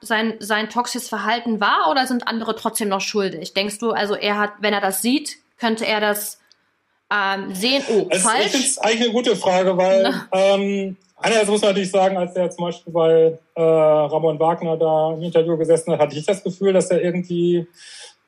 sein, 0.00 0.34
sein 0.38 0.70
toxisches 0.70 1.08
Verhalten 1.08 1.60
wahr 1.60 1.88
oder 1.90 2.06
sind 2.06 2.28
andere 2.28 2.54
trotzdem 2.54 2.88
noch 2.88 3.00
schuldig? 3.00 3.52
Denkst 3.52 3.80
du, 3.80 3.90
also 3.90 4.14
er 4.14 4.38
hat, 4.38 4.52
wenn 4.60 4.72
er 4.72 4.80
das 4.80 5.02
sieht, 5.02 5.38
könnte 5.58 5.84
er 5.84 6.00
das 6.00 6.38
ähm, 7.12 7.52
sehen? 7.52 7.82
Oh, 7.88 8.06
also 8.08 8.28
falsch. 8.28 8.52
Finde 8.52 8.66
es 8.66 8.78
eigentlich 8.78 9.02
eine 9.02 9.12
gute 9.12 9.34
Frage, 9.34 9.76
weil 9.76 10.14
ähm, 10.32 10.96
Einerseits 11.16 11.48
muss 11.48 11.62
man 11.62 11.70
natürlich 11.70 11.90
sagen, 11.90 12.16
als 12.16 12.36
er 12.36 12.50
zum 12.50 12.66
Beispiel 12.66 12.92
bei 12.92 13.38
äh, 13.54 13.62
Ramon 13.62 14.38
Wagner 14.38 14.76
da 14.76 15.14
im 15.14 15.22
Interview 15.22 15.56
gesessen 15.56 15.92
hat, 15.92 16.00
hatte 16.00 16.16
ich 16.16 16.26
das 16.26 16.44
Gefühl, 16.44 16.74
dass 16.74 16.90
er 16.90 17.02
irgendwie, 17.02 17.66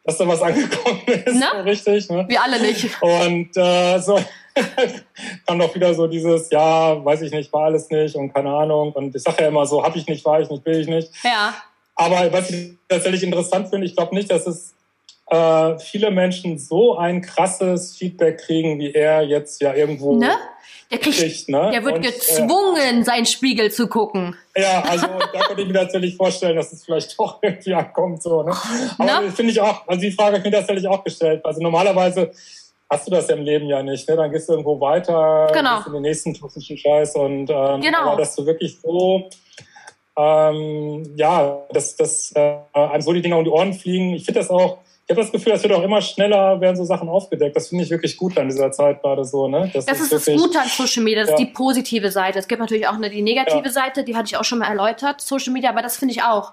dass 0.05 0.17
da 0.17 0.27
was 0.27 0.41
angekommen 0.43 1.03
ist. 1.07 1.37
Na? 1.39 1.61
Richtig, 1.61 2.09
ne? 2.09 2.25
Wir 2.29 2.43
alle 2.43 2.61
nicht. 2.61 2.89
Und 3.03 3.51
äh, 3.57 3.99
so 3.99 4.19
kam 5.47 5.59
doch 5.59 5.75
wieder 5.75 5.93
so 5.93 6.07
dieses, 6.07 6.51
ja, 6.51 7.05
weiß 7.05 7.23
ich 7.23 7.33
nicht, 7.33 7.53
war 7.53 7.67
alles 7.67 7.91
nicht 7.91 8.17
und 8.17 8.33
keine 8.33 8.51
Ahnung. 8.51 8.93
Und 8.93 9.15
ich 9.15 9.23
sage 9.23 9.43
ja 9.43 9.49
immer 9.49 9.67
so, 9.67 9.85
habe 9.85 9.99
ich 9.99 10.07
nicht, 10.07 10.25
war 10.25 10.41
ich 10.41 10.49
nicht, 10.49 10.65
will 10.65 10.81
ich 10.81 10.89
nicht. 10.89 11.11
Ja. 11.23 11.55
Aber 11.95 12.33
was 12.33 12.51
ich 12.51 12.79
tatsächlich 12.89 13.23
interessant 13.23 13.69
finde, 13.69 13.87
ich 13.87 13.97
glaube 13.97 14.15
nicht, 14.15 14.31
dass 14.31 14.47
es 14.47 14.75
äh, 15.31 15.79
viele 15.79 16.11
Menschen 16.11 16.59
so 16.59 16.97
ein 16.97 17.21
krasses 17.21 17.97
Feedback 17.97 18.39
kriegen, 18.39 18.79
wie 18.79 18.93
er 18.93 19.23
jetzt 19.23 19.61
ja 19.61 19.75
irgendwo 19.75 20.17
ne? 20.17 20.35
Der, 20.91 20.99
kriegt, 20.99 21.19
kriegt, 21.19 21.49
ne? 21.51 21.71
der 21.71 21.85
wird 21.85 21.97
und, 21.97 22.03
gezwungen, 22.03 23.03
äh, 23.03 23.05
seinen 23.05 23.27
Spiegel 23.27 23.71
zu 23.71 23.89
gucken. 23.89 24.35
Ja, 24.57 24.83
also 24.83 25.07
da 25.35 25.41
könnte 25.41 25.61
ich 25.61 25.69
mir 25.69 25.75
tatsächlich 25.75 26.17
vorstellen, 26.17 26.57
dass 26.57 26.73
es 26.73 26.85
vielleicht 26.85 27.19
doch 27.19 27.39
irgendwie 27.43 27.75
ankommt. 27.75 28.23
So, 28.23 28.43
ne? 28.43 28.53
Aber 28.99 29.21
ne? 29.21 29.31
finde 29.31 29.53
ich 29.53 29.61
auch, 29.61 29.87
also 29.87 30.01
die 30.01 30.13
Frage 30.13 30.39
habe 30.39 30.39
ich 30.39 30.45
mir 30.45 30.59
tatsächlich 30.59 30.89
auch 30.89 31.05
gestellt. 31.05 31.45
Also 31.45 31.61
normalerweise 31.61 32.31
hast 32.89 33.07
du 33.07 33.11
das 33.11 33.29
ja 33.29 33.37
im 33.37 33.45
Leben 33.45 33.67
ja 33.67 33.83
nicht. 33.83 34.09
Ne? 34.09 34.17
Dann 34.17 34.33
gehst 34.33 34.49
du 34.49 34.55
irgendwo 34.55 34.81
weiter, 34.81 35.49
genau. 35.53 35.77
gehst 35.77 35.89
in 35.89 35.93
den 35.93 36.03
nächsten 36.03 36.35
toxischen 36.35 36.79
Scheiß 36.79 37.17
und 37.17 37.51
ähm, 37.51 37.83
genau. 37.83 38.13
aber 38.13 38.17
dass 38.17 38.35
du 38.35 38.47
wirklich 38.47 38.79
so 38.81 39.29
ähm, 40.17 41.15
ja, 41.17 41.59
dass, 41.71 41.97
dass 41.97 42.33
äh, 42.33 42.59
einem 42.73 43.03
so 43.03 43.13
die 43.13 43.23
Dinger 43.23 43.39
um 43.39 43.45
die 43.45 43.51
Ohren 43.51 43.73
fliegen. 43.73 44.15
Ich 44.15 44.25
finde 44.25 44.41
das 44.41 44.51
auch 44.51 44.79
ich 45.09 45.17
habe 45.17 45.23
das 45.23 45.33
Gefühl, 45.33 45.55
es 45.55 45.63
wird 45.63 45.73
auch 45.73 45.83
immer 45.83 46.03
schneller, 46.03 46.61
werden 46.61 46.77
so 46.77 46.85
Sachen 46.85 47.09
aufgedeckt. 47.09 47.57
Das 47.57 47.69
finde 47.69 47.83
ich 47.83 47.89
wirklich 47.89 48.19
gut 48.19 48.37
an 48.37 48.47
dieser 48.47 48.71
Zeit 48.73 49.01
gerade 49.01 49.25
so. 49.25 49.49
Ne? 49.49 49.71
Das, 49.73 49.87
das 49.87 50.01
ist, 50.01 50.13
ist 50.13 50.29
das 50.29 50.37
Gute 50.37 50.61
an 50.61 50.69
Social 50.69 51.03
Media, 51.03 51.23
das 51.23 51.31
ja. 51.31 51.37
ist 51.37 51.41
die 51.41 51.47
positive 51.47 52.11
Seite. 52.11 52.39
Es 52.39 52.47
gibt 52.47 52.61
natürlich 52.61 52.87
auch 52.87 52.93
eine, 52.93 53.09
die 53.09 53.23
negative 53.23 53.65
ja. 53.65 53.71
Seite, 53.71 54.05
die 54.05 54.15
hatte 54.15 54.27
ich 54.27 54.37
auch 54.37 54.45
schon 54.45 54.59
mal 54.59 54.69
erläutert, 54.69 55.23
Social 55.23 55.55
Media, 55.55 55.71
aber 55.71 55.81
das 55.81 55.97
finde 55.97 56.13
ich 56.13 56.23
auch. 56.23 56.53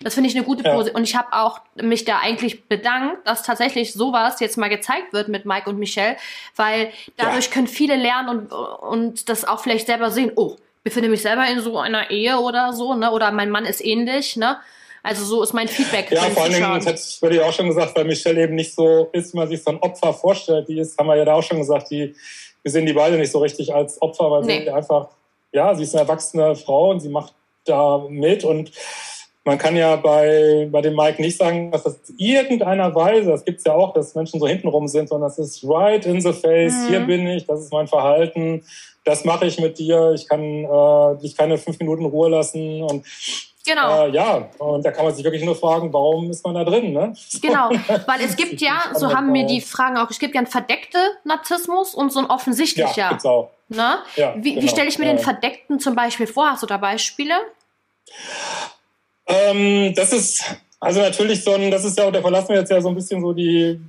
Das 0.00 0.14
finde 0.14 0.28
ich 0.28 0.34
eine 0.34 0.44
gute 0.44 0.64
Pose. 0.64 0.88
Ja. 0.90 0.96
Und 0.96 1.04
ich 1.04 1.14
habe 1.14 1.28
auch 1.30 1.60
mich 1.80 2.04
da 2.04 2.18
eigentlich 2.18 2.64
bedankt, 2.64 3.24
dass 3.24 3.44
tatsächlich 3.44 3.92
sowas 3.92 4.40
jetzt 4.40 4.58
mal 4.58 4.68
gezeigt 4.68 5.12
wird 5.12 5.28
mit 5.28 5.46
Mike 5.46 5.70
und 5.70 5.78
Michelle, 5.78 6.16
weil 6.56 6.90
dadurch 7.16 7.52
können 7.52 7.68
viele 7.68 7.94
lernen 7.94 8.28
und, 8.28 8.52
und 8.52 9.28
das 9.28 9.44
auch 9.44 9.60
vielleicht 9.60 9.86
selber 9.86 10.10
sehen. 10.10 10.32
Oh, 10.34 10.56
ich 10.78 10.82
befinde 10.82 11.08
mich 11.08 11.22
selber 11.22 11.46
in 11.46 11.60
so 11.60 11.78
einer 11.78 12.10
Ehe 12.10 12.40
oder 12.40 12.72
so, 12.72 12.94
ne? 12.94 13.12
Oder 13.12 13.30
mein 13.30 13.50
Mann 13.50 13.64
ist 13.64 13.84
ähnlich, 13.84 14.36
ne? 14.36 14.56
Also 15.02 15.24
so 15.24 15.42
ist 15.42 15.52
mein 15.52 15.68
Feedback. 15.68 16.10
Ja, 16.10 16.22
vor 16.22 16.44
allen 16.44 16.52
Dingen, 16.52 16.84
das 16.84 17.20
würde 17.20 17.36
ich 17.36 17.42
auch 17.42 17.52
schon 17.52 17.68
gesagt, 17.68 17.96
weil 17.96 18.04
Michelle 18.04 18.42
eben 18.42 18.54
nicht 18.54 18.74
so 18.74 19.08
ist, 19.12 19.32
wie 19.32 19.38
man 19.38 19.48
sich 19.48 19.62
so 19.62 19.72
ein 19.72 19.78
Opfer 19.78 20.12
vorstellt. 20.12 20.68
Die 20.68 20.78
ist, 20.78 20.96
haben 20.96 21.08
wir 21.08 21.16
ja 21.16 21.24
da 21.24 21.34
auch 21.34 21.42
schon 21.42 21.58
gesagt, 21.58 21.90
die, 21.90 22.14
wir 22.62 22.70
sehen 22.70 22.86
die 22.86 22.92
beide 22.92 23.18
nicht 23.18 23.32
so 23.32 23.40
richtig 23.40 23.74
als 23.74 24.00
Opfer, 24.00 24.30
weil 24.30 24.42
nee. 24.42 24.62
sie 24.62 24.70
einfach, 24.70 25.08
ja, 25.52 25.74
sie 25.74 25.82
ist 25.82 25.94
eine 25.94 26.02
erwachsene 26.02 26.54
Frau 26.54 26.90
und 26.90 27.00
sie 27.00 27.08
macht 27.08 27.34
da 27.64 28.04
mit 28.08 28.44
und 28.44 28.70
man 29.44 29.58
kann 29.58 29.74
ja 29.74 29.96
bei, 29.96 30.68
bei 30.70 30.80
dem 30.82 30.94
Mike 30.94 31.20
nicht 31.20 31.36
sagen, 31.36 31.72
dass 31.72 31.82
das 31.82 31.98
irgendeiner 32.16 32.94
Weise, 32.94 33.30
das 33.30 33.44
gibt's 33.44 33.64
ja 33.64 33.74
auch, 33.74 33.92
dass 33.92 34.14
Menschen 34.14 34.38
so 34.38 34.46
hintenrum 34.46 34.86
sind, 34.86 35.08
sondern 35.08 35.28
das 35.28 35.38
ist 35.38 35.64
right 35.64 36.06
in 36.06 36.20
the 36.20 36.32
face, 36.32 36.74
mhm. 36.74 36.88
hier 36.88 37.00
bin 37.00 37.26
ich, 37.26 37.46
das 37.46 37.60
ist 37.60 37.72
mein 37.72 37.88
Verhalten, 37.88 38.64
das 39.04 39.24
mache 39.24 39.46
ich 39.46 39.58
mit 39.58 39.78
dir, 39.78 40.12
ich 40.14 40.28
kann 40.28 40.42
äh, 40.42 41.18
dich 41.20 41.36
keine 41.36 41.58
fünf 41.58 41.78
Minuten 41.80 42.04
Ruhe 42.04 42.28
lassen 42.28 42.82
und 42.82 43.04
Genau. 43.64 44.06
Äh, 44.06 44.10
ja, 44.10 44.48
und 44.58 44.84
da 44.84 44.90
kann 44.90 45.04
man 45.04 45.14
sich 45.14 45.24
wirklich 45.24 45.44
nur 45.44 45.54
fragen, 45.54 45.92
warum 45.92 46.30
ist 46.30 46.44
man 46.44 46.54
da 46.54 46.64
drin? 46.64 46.92
Ne? 46.92 47.12
Genau, 47.40 47.70
weil 48.06 48.20
es 48.22 48.36
gibt 48.36 48.60
ja, 48.60 48.82
so 48.94 49.14
haben 49.14 49.30
mir 49.30 49.46
die 49.46 49.60
Fragen 49.60 49.96
auch, 49.96 50.10
es 50.10 50.18
gibt 50.18 50.34
ja 50.34 50.40
einen 50.40 50.48
verdeckten 50.48 51.00
Narzissmus 51.24 51.94
und 51.94 52.12
so 52.12 52.18
einen 52.18 52.28
offensichtlicher. 52.28 52.96
Ja, 52.96 53.08
gibt's 53.10 53.24
auch. 53.26 53.50
Ne? 53.68 53.98
Ja, 54.16 54.34
wie, 54.36 54.54
genau. 54.54 54.64
wie 54.64 54.68
stelle 54.68 54.88
ich 54.88 54.98
mir 54.98 55.06
ja. 55.06 55.12
den 55.12 55.18
verdeckten 55.20 55.78
zum 55.78 55.94
Beispiel 55.94 56.26
vor? 56.26 56.50
Hast 56.50 56.62
du 56.62 56.66
da 56.66 56.76
Beispiele? 56.76 57.34
Ähm, 59.26 59.94
das 59.94 60.12
ist 60.12 60.44
also 60.82 61.00
natürlich 61.00 61.44
so 61.44 61.52
ein, 61.54 61.70
das 61.70 61.84
ist 61.84 61.96
ja, 61.96 62.10
da 62.10 62.20
verlassen 62.20 62.48
wir 62.48 62.56
jetzt 62.56 62.70
ja 62.70 62.80
so 62.80 62.88
ein 62.88 62.96
bisschen 62.96 63.20
so 63.20 63.32
die 63.32 63.80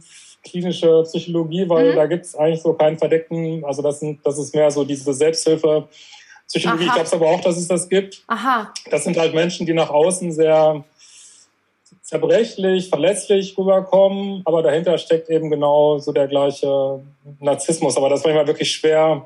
klinische 0.44 1.02
Psychologie, 1.04 1.68
weil 1.68 1.92
mhm. 1.92 1.96
da 1.96 2.06
gibt 2.06 2.26
es 2.26 2.36
eigentlich 2.36 2.62
so 2.62 2.74
keinen 2.74 3.00
verdeckten, 3.00 3.66
also 3.66 3.82
das, 3.82 4.00
sind, 4.00 4.20
das 4.24 4.38
ist 4.38 4.54
mehr 4.54 4.70
so 4.70 4.84
diese 4.84 5.12
Selbsthilfe. 5.12 5.88
Psychologie, 6.54 6.84
Aha. 6.84 6.88
ich 6.88 6.94
glaube 6.94 7.08
es 7.08 7.14
aber 7.14 7.28
auch, 7.30 7.42
dass 7.42 7.58
es 7.58 7.68
das 7.68 7.90
gibt. 7.90 8.22
Aha. 8.28 8.72
Das 8.92 9.04
sind 9.04 9.18
halt 9.18 9.34
Menschen, 9.34 9.66
die 9.66 9.74
nach 9.74 9.90
außen 9.90 10.32
sehr 10.32 10.84
zerbrechlich, 12.04 12.90
verletzlich 12.90 13.58
rüberkommen, 13.58 14.44
aber 14.46 14.62
dahinter 14.62 15.00
steckt 15.00 15.30
eben 15.30 15.50
genau 15.50 15.98
so 15.98 16.12
der 16.12 16.28
gleiche 16.28 17.02
Narzissmus. 17.40 17.98
Aber 17.98 18.10
das 18.10 18.20
ist 18.20 18.26
manchmal 18.26 18.46
wirklich 18.46 18.72
schwer 18.72 19.26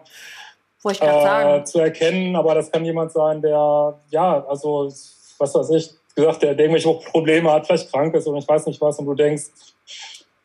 äh, 0.85 1.63
zu 1.65 1.79
erkennen. 1.79 2.37
Aber 2.37 2.55
das 2.55 2.71
kann 2.71 2.85
jemand 2.85 3.11
sein, 3.11 3.41
der, 3.41 3.99
ja, 4.09 4.45
also, 4.47 4.89
was 5.37 5.53
weiß 5.53 5.69
ich, 5.71 5.89
gesagt, 6.15 6.43
der 6.43 6.57
irgendwelche 6.57 6.93
Probleme 7.11 7.51
hat, 7.51 7.67
vielleicht 7.67 7.91
krank 7.91 8.15
ist 8.15 8.25
und 8.25 8.37
ich 8.37 8.47
weiß 8.47 8.65
nicht 8.67 8.79
was 8.79 8.97
und 8.99 9.05
du 9.05 9.15
denkst, 9.15 9.43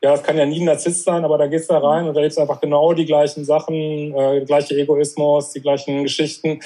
ja, 0.03 0.15
es 0.15 0.23
kann 0.23 0.37
ja 0.37 0.45
nie 0.45 0.61
ein 0.61 0.65
Narzisst 0.65 1.05
sein, 1.05 1.25
aber 1.25 1.39
da 1.39 1.47
gehst 1.47 1.71
du 1.71 1.75
da 1.75 1.81
rein 1.81 2.09
und 2.09 2.15
da 2.15 2.21
lebst 2.21 2.39
einfach 2.39 2.61
genau 2.61 2.93
die 2.93 3.05
gleichen 3.05 3.45
Sachen, 3.45 3.75
äh, 4.17 4.45
gleiche 4.45 4.75
Egoismus, 4.75 5.53
die 5.53 5.61
gleichen 5.61 6.03
Geschichten. 6.03 6.61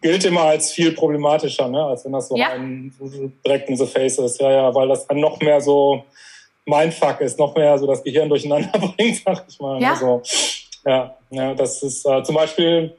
Gilt 0.00 0.24
immer 0.24 0.42
als 0.42 0.72
viel 0.72 0.92
problematischer, 0.92 1.68
ne? 1.68 1.84
als 1.84 2.04
wenn 2.04 2.12
das 2.12 2.28
so 2.28 2.36
ja. 2.36 2.50
ein 2.50 2.94
direkt 3.44 3.68
in 3.68 3.76
the 3.76 3.86
face 3.86 4.18
ist. 4.18 4.40
Ja, 4.40 4.50
ja, 4.50 4.74
weil 4.74 4.88
das 4.88 5.06
dann 5.06 5.20
noch 5.20 5.38
mehr 5.40 5.60
so 5.60 6.04
Mindfuck 6.64 7.20
ist, 7.20 7.38
noch 7.38 7.54
mehr 7.54 7.76
so 7.78 7.86
das 7.86 8.02
Gehirn 8.02 8.28
durcheinander 8.28 8.78
bringt, 8.96 9.22
sag 9.24 9.44
ich 9.48 9.60
mal. 9.60 9.82
Ja, 9.82 9.90
also, 9.90 10.22
ja, 10.86 11.16
ja 11.30 11.54
das 11.54 11.82
ist 11.82 12.06
äh, 12.06 12.22
zum 12.22 12.36
Beispiel 12.36 12.94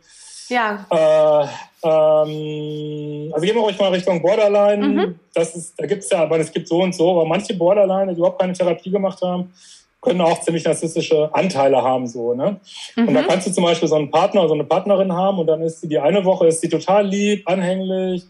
ja. 0.50 0.86
Äh, 0.90 1.48
ähm, 1.84 3.32
also 3.34 3.46
gehen 3.46 3.56
wir 3.56 3.62
ruhig 3.62 3.80
mal 3.80 3.92
Richtung 3.92 4.22
Borderline. 4.22 4.88
Mhm. 4.88 5.20
Das 5.34 5.56
ist, 5.56 5.80
da 5.80 5.86
gibt's 5.86 6.10
ja, 6.10 6.24
aber 6.24 6.40
es 6.40 6.52
gibt 6.52 6.68
so 6.68 6.82
und 6.82 6.94
so, 6.94 7.12
aber 7.12 7.26
manche 7.26 7.54
Borderline, 7.54 8.14
die 8.14 8.18
überhaupt 8.18 8.40
keine 8.40 8.54
Therapie 8.54 8.92
gemacht 8.92 9.22
haben, 9.22 9.54
können 10.02 10.22
auch 10.22 10.42
ziemlich 10.42 10.64
narzisstische 10.64 11.30
Anteile 11.34 11.82
haben, 11.82 12.08
so, 12.08 12.34
ne? 12.34 12.60
Mhm. 12.96 13.08
Und 13.08 13.14
da 13.14 13.24
kannst 13.24 13.48
du 13.48 13.52
zum 13.52 13.64
Beispiel 13.66 13.88
so 13.88 13.96
einen 13.96 14.12
Partner 14.12 14.42
oder 14.42 14.50
so 14.50 14.54
eine 14.56 14.64
Partnerin 14.64 15.14
haben 15.14 15.40
und 15.40 15.48
dann 15.48 15.62
ist 15.62 15.82
sie 15.82 15.90
die 15.90 16.00
eine 16.00 16.24
Woche 16.24 16.48
ist 16.48 16.62
sie 16.62 16.70
total 16.70 17.06
lieb, 17.06 17.44
anhänglich, 17.46 18.24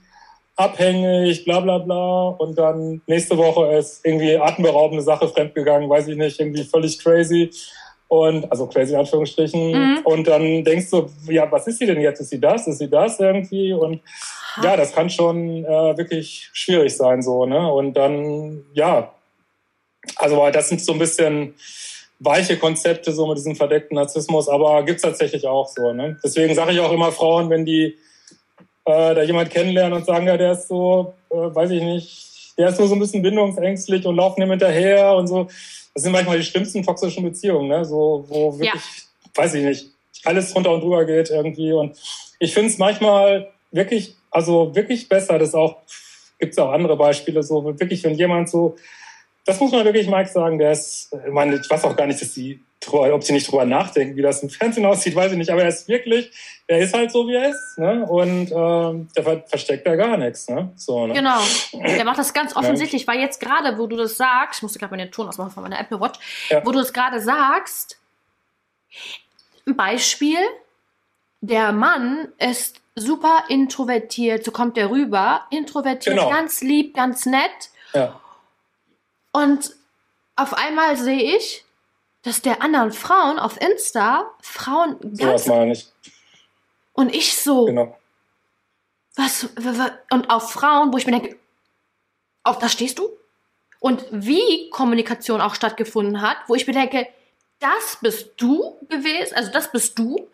abhängig, 0.55 1.45
bla 1.45 1.59
bla 1.59 1.77
bla. 1.77 2.29
Und 2.29 2.57
dann 2.57 3.01
nächste 3.07 3.37
Woche 3.37 3.77
ist 3.77 4.05
irgendwie 4.05 4.37
atemberaubende 4.37 5.03
Sache 5.03 5.27
fremdgegangen, 5.27 5.89
weiß 5.89 6.07
ich 6.07 6.17
nicht, 6.17 6.39
irgendwie 6.39 6.63
völlig 6.63 6.99
crazy. 6.99 7.49
Und 8.09 8.51
also 8.51 8.67
crazy 8.67 8.93
in 8.93 8.99
Anführungsstrichen. 8.99 9.71
Mhm. 9.71 9.99
Und 10.03 10.27
dann 10.27 10.63
denkst 10.63 10.89
du, 10.89 11.09
ja, 11.27 11.49
was 11.51 11.67
ist 11.67 11.79
sie 11.79 11.85
denn 11.85 12.01
jetzt? 12.01 12.19
Ist 12.19 12.29
sie 12.29 12.39
das? 12.39 12.67
Ist 12.67 12.79
sie 12.79 12.89
das 12.89 13.19
irgendwie? 13.19 13.71
Und 13.71 14.01
ja, 14.61 14.75
das 14.75 14.93
kann 14.93 15.09
schon 15.09 15.63
äh, 15.63 15.97
wirklich 15.97 16.49
schwierig 16.51 16.97
sein, 16.97 17.21
so, 17.21 17.45
ne? 17.45 17.71
Und 17.71 17.93
dann, 17.93 18.65
ja, 18.73 19.13
also 20.15 20.49
das 20.51 20.69
sind 20.69 20.81
so 20.81 20.93
ein 20.93 20.99
bisschen 20.99 21.53
weiche 22.19 22.57
Konzepte, 22.57 23.11
so 23.11 23.27
mit 23.27 23.37
diesem 23.37 23.55
verdeckten 23.55 23.95
Narzissmus, 23.95 24.49
aber 24.49 24.83
gibt's 24.83 25.03
tatsächlich 25.03 25.47
auch 25.47 25.67
so. 25.67 25.93
Ne? 25.93 26.17
Deswegen 26.23 26.53
sage 26.53 26.73
ich 26.73 26.79
auch 26.79 26.91
immer 26.91 27.11
Frauen, 27.11 27.49
wenn 27.49 27.65
die 27.65 27.97
äh, 28.85 29.15
da 29.15 29.21
jemand 29.21 29.49
kennenlernen 29.49 29.93
und 29.93 30.05
sagen, 30.05 30.27
ja, 30.27 30.35
der 30.35 30.53
ist 30.53 30.67
so, 30.67 31.13
äh, 31.29 31.35
weiß 31.35 31.71
ich 31.71 31.81
nicht, 31.81 32.28
der 32.59 32.69
ist 32.69 32.77
nur 32.77 32.87
so 32.87 32.93
ein 32.93 32.99
bisschen 32.99 33.23
bindungsängstlich 33.23 34.05
und 34.05 34.17
laufen 34.17 34.41
ihm 34.41 34.49
hinterher 34.51 35.15
und 35.15 35.27
so. 35.27 35.47
Das 35.93 36.03
sind 36.03 36.11
manchmal 36.11 36.37
die 36.37 36.43
schlimmsten 36.43 36.83
toxischen 36.83 37.23
Beziehungen, 37.23 37.69
ne? 37.69 37.83
so, 37.83 38.25
wo 38.27 38.59
wirklich, 38.59 38.83
ja. 38.83 39.41
weiß 39.41 39.55
ich 39.55 39.63
nicht, 39.63 39.85
alles 40.25 40.55
runter 40.55 40.71
und 40.71 40.81
drüber 40.81 41.05
geht 41.05 41.31
irgendwie. 41.31 41.71
Und 41.71 41.97
ich 42.37 42.53
finde 42.53 42.69
es 42.69 42.77
manchmal 42.77 43.49
wirklich 43.71 44.15
also 44.31 44.75
wirklich 44.75 45.09
besser. 45.09 45.39
Das 45.39 45.55
auch, 45.55 45.77
gibt 46.37 46.53
es 46.53 46.59
auch 46.59 46.71
andere 46.71 46.97
Beispiele, 46.97 47.43
so 47.43 47.63
wirklich, 47.65 48.03
wenn 48.03 48.15
jemand 48.15 48.49
so, 48.49 48.75
das 49.45 49.59
muss 49.59 49.71
man 49.71 49.85
wirklich 49.85 50.07
Mike 50.07 50.29
sagen, 50.29 50.59
der 50.59 50.71
ist, 50.71 51.13
ich 51.25 51.31
meine, 51.31 51.55
ich 51.55 51.69
weiß 51.69 51.83
auch 51.85 51.95
gar 51.95 52.07
nicht, 52.07 52.21
dass 52.21 52.33
die 52.33 52.61
ob 52.87 53.23
sie 53.23 53.33
nicht 53.33 53.51
drüber 53.51 53.65
nachdenken, 53.65 54.15
wie 54.15 54.21
das 54.21 54.41
im 54.41 54.49
Fernsehen 54.49 54.85
aussieht, 54.85 55.15
weiß 55.15 55.31
ich 55.31 55.37
nicht. 55.37 55.49
Aber 55.51 55.61
er 55.61 55.69
ist 55.69 55.87
wirklich, 55.87 56.31
er 56.67 56.79
ist 56.79 56.93
halt 56.93 57.11
so, 57.11 57.27
wie 57.27 57.35
er 57.35 57.49
ist. 57.49 57.77
Ne? 57.77 58.05
Und 58.05 58.51
ähm, 58.51 59.09
der 59.15 59.43
versteckt 59.45 59.85
da 59.85 59.95
gar 59.95 60.17
nichts. 60.17 60.47
Ne? 60.49 60.71
So, 60.75 61.05
ne? 61.05 61.13
Genau. 61.13 61.39
Der 61.73 62.05
macht 62.05 62.17
das 62.17 62.33
ganz 62.33 62.55
offensichtlich, 62.55 63.05
weil 63.07 63.19
jetzt 63.19 63.39
gerade, 63.39 63.77
wo 63.77 63.87
du 63.87 63.97
das 63.97 64.15
sagst, 64.15 64.59
ich 64.59 64.63
musste 64.63 64.79
gerade 64.79 64.95
meinen 64.95 65.11
Ton 65.11 65.27
ausmachen 65.27 65.51
von 65.51 65.63
meiner 65.63 65.79
Apple 65.79 65.99
Watch, 65.99 66.19
ja. 66.49 66.65
wo 66.65 66.71
du 66.71 66.79
es 66.79 66.93
gerade 66.93 67.19
sagst, 67.19 67.99
ein 69.67 69.75
Beispiel, 69.75 70.39
der 71.41 71.71
Mann 71.71 72.29
ist 72.37 72.81
super 72.95 73.43
introvertiert, 73.49 74.43
so 74.43 74.51
kommt 74.51 74.77
der 74.77 74.89
rüber, 74.89 75.41
introvertiert, 75.51 76.15
genau. 76.15 76.29
ganz 76.29 76.61
lieb, 76.61 76.95
ganz 76.95 77.25
nett. 77.25 77.69
Ja. 77.93 78.19
Und 79.31 79.75
auf 80.35 80.53
einmal 80.53 80.97
sehe 80.97 81.35
ich, 81.37 81.65
dass 82.23 82.41
der 82.41 82.61
anderen 82.61 82.91
Frauen 82.91 83.39
auf 83.39 83.59
Insta 83.61 84.31
Frauen 84.41 84.97
ganz. 85.17 85.45
So 85.45 85.55
meine 85.55 85.73
ich. 85.73 85.87
Und 86.93 87.13
ich 87.13 87.37
so. 87.37 87.65
Genau. 87.65 87.97
Was, 89.15 89.49
was, 89.55 89.91
und 90.11 90.29
auf 90.29 90.51
Frauen, 90.51 90.93
wo 90.93 90.97
ich 90.97 91.05
mir 91.05 91.19
denke, 91.19 91.37
auf 92.43 92.57
das 92.59 92.71
stehst 92.71 92.99
du? 92.99 93.09
Und 93.79 94.05
wie 94.11 94.69
Kommunikation 94.69 95.41
auch 95.41 95.55
stattgefunden 95.55 96.21
hat, 96.21 96.37
wo 96.47 96.55
ich 96.55 96.67
mir 96.67 96.73
denke, 96.73 97.07
das 97.59 97.97
bist 98.01 98.31
du 98.37 98.77
gewesen, 98.89 99.35
also 99.35 99.51
das 99.51 99.71
bist 99.71 99.97
du. 99.99 100.29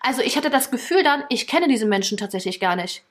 Also 0.00 0.20
ich 0.20 0.36
hatte 0.36 0.50
das 0.50 0.70
Gefühl 0.70 1.02
dann, 1.02 1.24
ich 1.28 1.46
kenne 1.46 1.68
diese 1.68 1.86
Menschen 1.86 2.18
tatsächlich 2.18 2.60
gar 2.60 2.76
nicht. 2.76 3.02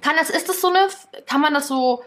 Kann 0.00 0.16
das, 0.16 0.30
ist 0.30 0.48
das 0.48 0.60
so 0.60 0.68
eine, 0.68 0.88
kann 1.26 1.40
man 1.40 1.54
das 1.54 1.68
so 1.68 2.04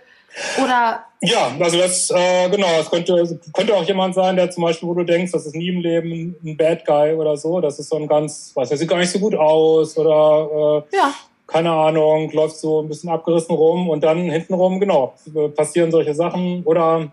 oder? 0.62 1.04
Ja, 1.22 1.52
also 1.60 1.78
das, 1.78 2.12
äh, 2.12 2.50
genau, 2.50 2.68
es 2.80 2.90
könnte, 2.90 3.40
könnte 3.54 3.76
auch 3.76 3.84
jemand 3.84 4.14
sein, 4.14 4.36
der 4.36 4.52
zum 4.52 4.64
Beispiel, 4.64 4.88
wo 4.88 4.94
du 4.94 5.04
denkst, 5.04 5.32
das 5.32 5.48
ist 5.48 5.56
nie 5.56 5.70
im 5.70 5.82
Leben 5.82 6.36
ein 6.44 6.56
Bad 6.56 6.86
Guy 6.86 7.14
oder 7.14 7.36
so. 7.38 7.60
Das 7.60 7.80
ist 7.80 7.90
so 7.90 7.96
ein 7.96 8.08
ganz, 8.08 8.52
weiß 8.54 8.70
der 8.70 8.78
sieht 8.78 8.90
gar 8.90 9.00
nicht 9.00 9.12
so 9.12 9.20
gut 9.20 9.34
aus 9.34 9.98
oder 9.98 10.84
äh, 10.92 10.96
ja. 10.96 11.14
keine 11.48 11.72
Ahnung, 11.72 12.32
läuft 12.32 12.58
so 12.58 12.82
ein 12.82 12.88
bisschen 12.88 13.10
abgerissen 13.10 13.56
rum 13.56 13.90
und 13.90 14.04
dann 14.04 14.30
hintenrum, 14.30 14.80
genau, 14.80 15.16
passieren 15.56 15.92
solche 15.92 16.14
Sachen. 16.14 16.64
Oder 16.66 17.12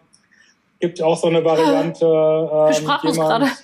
gibt 0.81 1.01
auch 1.01 1.17
so 1.17 1.29
eine 1.29 1.43
Variante, 1.43 2.05
äh, 2.05 2.73
jemand, 3.09 3.59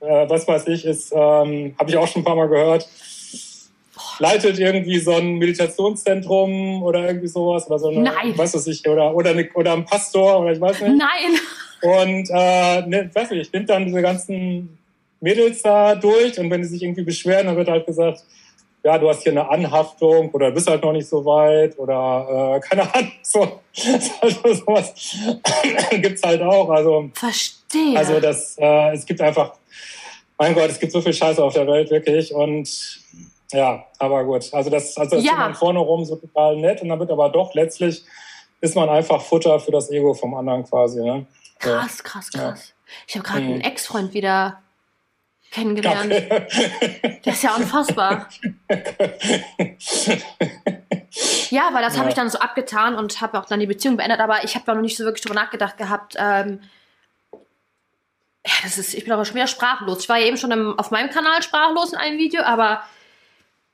äh, 0.00 0.28
was 0.28 0.48
weiß 0.48 0.66
ich, 0.68 0.86
ist, 0.86 1.12
ähm, 1.12 1.74
habe 1.78 1.90
ich 1.90 1.96
auch 1.98 2.06
schon 2.06 2.22
ein 2.22 2.24
paar 2.24 2.36
Mal 2.36 2.48
gehört 2.48 2.88
leitet 4.18 4.58
irgendwie 4.58 4.98
so 4.98 5.12
ein 5.12 5.34
Meditationszentrum 5.34 6.82
oder 6.82 7.06
irgendwie 7.06 7.28
sowas 7.28 7.66
oder 7.68 7.78
so 7.78 7.88
eine, 7.88 8.00
Nein. 8.00 8.36
weiß 8.36 8.54
was 8.54 8.66
ich, 8.66 8.86
oder, 8.88 9.14
oder, 9.14 9.30
eine, 9.30 9.48
oder 9.54 9.72
ein 9.72 9.84
Pastor 9.84 10.40
oder 10.40 10.52
ich 10.52 10.60
weiß 10.60 10.80
nicht. 10.80 10.96
Nein. 10.96 11.40
Und 11.80 12.28
äh, 12.30 12.86
ne, 12.86 13.10
weiß 13.12 13.30
nicht, 13.30 13.42
ich 13.42 13.52
nimmt 13.52 13.70
dann 13.70 13.86
diese 13.86 14.02
ganzen 14.02 14.78
Mädels 15.20 15.62
da 15.62 15.94
durch 15.94 16.38
und 16.38 16.50
wenn 16.50 16.62
die 16.62 16.68
sich 16.68 16.82
irgendwie 16.82 17.02
beschweren, 17.02 17.46
dann 17.46 17.56
wird 17.56 17.68
halt 17.68 17.86
gesagt, 17.86 18.24
ja, 18.84 18.96
du 18.96 19.08
hast 19.08 19.22
hier 19.22 19.32
eine 19.32 19.48
Anhaftung 19.48 20.30
oder 20.30 20.50
bist 20.50 20.68
halt 20.68 20.82
noch 20.82 20.92
nicht 20.92 21.08
so 21.08 21.24
weit 21.24 21.78
oder 21.78 22.56
äh, 22.56 22.60
keine 22.68 22.94
Ahnung, 22.94 23.12
so 23.22 23.60
also 24.20 24.54
sowas 24.54 24.94
gibt's 25.90 26.22
halt 26.22 26.42
auch. 26.42 26.70
Also 26.70 27.10
verstehe. 27.14 27.96
Also 27.96 28.20
das, 28.20 28.56
äh, 28.58 28.94
es 28.94 29.04
gibt 29.04 29.20
einfach, 29.20 29.54
mein 30.38 30.54
Gott, 30.54 30.70
es 30.70 30.78
gibt 30.78 30.92
so 30.92 31.00
viel 31.00 31.12
Scheiße 31.12 31.42
auf 31.42 31.54
der 31.54 31.66
Welt 31.66 31.90
wirklich 31.90 32.32
und 32.32 33.00
ja, 33.52 33.86
aber 33.98 34.24
gut. 34.24 34.52
Also 34.52 34.70
das, 34.70 34.96
also 34.96 35.16
das 35.16 35.24
ja. 35.24 35.32
ist 35.32 35.38
man 35.38 35.54
vorne 35.54 35.78
rum 35.78 36.04
so 36.04 36.16
total 36.16 36.56
nett 36.56 36.82
und 36.82 36.88
dann 36.88 36.98
wird 36.98 37.10
aber 37.10 37.30
doch 37.30 37.54
letztlich 37.54 38.04
ist 38.60 38.74
man 38.74 38.88
einfach 38.88 39.22
Futter 39.22 39.60
für 39.60 39.70
das 39.70 39.90
Ego 39.90 40.14
vom 40.14 40.34
anderen 40.34 40.64
quasi. 40.64 41.00
Ne? 41.00 41.26
Krass, 41.58 42.02
krass, 42.02 42.30
krass. 42.30 42.68
Ja. 42.68 42.74
Ich 43.06 43.14
habe 43.16 43.24
gerade 43.24 43.40
hm. 43.44 43.52
einen 43.52 43.60
Ex-Freund 43.60 44.14
wieder 44.14 44.62
kennengelernt. 45.50 46.10
Der 47.24 47.32
ist 47.32 47.42
ja 47.42 47.54
unfassbar. 47.54 48.28
ja, 51.50 51.70
weil 51.72 51.82
das 51.82 51.94
ja. 51.94 52.00
habe 52.00 52.08
ich 52.08 52.14
dann 52.14 52.28
so 52.30 52.38
abgetan 52.38 52.96
und 52.96 53.20
habe 53.20 53.38
auch 53.38 53.46
dann 53.46 53.60
die 53.60 53.66
Beziehung 53.66 53.96
beendet, 53.96 54.20
aber 54.20 54.44
ich 54.44 54.54
habe 54.54 54.64
da 54.66 54.74
noch 54.74 54.82
nicht 54.82 54.96
so 54.96 55.04
wirklich 55.04 55.22
drüber 55.22 55.40
nachgedacht 55.40 55.76
gehabt. 55.78 56.16
Ähm, 56.18 56.60
ja, 58.46 58.52
das 58.62 58.78
ist, 58.78 58.94
ich 58.94 59.04
bin 59.04 59.12
aber 59.12 59.24
schon 59.24 59.36
wieder 59.36 59.46
sprachlos. 59.46 60.00
Ich 60.00 60.08
war 60.08 60.18
ja 60.18 60.26
eben 60.26 60.36
schon 60.36 60.50
im, 60.50 60.78
auf 60.78 60.90
meinem 60.90 61.10
Kanal 61.10 61.42
sprachlos 61.42 61.92
in 61.92 61.98
einem 61.98 62.18
Video, 62.18 62.42
aber 62.42 62.82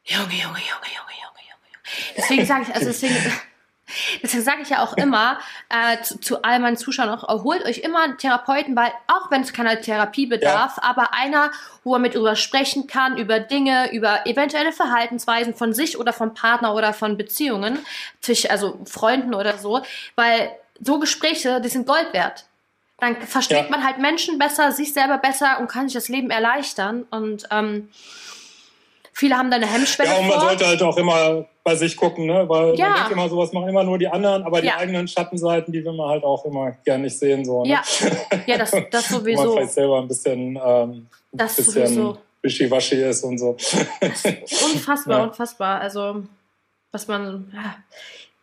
Junge, 0.05 0.25
Junge, 0.25 0.43
Junge, 0.43 0.59
Junge, 0.61 1.15
Junge, 1.23 1.41
Junge. 1.49 2.15
Deswegen 2.17 2.45
sage 2.45 2.65
ich, 2.69 2.75
also 2.75 2.87
deswegen, 2.87 3.17
deswegen 4.23 4.43
sage 4.43 4.63
ich 4.63 4.69
ja 4.69 4.83
auch 4.83 4.95
immer 4.99 5.39
äh, 5.71 6.03
zu, 6.03 6.21
zu 6.21 6.43
all 6.43 6.59
meinen 6.59 6.77
Zuschauern 6.77 7.09
auch, 7.09 7.43
holt 7.43 7.65
euch 7.65 7.79
immer 7.79 8.03
einen 8.03 8.19
Therapeuten, 8.19 8.77
weil 8.77 8.93
auch 9.07 9.31
wenn 9.31 9.41
es 9.41 9.55
keine 9.55 9.81
Therapie 9.81 10.27
bedarf, 10.27 10.77
ja. 10.77 10.83
aber 10.83 11.15
einer, 11.15 11.53
wo 11.85 11.95
er 11.95 12.01
mit 12.01 12.15
drüber 12.15 12.37
sprechen 12.37 12.87
kann, 12.87 13.17
über 13.17 13.41
Dinge, 13.41 13.93
über 13.93 14.27
eventuelle 14.27 14.73
Verhaltensweisen 14.73 15.55
von 15.55 15.73
sich 15.73 15.99
oder 15.99 16.13
vom 16.13 16.35
Partner 16.35 16.75
oder 16.75 16.93
von 16.93 17.17
Beziehungen, 17.17 17.79
zwischen, 18.21 18.51
also 18.51 18.79
Freunden 18.85 19.35
oder 19.35 19.57
so, 19.57 19.83
weil 20.17 20.55
so 20.81 20.99
Gespräche, 20.99 21.63
die 21.63 21.69
sind 21.71 21.87
Gold 21.87 22.13
wert. 22.13 22.45
Dann 22.99 23.17
versteht 23.23 23.65
ja. 23.65 23.71
man 23.71 23.85
halt 23.85 23.99
Menschen 23.99 24.39
besser, 24.39 24.71
sich 24.71 24.93
selber 24.93 25.19
besser 25.19 25.59
und 25.61 25.69
kann 25.69 25.89
sich 25.89 25.95
das 25.95 26.09
Leben 26.09 26.31
erleichtern 26.31 27.07
und 27.11 27.45
ähm, 27.51 27.89
Viele 29.17 29.37
haben 29.37 29.49
da 29.49 29.57
eine 29.57 29.67
Hemmschwelle. 29.67 30.11
Ja, 30.11 30.17
und 30.17 30.27
man 30.27 30.41
vor. 30.41 30.49
sollte 30.49 30.67
halt 30.67 30.83
auch 30.83 30.97
immer 30.97 31.47
bei 31.63 31.77
sich 31.77 31.97
gucken, 31.97 32.27
ne? 32.27 32.49
weil 32.49 32.77
ja. 32.77 32.89
man 32.89 32.97
denkt 32.97 33.13
immer, 33.13 33.29
sowas 33.29 33.53
machen 33.53 33.69
immer 33.69 33.85
nur 33.85 33.97
die 33.97 34.09
anderen, 34.09 34.43
aber 34.43 34.61
die 34.61 34.67
ja. 34.67 34.77
eigenen 34.77 35.07
Schattenseiten, 35.07 35.73
die 35.73 35.85
will 35.85 35.93
man 35.93 36.09
halt 36.09 36.25
auch 36.25 36.45
immer 36.45 36.73
gern 36.85 37.03
nicht 37.03 37.17
sehen. 37.17 37.45
So, 37.45 37.63
ne? 37.63 37.71
Ja, 37.71 37.83
ja 38.47 38.59
das, 38.59 38.73
das 38.91 39.09
sowieso. 39.09 39.45
man 39.45 39.53
vielleicht 39.53 39.73
selber 39.73 40.01
ein 40.01 40.09
bisschen, 40.09 40.61
ähm, 40.63 41.07
das 41.31 41.57
bisschen 41.57 41.87
sowieso. 41.87 42.19
wischiwaschi 42.43 43.03
ist 43.03 43.23
und 43.23 43.39
so. 43.39 43.51
unfassbar, 44.73 45.19
ja. 45.19 45.25
unfassbar. 45.25 45.81
Also, 45.81 46.25
was 46.91 47.07
man. 47.07 47.53
Ja. 47.55 47.77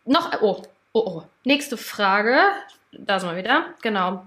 Noch, 0.06 0.40
oh, 0.40 0.62
oh, 0.94 1.00
oh. 1.00 1.22
Nächste 1.44 1.76
Frage. 1.76 2.38
Da 2.92 3.20
sind 3.20 3.30
wir 3.30 3.36
wieder. 3.36 3.66
Genau. 3.82 4.24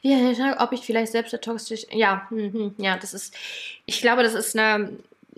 Ja, 0.00 0.62
ob 0.64 0.72
ich 0.72 0.80
vielleicht 0.80 1.12
selbst 1.12 1.32
der 1.32 1.42
toxisch. 1.42 1.86
Ja, 1.92 2.26
hm, 2.30 2.52
hm, 2.52 2.74
ja, 2.78 2.96
das 2.96 3.12
ist. 3.12 3.34
Ich 3.84 4.00
glaube, 4.00 4.22
das 4.22 4.34
ist 4.34 4.58
eine 4.58 4.90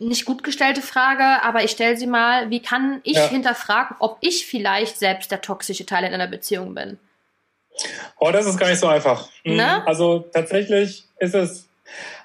nicht 0.03 0.25
gut 0.25 0.45
gestellte 0.45 0.83
Frage, 0.83 1.43
aber 1.43 1.65
ich 1.65 1.71
stelle 1.71 1.97
sie 1.97 2.07
mal. 2.07 2.51
Wie 2.51 2.61
kann 2.61 3.01
ich 3.05 3.17
ja. 3.17 3.29
hinterfragen, 3.29 3.97
ob 4.01 4.19
ich 4.21 4.47
vielleicht 4.47 4.99
selbst 4.99 5.31
der 5.31 5.41
toxische 5.41 5.87
Teil 5.87 6.05
in 6.05 6.13
einer 6.13 6.29
Beziehung 6.29 6.75
bin? 6.75 6.99
Oh, 8.19 8.31
das 8.31 8.47
ist 8.47 8.59
gar 8.59 8.69
nicht 8.69 8.81
so 8.81 8.87
einfach. 8.87 9.29
Hm, 9.45 9.57
ne? 9.57 9.87
Also 9.87 10.21
tatsächlich 10.33 11.05
ist 11.19 11.35
es. 11.35 11.69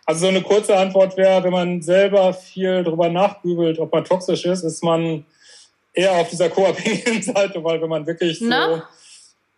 Also 0.05 0.21
so 0.21 0.27
eine 0.27 0.41
kurze 0.41 0.77
Antwort 0.77 1.17
wäre, 1.17 1.43
wenn 1.43 1.51
man 1.51 1.81
selber 1.81 2.33
viel 2.33 2.83
drüber 2.83 3.09
nachgrübelt, 3.09 3.77
ob 3.77 3.91
man 3.91 4.05
toxisch 4.05 4.45
ist, 4.45 4.63
ist 4.63 4.81
man 4.81 5.25
eher 5.93 6.13
auf 6.13 6.29
dieser 6.29 6.49
co-abhängigen 6.49 7.21
Seite, 7.33 7.61
weil 7.61 7.81
wenn 7.81 7.89
man 7.89 8.07
wirklich 8.07 8.39
ne? 8.39 8.83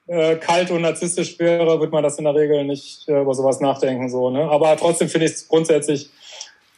so 0.08 0.14
äh, 0.14 0.38
kalt 0.38 0.72
und 0.72 0.82
narzisstisch 0.82 1.38
wäre, 1.38 1.80
würde 1.80 1.92
man 1.92 2.04
das 2.04 2.18
in 2.18 2.24
der 2.24 2.34
Regel 2.34 2.64
nicht 2.64 3.08
äh, 3.08 3.22
über 3.22 3.36
sowas 3.36 3.60
nachdenken. 3.60 4.10
So, 4.10 4.32
ne? 4.32 4.50
Aber 4.50 4.76
trotzdem 4.76 5.08
finde 5.08 5.28
ich 5.28 5.34
es 5.34 5.48
grundsätzlich 5.48 6.10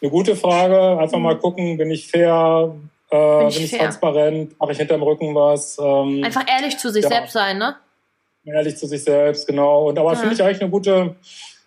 eine 0.01 0.11
gute 0.11 0.35
Frage. 0.35 0.99
Einfach 0.99 1.17
mhm. 1.17 1.23
mal 1.23 1.37
gucken, 1.37 1.77
bin 1.77 1.91
ich 1.91 2.07
fair, 2.07 2.73
äh, 3.09 3.39
bin 3.39 3.47
ich, 3.47 3.55
bin 3.55 3.65
ich 3.65 3.77
transparent, 3.77 4.59
mache 4.59 4.71
ich 4.71 4.77
hinterm 4.77 5.03
Rücken 5.03 5.33
was. 5.35 5.77
Ähm, 5.79 6.23
Einfach 6.23 6.45
ehrlich 6.47 6.77
zu 6.77 6.89
sich 6.89 7.03
ja. 7.03 7.09
selbst 7.09 7.33
sein, 7.33 7.57
ne? 7.57 7.75
Ehrlich 8.45 8.77
zu 8.77 8.87
sich 8.87 9.03
selbst, 9.03 9.45
genau. 9.47 9.89
Und 9.89 9.99
aber 9.99 10.13
ja. 10.13 10.19
finde 10.19 10.33
ich 10.33 10.43
eigentlich 10.43 10.61
eine 10.61 10.71
gute, 10.71 11.15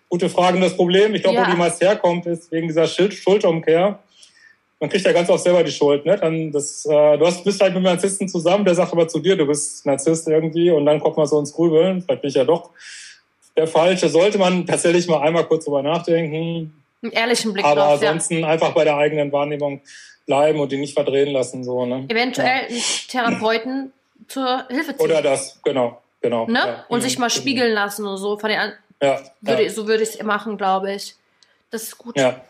gute 0.09 0.29
Frage. 0.29 0.57
Und 0.57 0.62
das 0.62 0.77
Problem, 0.77 1.14
ich 1.14 1.23
glaube, 1.23 1.38
ja. 1.38 1.47
wo 1.47 1.51
die 1.51 1.57
meist 1.57 1.81
herkommt, 1.81 2.27
ist 2.27 2.51
wegen 2.51 2.66
dieser 2.66 2.87
Schulterumkehr 2.87 4.01
man 4.85 4.90
kriegt 4.90 5.07
ja 5.07 5.12
ganz 5.12 5.31
oft 5.31 5.42
selber 5.42 5.64
die 5.64 5.73
Schuld. 5.73 6.05
Ne? 6.05 6.16
Dann 6.16 6.53
das, 6.53 6.85
äh, 6.85 7.16
du 7.16 7.27
hast, 7.27 7.42
bist 7.42 7.61
halt 7.61 7.73
mit 7.73 7.79
einem 7.79 7.94
Narzissten 7.94 8.29
zusammen, 8.29 8.66
der 8.66 8.75
sagt 8.75 8.92
aber 8.92 9.09
zu 9.09 9.18
dir, 9.18 9.35
du 9.35 9.47
bist 9.47 9.87
Narzisst 9.87 10.29
irgendwie 10.29 10.70
und 10.70 10.85
dann 10.85 11.01
kommt 11.01 11.16
man 11.16 11.27
so 11.27 11.38
ins 11.38 11.55
Grübeln. 11.55 12.03
Vielleicht 12.03 12.20
bin 12.20 12.29
ich 12.29 12.35
ja 12.35 12.44
doch 12.44 12.70
der 13.57 13.66
Falsche. 13.66 14.11
Sollte 14.11 14.37
man 14.37 14.66
tatsächlich 14.66 15.09
mal 15.09 15.23
einmal 15.23 15.44
kurz 15.44 15.64
drüber 15.64 15.83
nachdenken. 15.83 16.84
Einen 17.05 17.12
ehrlichen 17.12 17.53
Blick 17.53 17.64
Aber 17.64 17.83
drauf, 17.83 17.93
ansonsten 18.03 18.40
ja. 18.40 18.49
einfach 18.49 18.73
bei 18.73 18.85
der 18.85 18.97
eigenen 18.97 19.31
Wahrnehmung 19.31 19.83
bleiben 20.27 20.59
und 20.59 20.73
die 20.73 20.79
nicht 20.79 20.95
verdrehen 20.95 21.33
lassen. 21.33 21.64
So, 21.64 21.85
ne? 21.87 22.07
Eventuell 22.09 22.67
ja. 22.69 22.83
Therapeuten 23.09 23.93
zur 24.27 24.67
Hilfe 24.69 24.97
ziehen. 24.97 25.05
Oder 25.05 25.23
das, 25.23 25.61
genau. 25.62 26.01
genau 26.21 26.47
ne? 26.47 26.59
Ja. 26.59 26.85
Und 26.88 27.03
sich 27.03 27.19
mal 27.19 27.29
genau. 27.29 27.40
spiegeln 27.40 27.73
lassen 27.73 28.07
oder 28.07 28.17
so. 28.17 28.38
Von 28.38 28.51
den 28.51 28.73
ja. 29.03 29.21
Würde, 29.40 29.71
So 29.71 29.87
würde 29.87 30.03
ich 30.03 30.21
es 30.21 30.23
machen, 30.23 30.57
glaube 30.57 30.95
ich. 30.95 31.14
Das 31.71 31.83
ist 31.83 31.99
gut. 31.99 32.17
Ja. 32.17 32.40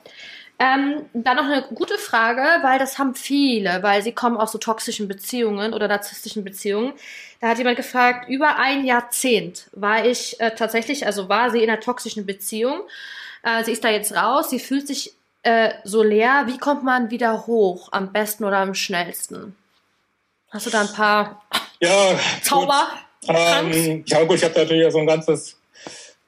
Ähm, 0.58 1.06
dann 1.12 1.36
noch 1.36 1.46
eine 1.46 1.62
gute 1.74 1.98
Frage, 1.98 2.42
weil 2.62 2.78
das 2.78 2.98
haben 2.98 3.16
viele, 3.16 3.82
weil 3.82 4.02
sie 4.02 4.12
kommen 4.12 4.36
aus 4.36 4.52
so 4.52 4.58
toxischen 4.58 5.08
Beziehungen 5.08 5.74
oder 5.74 5.88
narzisstischen 5.88 6.44
Beziehungen. 6.44 6.92
Da 7.40 7.48
hat 7.48 7.58
jemand 7.58 7.76
gefragt, 7.76 8.28
über 8.28 8.56
ein 8.56 8.84
Jahrzehnt 8.84 9.68
war 9.72 10.06
ich 10.06 10.38
äh, 10.40 10.54
tatsächlich, 10.54 11.06
also 11.06 11.28
war 11.28 11.50
sie 11.50 11.62
in 11.62 11.68
einer 11.68 11.80
toxischen 11.80 12.24
Beziehung. 12.24 12.82
Äh, 13.44 13.62
sie 13.64 13.72
ist 13.72 13.84
da 13.84 13.90
jetzt 13.90 14.14
raus, 14.14 14.50
sie 14.50 14.58
fühlt 14.58 14.86
sich 14.86 15.12
äh, 15.42 15.74
so 15.84 16.02
leer. 16.02 16.44
Wie 16.46 16.58
kommt 16.58 16.82
man 16.82 17.10
wieder 17.10 17.46
hoch? 17.46 17.90
Am 17.92 18.12
besten 18.12 18.44
oder 18.44 18.58
am 18.58 18.74
schnellsten? 18.74 19.54
Hast 20.50 20.66
du 20.66 20.70
da 20.70 20.80
ein 20.80 20.92
paar 20.92 21.42
ja, 21.80 22.18
Zauber? 22.42 22.88
Ähm, 23.28 24.04
ja 24.06 24.24
gut, 24.24 24.36
ich 24.36 24.44
habe 24.44 24.58
natürlich 24.58 24.90
so 24.92 24.98
ein 24.98 25.06
ganzes 25.06 25.56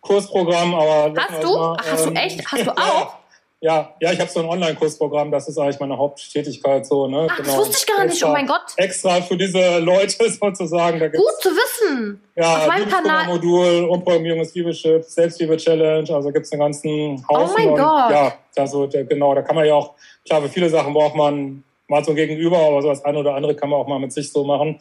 Kursprogramm, 0.00 0.74
aber... 0.74 1.14
Hast 1.16 1.42
du? 1.42 1.56
Mal, 1.56 1.76
Ach, 1.80 1.92
hast 1.92 2.06
ähm, 2.06 2.14
du 2.14 2.20
echt? 2.20 2.52
Hast 2.52 2.66
du 2.66 2.70
auch? 2.76 3.14
Ja, 3.60 3.94
ja, 4.00 4.12
ich 4.12 4.20
habe 4.20 4.30
so 4.30 4.40
ein 4.40 4.46
Online-Kursprogramm, 4.46 5.30
das 5.30 5.48
ist 5.48 5.56
eigentlich 5.56 5.80
meine 5.80 5.96
Haupttätigkeit 5.96 6.84
so. 6.84 7.06
Ne? 7.06 7.26
Ach, 7.30 7.36
genau. 7.36 7.48
das 7.48 7.56
wusste 7.56 7.76
ich 7.78 7.86
gar 7.86 8.04
nicht, 8.04 8.22
oh 8.22 8.28
mein 8.28 8.46
Gott. 8.46 8.60
Extra 8.76 9.22
für 9.22 9.36
diese 9.36 9.78
Leute 9.78 10.30
sozusagen. 10.40 11.00
Da 11.00 11.08
gibt's, 11.08 11.26
Gut 11.26 11.42
zu 11.42 11.48
wissen. 11.48 12.22
Ja, 12.34 12.58
Auf 12.58 12.66
meinem 12.66 12.88
Kanal. 12.88 13.26
Modul, 13.28 13.84
Umprogrammierung 13.84 14.40
des 14.40 14.54
Liebeschiff, 14.54 15.08
Selbstliebe-Challenge, 15.08 16.14
also 16.14 16.30
gibt's 16.32 16.52
einen 16.52 16.60
ganzen 16.60 17.24
Haufen. 17.28 17.50
Oh 17.50 17.58
mein 17.58 17.68
und, 17.70 17.76
Gott. 17.76 18.10
Ja, 18.10 18.38
also, 18.56 18.86
der, 18.86 19.04
genau, 19.04 19.34
da 19.34 19.40
kann 19.40 19.56
man 19.56 19.64
ja 19.64 19.74
auch, 19.74 19.94
klar, 20.26 20.42
für 20.42 20.50
viele 20.50 20.68
Sachen 20.68 20.92
braucht 20.92 21.14
man 21.14 21.64
mal 21.88 22.04
so 22.04 22.12
Gegenüber, 22.12 22.58
aber 22.58 22.82
so 22.82 22.88
das 22.88 23.04
eine 23.06 23.18
oder 23.18 23.34
andere 23.34 23.54
kann 23.54 23.70
man 23.70 23.80
auch 23.80 23.86
mal 23.86 23.98
mit 23.98 24.12
sich 24.12 24.30
so 24.30 24.44
machen. 24.44 24.78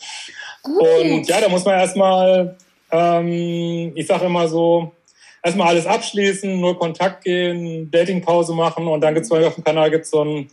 Gut. 0.63 0.81
Und 0.81 1.27
ja, 1.29 1.39
da 1.39 1.47
muss 1.47 1.63
man 1.63 1.79
erstmal, 1.79 2.57
ähm, 2.91 3.93
ich 3.95 4.05
sage 4.05 4.25
immer 4.25 4.49
so, 4.49 4.91
erstmal 5.45 5.67
alles 5.67 5.85
abschließen, 5.85 6.59
nur 6.59 6.77
Kontakt 6.77 7.23
gehen, 7.23 7.89
Datingpause 7.91 8.53
machen 8.53 8.87
und 8.87 9.01
dann 9.01 9.13
gibt 9.13 9.25
es 9.25 9.29
bei 9.29 9.39
mir 9.39 9.47
auf 9.47 9.55
dem 9.55 9.63
Kanal 9.63 9.91
gibt's 9.91 10.09
so 10.09 10.21
einen 10.21 10.49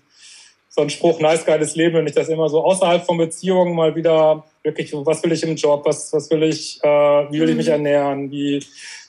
so 0.68 0.80
einen 0.80 0.90
Spruch, 0.90 1.20
nice, 1.20 1.44
geiles 1.44 1.76
Leben, 1.76 1.96
wenn 1.96 2.06
ich 2.06 2.14
das 2.14 2.30
immer 2.30 2.48
so 2.48 2.64
außerhalb 2.64 3.04
von 3.04 3.18
Beziehungen 3.18 3.74
mal 3.74 3.94
wieder 3.94 4.44
wirklich, 4.62 4.90
was 4.94 5.22
will 5.22 5.32
ich 5.32 5.42
im 5.42 5.54
Job, 5.54 5.82
was, 5.84 6.10
was 6.14 6.30
will 6.30 6.42
ich, 6.44 6.78
äh, 6.82 6.88
wie 6.88 7.40
will 7.40 7.50
ich 7.50 7.56
mich 7.56 7.66
mhm. 7.66 7.72
ernähren, 7.72 8.30
wie, 8.30 8.64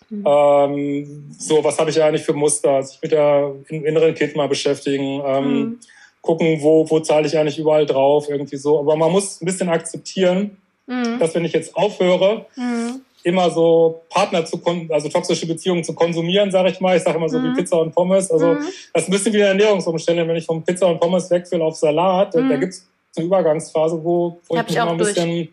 mhm. 0.09 0.25
ähm, 0.27 1.35
so, 1.37 1.63
was 1.63 1.79
habe 1.79 1.89
ich 1.89 2.03
eigentlich 2.03 2.23
für 2.23 2.33
Muster, 2.33 2.83
sich 2.83 2.99
mit 3.01 3.13
der 3.13 3.55
inneren 3.69 4.13
Kind 4.13 4.35
mal 4.35 4.49
beschäftigen, 4.49 5.21
ähm, 5.25 5.53
mhm. 5.53 5.79
gucken, 6.21 6.61
wo, 6.61 6.89
wo 6.89 6.99
zahle 6.99 7.27
ich 7.27 7.37
eigentlich 7.37 7.59
überall 7.59 7.85
drauf, 7.85 8.27
irgendwie 8.29 8.57
so. 8.57 8.79
Aber 8.79 8.97
man 8.97 9.13
muss 9.13 9.41
ein 9.41 9.45
bisschen 9.45 9.69
akzeptieren, 9.69 10.57
mhm. 10.85 11.17
dass 11.19 11.33
wenn 11.33 11.45
ich 11.45 11.53
jetzt 11.53 11.77
aufhöre, 11.77 12.45
mhm 12.57 13.02
immer 13.23 13.49
so 13.49 14.01
Partner 14.09 14.45
zu, 14.45 14.61
also 14.89 15.09
toxische 15.09 15.47
Beziehungen 15.47 15.83
zu 15.83 15.93
konsumieren, 15.93 16.51
sage 16.51 16.69
ich 16.69 16.79
mal. 16.79 16.97
Ich 16.97 17.03
sage 17.03 17.17
immer 17.17 17.29
so 17.29 17.39
mhm. 17.39 17.51
wie 17.51 17.61
Pizza 17.61 17.79
und 17.79 17.93
Pommes. 17.93 18.29
Also 18.29 18.47
mhm. 18.47 18.65
das 18.93 19.03
ist 19.03 19.09
ein 19.09 19.11
bisschen 19.11 19.33
wie 19.33 19.41
eine 19.41 19.49
Ernährungsumstände. 19.49 20.27
Wenn 20.27 20.35
ich 20.35 20.45
vom 20.45 20.63
Pizza 20.63 20.87
und 20.87 20.99
Pommes 20.99 21.29
wechsle 21.31 21.63
auf 21.63 21.75
Salat, 21.75 22.35
mhm. 22.35 22.49
da 22.49 22.57
gibt 22.57 22.73
es 22.73 22.87
eine 23.15 23.25
Übergangsphase, 23.25 24.03
wo, 24.03 24.39
wo 24.47 24.57
ich 24.57 24.63
mich 24.63 24.75
immer 24.75 24.91
ein 24.91 24.97
bisschen 24.97 25.29
durch. 25.29 25.49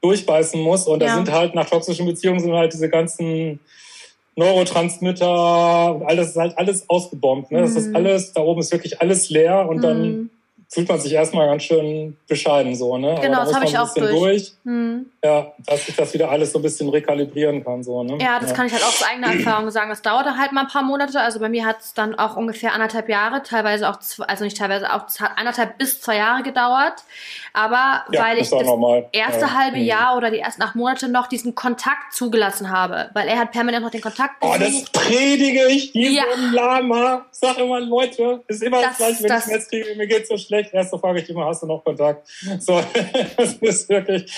durchbeißen 0.00 0.60
muss. 0.60 0.86
Und 0.86 1.02
ja. 1.02 1.08
da 1.08 1.14
sind 1.16 1.30
halt 1.30 1.54
nach 1.54 1.68
toxischen 1.68 2.06
Beziehungen 2.06 2.40
sind 2.40 2.52
halt 2.54 2.72
diese 2.72 2.88
ganzen 2.88 3.60
Neurotransmitter 4.36 5.94
und 5.94 6.02
alles 6.04 6.30
ist 6.30 6.36
halt 6.36 6.56
alles 6.58 6.88
ausgebombt. 6.88 7.52
Ne? 7.52 7.60
Das 7.60 7.76
ist 7.76 7.88
mhm. 7.88 7.96
alles, 7.96 8.32
da 8.32 8.40
oben 8.40 8.60
ist 8.60 8.72
wirklich 8.72 9.00
alles 9.00 9.28
leer 9.30 9.68
und 9.68 9.82
dann 9.82 10.02
mhm 10.02 10.30
fühlt 10.74 10.88
man 10.88 10.98
sich 10.98 11.12
erstmal 11.12 11.46
ganz 11.46 11.62
schön 11.62 12.16
bescheiden 12.26 12.74
so, 12.74 12.98
ne? 12.98 13.16
Genau, 13.22 13.44
das 13.44 13.54
habe 13.54 13.64
ich 13.64 13.78
auch 13.78 13.94
durch. 13.94 14.10
durch. 14.10 14.52
Hm. 14.64 15.06
Ja, 15.24 15.54
dass 15.64 15.88
ich 15.88 15.96
das 15.96 16.12
wieder 16.12 16.30
alles 16.30 16.52
so 16.52 16.58
ein 16.58 16.62
bisschen 16.62 16.90
rekalibrieren 16.90 17.64
kann, 17.64 17.82
so, 17.82 18.02
ne? 18.02 18.18
Ja, 18.20 18.38
das 18.38 18.50
ja. 18.50 18.56
kann 18.56 18.66
ich 18.66 18.74
halt 18.74 18.82
auch 18.82 18.88
aus 18.88 19.02
eigener 19.02 19.32
Erfahrung 19.32 19.70
sagen. 19.70 19.88
Das 19.88 20.02
dauerte 20.02 20.36
halt 20.36 20.52
mal 20.52 20.60
ein 20.60 20.68
paar 20.68 20.82
Monate. 20.82 21.18
Also 21.18 21.40
bei 21.40 21.48
mir 21.48 21.64
hat 21.64 21.80
es 21.80 21.94
dann 21.94 22.14
auch 22.18 22.36
ungefähr 22.36 22.74
anderthalb 22.74 23.08
Jahre, 23.08 23.42
teilweise 23.42 23.88
auch, 23.88 23.98
zwei, 24.00 24.26
also 24.26 24.44
nicht 24.44 24.58
teilweise 24.58 24.92
auch, 24.92 25.06
es 25.06 25.20
hat 25.20 25.30
anderthalb 25.36 25.78
bis 25.78 26.02
zwei 26.02 26.16
Jahre 26.16 26.42
gedauert. 26.42 27.04
Aber 27.54 28.04
ja, 28.12 28.22
weil 28.22 28.36
ich 28.36 28.50
das 28.50 28.64
normal. 28.64 29.08
erste 29.12 29.46
ja. 29.46 29.54
halbe 29.54 29.78
mhm. 29.78 29.84
Jahr 29.84 30.16
oder 30.18 30.30
die 30.30 30.40
ersten 30.40 30.60
acht 30.60 30.74
Monate 30.74 31.08
noch 31.08 31.26
diesen 31.26 31.54
Kontakt 31.54 32.12
zugelassen 32.12 32.68
habe, 32.70 33.08
weil 33.14 33.26
er 33.26 33.38
hat 33.38 33.52
permanent 33.52 33.82
noch 33.82 33.90
den 33.90 34.02
Kontakt. 34.02 34.34
Oh, 34.42 34.56
das 34.58 34.84
predige 34.92 35.68
ich, 35.68 35.94
wie 35.94 36.16
ja. 36.16 36.24
Lama. 36.52 37.24
Sag 37.30 37.56
immer, 37.56 37.80
Leute, 37.80 38.42
ist 38.46 38.62
immer 38.62 38.82
das, 38.82 38.88
das 38.88 38.96
gleiche, 38.98 39.22
wenn 39.22 39.28
das, 39.30 39.46
ich 39.46 39.52
jetzt 39.54 39.70
kriege, 39.70 39.94
mir 39.96 40.06
geht's 40.06 40.28
so 40.28 40.36
schlecht. 40.36 40.74
Erste 40.74 40.98
frage 40.98 41.20
ich 41.20 41.30
immer, 41.30 41.46
hast 41.46 41.62
du 41.62 41.66
noch 41.66 41.82
Kontakt? 41.82 42.28
So, 42.58 42.78
das 43.38 43.54
ist 43.54 43.88
wirklich... 43.88 44.30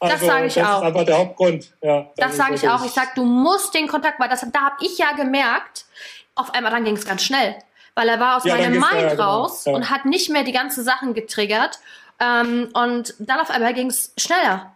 Also, 0.00 0.14
das 0.14 0.26
sage 0.26 0.46
ich 0.46 0.54
das 0.54 0.64
auch. 0.64 0.70
Das 0.70 0.78
ist 0.80 0.86
einfach 0.86 1.06
der 1.06 1.18
Hauptgrund. 1.18 1.72
Ja, 1.82 2.10
das 2.16 2.36
sage 2.36 2.54
ich 2.54 2.68
auch. 2.68 2.84
Ich 2.84 2.92
sage, 2.92 3.10
du 3.14 3.24
musst 3.24 3.74
den 3.74 3.88
Kontakt, 3.88 4.18
weil 4.20 4.28
das, 4.28 4.46
da 4.52 4.60
habe 4.60 4.76
ich 4.80 4.98
ja 4.98 5.12
gemerkt, 5.12 5.86
auf 6.34 6.54
einmal 6.54 6.70
dann 6.70 6.84
ging 6.84 6.96
es 6.96 7.04
ganz 7.04 7.22
schnell 7.22 7.56
weil 7.98 8.08
er 8.10 8.20
war 8.20 8.36
aus 8.36 8.44
ja, 8.44 8.54
meinem 8.54 8.74
Mind 8.74 8.92
ja, 8.92 9.08
genau. 9.08 9.40
raus 9.40 9.64
ja. 9.64 9.72
und 9.72 9.90
hat 9.90 10.04
nicht 10.04 10.30
mehr 10.30 10.44
die 10.44 10.52
ganzen 10.52 10.84
Sachen 10.84 11.14
getriggert. 11.14 11.80
Ähm, 12.20 12.68
und 12.72 13.12
dann 13.18 13.40
auf 13.40 13.50
einmal 13.50 13.74
ging 13.74 13.88
es 13.88 14.12
schneller. 14.16 14.72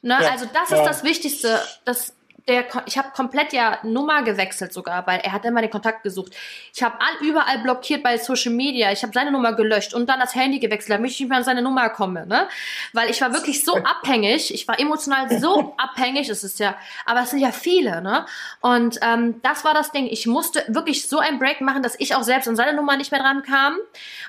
Ne? 0.00 0.16
also 0.16 0.46
das 0.52 0.70
ist 0.70 0.84
das 0.84 1.02
Wichtigste, 1.02 1.60
dass 1.84 2.12
der, 2.48 2.64
ich 2.86 2.98
habe 2.98 3.10
komplett 3.14 3.52
ja 3.52 3.78
Nummer 3.82 4.22
gewechselt 4.22 4.72
sogar, 4.72 5.06
weil 5.06 5.20
er 5.20 5.32
hat 5.32 5.44
immer 5.44 5.60
den 5.60 5.70
Kontakt 5.70 6.02
gesucht. 6.02 6.32
Ich 6.74 6.82
habe 6.82 6.96
überall 7.20 7.58
blockiert 7.60 8.02
bei 8.02 8.18
Social 8.18 8.52
Media. 8.52 8.90
Ich 8.90 9.02
habe 9.02 9.12
seine 9.12 9.30
Nummer 9.30 9.52
gelöscht 9.54 9.94
und 9.94 10.08
dann 10.08 10.18
das 10.18 10.34
Handy 10.34 10.58
gewechselt, 10.58 10.98
damit 10.98 11.12
ich 11.12 11.20
nicht 11.20 11.28
mehr 11.28 11.38
an 11.38 11.44
seine 11.44 11.62
Nummer 11.62 11.88
komme, 11.90 12.26
ne? 12.26 12.48
Weil 12.92 13.10
ich 13.10 13.20
war 13.20 13.32
wirklich 13.32 13.64
so 13.64 13.76
abhängig. 13.84 14.52
Ich 14.52 14.66
war 14.66 14.78
emotional 14.80 15.38
so 15.38 15.74
abhängig. 15.78 16.28
Es 16.28 16.42
ist 16.42 16.58
ja, 16.58 16.76
aber 17.06 17.22
es 17.22 17.30
sind 17.30 17.38
ja 17.38 17.52
viele, 17.52 18.02
ne? 18.02 18.26
Und 18.60 18.98
ähm, 19.02 19.40
das 19.42 19.64
war 19.64 19.74
das 19.74 19.92
Ding. 19.92 20.06
Ich 20.06 20.26
musste 20.26 20.64
wirklich 20.68 21.08
so 21.08 21.18
ein 21.18 21.38
Break 21.38 21.60
machen, 21.60 21.82
dass 21.82 21.98
ich 21.98 22.14
auch 22.14 22.22
selbst 22.22 22.48
an 22.48 22.56
seine 22.56 22.74
Nummer 22.74 22.96
nicht 22.96 23.12
mehr 23.12 23.20
dran 23.20 23.42
kam. 23.42 23.76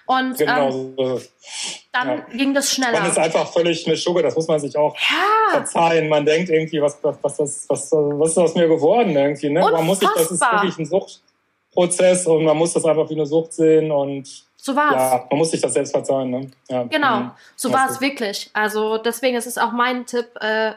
Und 0.05 0.37
genau. 0.37 0.69
ähm, 0.69 1.21
dann 1.91 2.07
ja. 2.07 2.25
ging 2.31 2.53
das 2.53 2.71
schneller. 2.71 2.99
Man 2.99 3.09
ist 3.09 3.17
einfach 3.17 3.51
völlig 3.51 3.85
eine 3.85 3.97
Schugge, 3.97 4.21
das 4.21 4.35
muss 4.35 4.47
man 4.47 4.59
sich 4.59 4.75
auch 4.77 4.95
ja. 4.97 5.59
verzeihen. 5.59 6.09
Man 6.09 6.25
denkt 6.25 6.49
irgendwie, 6.49 6.81
was, 6.81 6.97
was, 7.01 7.17
was, 7.21 7.39
was, 7.39 7.69
was, 7.69 7.93
was 8.19 8.31
ist 8.31 8.37
aus 8.37 8.55
mir 8.55 8.67
geworden 8.67 9.15
irgendwie. 9.15 9.49
Ne? 9.49 9.59
Man 9.59 9.85
muss 9.85 9.99
sich, 9.99 10.09
das 10.15 10.31
ist 10.31 10.41
wirklich 10.41 10.77
ein 10.77 10.85
Suchtprozess 10.85 12.27
und 12.27 12.43
man 12.45 12.57
muss 12.57 12.73
das 12.73 12.85
einfach 12.85 13.09
wie 13.09 13.15
eine 13.15 13.25
Sucht 13.25 13.53
sehen 13.53 13.91
und 13.91 14.45
so 14.55 14.75
war's. 14.75 14.93
Ja, 14.93 15.25
man 15.29 15.39
muss 15.39 15.51
sich 15.51 15.61
das 15.61 15.73
selbst 15.73 15.91
verzeihen. 15.91 16.29
Ne? 16.29 16.51
Ja. 16.69 16.83
Genau, 16.83 17.19
mhm. 17.19 17.31
so 17.55 17.71
war 17.73 17.89
es 17.89 17.99
wirklich. 17.99 18.49
Also 18.53 18.97
deswegen 18.97 19.35
ist 19.35 19.47
es 19.47 19.57
auch 19.57 19.71
mein 19.71 20.05
Tipp, 20.05 20.27
äh, 20.39 20.71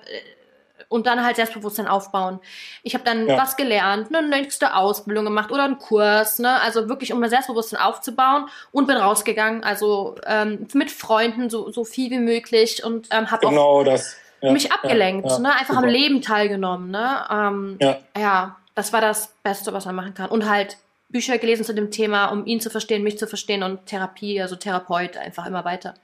und 0.88 1.06
dann 1.06 1.24
halt 1.24 1.36
Selbstbewusstsein 1.36 1.88
aufbauen. 1.88 2.40
Ich 2.82 2.94
habe 2.94 3.04
dann 3.04 3.26
ja. 3.26 3.36
was 3.36 3.56
gelernt, 3.56 4.14
eine 4.14 4.28
nächste 4.28 4.74
Ausbildung 4.74 5.24
gemacht 5.24 5.50
oder 5.50 5.64
einen 5.64 5.78
Kurs, 5.78 6.38
ne? 6.38 6.60
Also 6.60 6.88
wirklich, 6.88 7.12
um 7.12 7.20
mein 7.20 7.30
Selbstbewusstsein 7.30 7.80
aufzubauen 7.80 8.48
und 8.72 8.86
bin 8.86 8.96
rausgegangen, 8.96 9.64
also 9.64 10.16
ähm, 10.26 10.66
mit 10.74 10.90
Freunden 10.90 11.50
so, 11.50 11.70
so 11.70 11.84
viel 11.84 12.10
wie 12.10 12.18
möglich 12.18 12.84
und 12.84 13.08
ähm, 13.10 13.30
habe 13.30 13.46
genau 13.46 13.80
auch 13.80 13.84
das. 13.84 14.16
Ja, 14.40 14.52
mich 14.52 14.72
abgelenkt, 14.72 15.30
ja, 15.30 15.38
ne? 15.38 15.52
Einfach 15.52 15.74
super. 15.74 15.86
am 15.86 15.88
Leben 15.88 16.22
teilgenommen, 16.22 16.90
ne? 16.90 17.24
Ähm, 17.30 17.78
ja. 18.16 18.56
das 18.74 18.92
war 18.92 19.00
das 19.00 19.34
Beste, 19.42 19.72
was 19.72 19.86
man 19.86 19.94
machen 19.94 20.14
kann. 20.14 20.28
Und 20.28 20.48
halt 20.48 20.76
Bücher 21.08 21.38
gelesen 21.38 21.64
zu 21.64 21.74
dem 21.74 21.90
Thema, 21.90 22.26
um 22.26 22.46
ihn 22.46 22.60
zu 22.60 22.70
verstehen, 22.70 23.02
mich 23.02 23.18
zu 23.18 23.26
verstehen 23.26 23.62
und 23.62 23.86
Therapie, 23.86 24.40
also 24.40 24.56
Therapeut, 24.56 25.16
einfach 25.16 25.46
immer 25.46 25.64
weiter. 25.64 25.94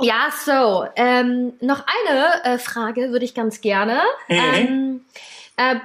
Ja, 0.00 0.30
so. 0.44 0.86
Ähm, 0.96 1.54
noch 1.60 1.84
eine 1.86 2.44
äh, 2.44 2.58
Frage 2.58 3.10
würde 3.10 3.24
ich 3.24 3.34
ganz 3.34 3.60
gerne. 3.60 4.00
Mhm. 4.28 4.36
Ähm, 4.36 5.04
äh, 5.56 5.76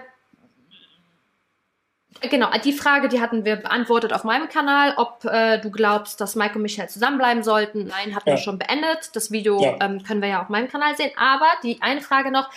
Genau, 2.21 2.49
die 2.63 2.73
Frage, 2.73 3.09
die 3.09 3.21
hatten 3.21 3.45
wir 3.45 3.57
beantwortet 3.57 4.13
auf 4.13 4.23
meinem 4.23 4.49
Kanal, 4.49 4.93
ob 4.97 5.23
äh, 5.25 5.59
du 5.59 5.69
glaubst, 5.69 6.19
dass 6.19 6.35
Mike 6.35 6.55
und 6.55 6.61
Michelle 6.61 6.87
zusammenbleiben 6.87 7.43
sollten. 7.43 7.87
Nein, 7.87 8.15
hatten 8.15 8.29
ja. 8.29 8.35
wir 8.35 8.37
schon 8.37 8.57
beendet. 8.57 9.11
Das 9.13 9.31
Video 9.31 9.61
ja. 9.61 9.75
ähm, 9.81 10.03
können 10.03 10.21
wir 10.21 10.29
ja 10.29 10.41
auf 10.41 10.49
meinem 10.49 10.69
Kanal 10.69 10.95
sehen. 10.97 11.11
Aber 11.15 11.47
die 11.63 11.81
eine 11.81 12.01
Frage 12.01 12.31
noch, 12.31 12.49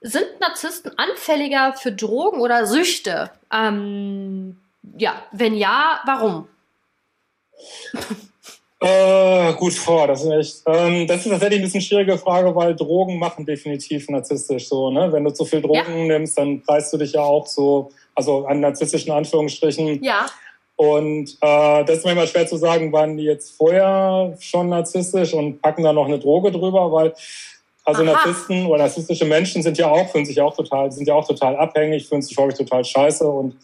sind 0.00 0.26
Narzissten 0.40 0.92
anfälliger 0.98 1.74
für 1.74 1.92
Drogen 1.92 2.40
oder 2.40 2.66
Süchte? 2.66 3.30
Ähm, 3.52 4.56
ja, 4.96 5.22
wenn 5.32 5.54
ja, 5.54 6.00
warum? 6.04 6.48
Äh, 8.82 9.52
gut 9.54 9.74
vor, 9.74 10.06
das 10.06 10.24
ist 10.24 10.30
echt. 10.30 10.62
Ähm, 10.66 11.06
das 11.06 11.26
ist 11.26 11.30
tatsächlich 11.30 11.58
ein 11.58 11.64
bisschen 11.64 11.82
schwierige 11.82 12.16
Frage, 12.16 12.56
weil 12.56 12.74
Drogen 12.74 13.18
machen 13.18 13.44
definitiv 13.44 14.08
narzisstisch 14.08 14.68
so. 14.68 14.90
Ne? 14.90 15.12
Wenn 15.12 15.22
du 15.22 15.34
zu 15.34 15.44
viel 15.44 15.60
Drogen 15.60 16.06
ja. 16.06 16.06
nimmst, 16.06 16.38
dann 16.38 16.62
preist 16.62 16.90
du 16.90 16.96
dich 16.96 17.12
ja 17.12 17.20
auch 17.20 17.46
so, 17.46 17.90
also 18.20 18.46
an 18.46 18.60
narzisstischen 18.60 19.12
Anführungsstrichen. 19.12 20.02
Ja. 20.02 20.26
Und 20.76 21.36
äh, 21.40 21.84
das 21.84 21.98
ist 21.98 22.04
manchmal 22.04 22.26
schwer 22.26 22.46
zu 22.46 22.56
sagen, 22.56 22.92
waren 22.92 23.16
die 23.16 23.24
jetzt 23.24 23.56
vorher 23.56 24.36
schon 24.40 24.68
narzisstisch 24.68 25.34
und 25.34 25.60
packen 25.60 25.82
da 25.82 25.92
noch 25.92 26.06
eine 26.06 26.18
Droge 26.18 26.50
drüber, 26.50 26.92
weil 26.92 27.14
also 27.84 28.02
Aha. 28.02 28.12
Narzissten 28.12 28.66
oder 28.66 28.84
narzisstische 28.84 29.24
Menschen 29.24 29.62
sind 29.62 29.78
ja 29.78 29.90
auch, 29.90 30.10
fühlen 30.10 30.26
sich 30.26 30.40
auch 30.40 30.54
total, 30.54 30.92
sind 30.92 31.08
ja 31.08 31.14
auch 31.14 31.26
total 31.26 31.56
abhängig, 31.56 32.08
fühlen 32.08 32.22
sich 32.22 32.36
häufig 32.36 32.58
total 32.58 32.84
scheiße 32.84 33.26
und 33.26 33.56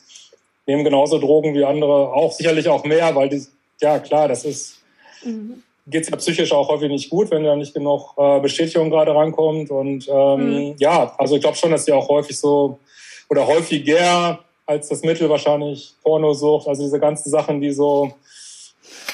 nehmen 0.66 0.84
genauso 0.84 1.18
Drogen 1.18 1.54
wie 1.54 1.64
andere, 1.64 2.12
auch 2.12 2.32
sicherlich 2.32 2.68
auch 2.68 2.84
mehr, 2.84 3.14
weil 3.14 3.28
die, 3.28 3.42
ja 3.80 3.98
klar, 3.98 4.28
das 4.28 4.44
ist 4.44 4.80
mhm. 5.24 5.62
geht 5.86 6.02
es 6.02 6.10
ja 6.10 6.16
psychisch 6.16 6.52
auch 6.52 6.68
häufig 6.68 6.90
nicht 6.90 7.10
gut, 7.10 7.30
wenn 7.30 7.44
da 7.44 7.56
nicht 7.56 7.74
genug 7.74 8.14
äh, 8.16 8.40
Bestätigung 8.40 8.90
gerade 8.90 9.14
rankommt. 9.14 9.70
Und 9.70 10.08
ähm, 10.08 10.68
mhm. 10.68 10.74
ja, 10.78 11.14
also 11.18 11.36
ich 11.36 11.42
glaube 11.42 11.56
schon, 11.56 11.70
dass 11.70 11.84
die 11.84 11.92
auch 11.92 12.08
häufig 12.08 12.38
so 12.38 12.78
oder 13.28 13.46
häufiger 13.46 14.40
als 14.66 14.88
das 14.88 15.02
Mittel 15.02 15.30
wahrscheinlich 15.30 15.94
Pornosucht, 16.02 16.68
also 16.68 16.82
diese 16.82 16.98
ganzen 17.00 17.30
Sachen, 17.30 17.60
die 17.60 17.72
so 17.72 18.12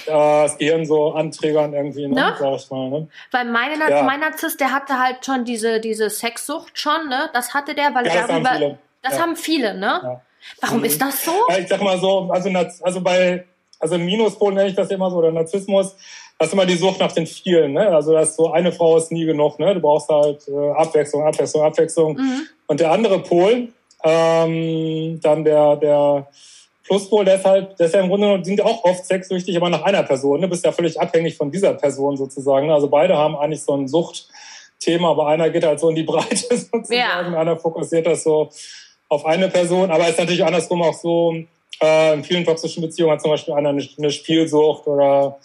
äh, 0.07 0.11
das 0.11 0.59
Gehirn 0.59 0.86
so 0.86 1.12
anträgern 1.12 1.74
irgendwie, 1.74 2.09
ne? 2.09 2.14
ne? 2.14 2.36
sag 2.38 2.57
ich 2.57 2.70
mal. 2.70 2.90
Ne? 2.90 3.09
Weil 3.30 3.44
meine, 3.44 3.78
ja. 3.90 4.03
mein 4.03 4.20
Narzisst, 4.20 4.61
der 4.61 4.72
hatte 4.72 4.98
halt 4.98 5.24
schon 5.24 5.44
diese, 5.44 5.80
diese 5.80 6.11
Sexsucht 6.11 6.78
schon, 6.78 7.09
ne? 7.09 7.30
Das 7.32 7.55
hatte 7.55 7.74
der, 7.74 7.94
weil 7.94 8.07
ja, 8.07 8.14
das 8.14 8.26
darüber, 8.26 8.50
haben 8.50 8.59
viele. 8.59 8.78
Das 9.03 9.14
ja. 9.14 9.20
haben 9.20 9.36
viele, 9.36 9.74
ne? 9.74 10.20
Warum 10.61 10.78
mhm. 10.78 10.84
ist 10.84 11.00
das 11.00 11.24
so? 11.24 11.32
Ich 11.59 11.68
sag 11.68 11.82
mal 11.82 11.98
so, 11.98 12.28
also, 12.32 12.50
also 12.82 13.00
bei 13.00 13.44
also 13.82 13.98
Minuspol 13.98 14.55
nenne 14.55 14.68
ich 14.68 14.76
das 14.76 14.90
immer 14.90 15.11
so, 15.11 15.16
oder 15.16 15.32
Narzissmus, 15.32 15.96
das 16.38 16.48
ist 16.48 16.55
immer 16.55 16.66
die 16.66 16.76
Sucht 16.76 17.00
nach 17.00 17.12
den 17.12 17.26
vielen. 17.26 17.72
Ne? 17.72 17.88
Also 17.88 18.12
das 18.12 18.36
so, 18.36 18.53
eine 18.53 18.72
Frau 18.72 18.96
ist 18.96 19.11
nie 19.11 19.24
genug. 19.24 19.59
Ne? 19.59 19.74
Du 19.74 19.80
brauchst 19.80 20.09
halt 20.09 20.46
äh, 20.48 20.70
Abwechslung, 20.70 21.24
Abwechslung, 21.24 21.64
Abwechslung. 21.64 22.14
Mhm. 22.14 22.46
Und 22.68 22.80
der 22.80 22.92
andere 22.92 23.18
Pol, 23.18 23.72
ähm, 24.05 25.20
dann 25.20 25.44
der, 25.44 25.76
der 25.76 26.28
Pluspol, 26.84 27.24
der 27.24 27.36
ist 27.36 27.44
halt, 27.44 27.78
der 27.78 27.86
ist 27.86 27.94
ja 27.94 28.00
im 28.00 28.09
Grunde 28.09 28.44
sind 28.44 28.61
auch 28.61 28.84
oft 28.84 29.05
sexsüchtig, 29.05 29.57
aber 29.57 29.70
nach 29.70 29.82
einer 29.82 30.03
Person. 30.03 30.40
Ne? 30.40 30.46
Du 30.46 30.50
bist 30.50 30.64
ja 30.64 30.72
völlig 30.72 31.00
abhängig 31.00 31.36
von 31.36 31.50
dieser 31.50 31.74
Person 31.74 32.16
sozusagen. 32.16 32.70
Also 32.70 32.88
beide 32.88 33.16
haben 33.16 33.36
eigentlich 33.36 33.62
so 33.62 33.74
ein 33.74 33.88
Suchtthema, 33.88 35.11
aber 35.11 35.28
einer 35.28 35.50
geht 35.50 35.64
halt 35.64 35.80
so 35.80 35.88
in 35.88 35.94
die 35.94 36.03
Breite 36.03 36.36
sozusagen. 36.57 36.92
Ja. 36.92 37.20
Einer 37.20 37.57
fokussiert 37.57 38.07
das 38.07 38.24
so 38.24 38.50
auf 39.09 39.24
eine 39.26 39.48
Person. 39.48 39.90
Aber 39.90 40.05
es 40.05 40.11
ist 40.11 40.18
natürlich 40.18 40.44
andersrum 40.44 40.82
auch 40.82 40.94
so, 40.94 41.34
äh, 41.80 42.14
in 42.14 42.24
vielen 42.24 42.44
toxischen 42.44 42.82
Beziehungen 42.82 43.12
hat 43.12 43.20
zum 43.20 43.30
Beispiel 43.30 43.55
einer 43.55 43.70
eine, 43.70 43.86
eine 43.98 44.11
Spielsucht 44.11 44.86
oder 44.86 45.38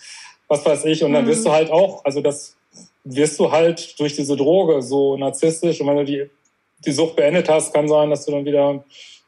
was 0.48 0.66
weiß 0.66 0.86
ich. 0.86 1.04
Und 1.04 1.14
dann 1.14 1.26
mhm. 1.26 1.30
wirst 1.30 1.46
du 1.46 1.52
halt 1.52 1.70
auch, 1.70 2.04
also 2.06 2.22
das 2.22 2.56
wirst 3.04 3.40
du 3.40 3.52
halt 3.52 4.00
durch 4.00 4.16
diese 4.16 4.36
Droge 4.36 4.82
so 4.82 5.18
narzisstisch. 5.18 5.82
Und 5.82 5.88
wenn 5.88 5.98
du 5.98 6.06
die, 6.06 6.30
die 6.86 6.92
Sucht 6.92 7.16
beendet 7.16 7.50
hast, 7.50 7.74
kann 7.74 7.88
sein, 7.88 8.10
dass 8.10 8.26
du 8.26 8.32
dann 8.32 8.46
wieder 8.46 8.84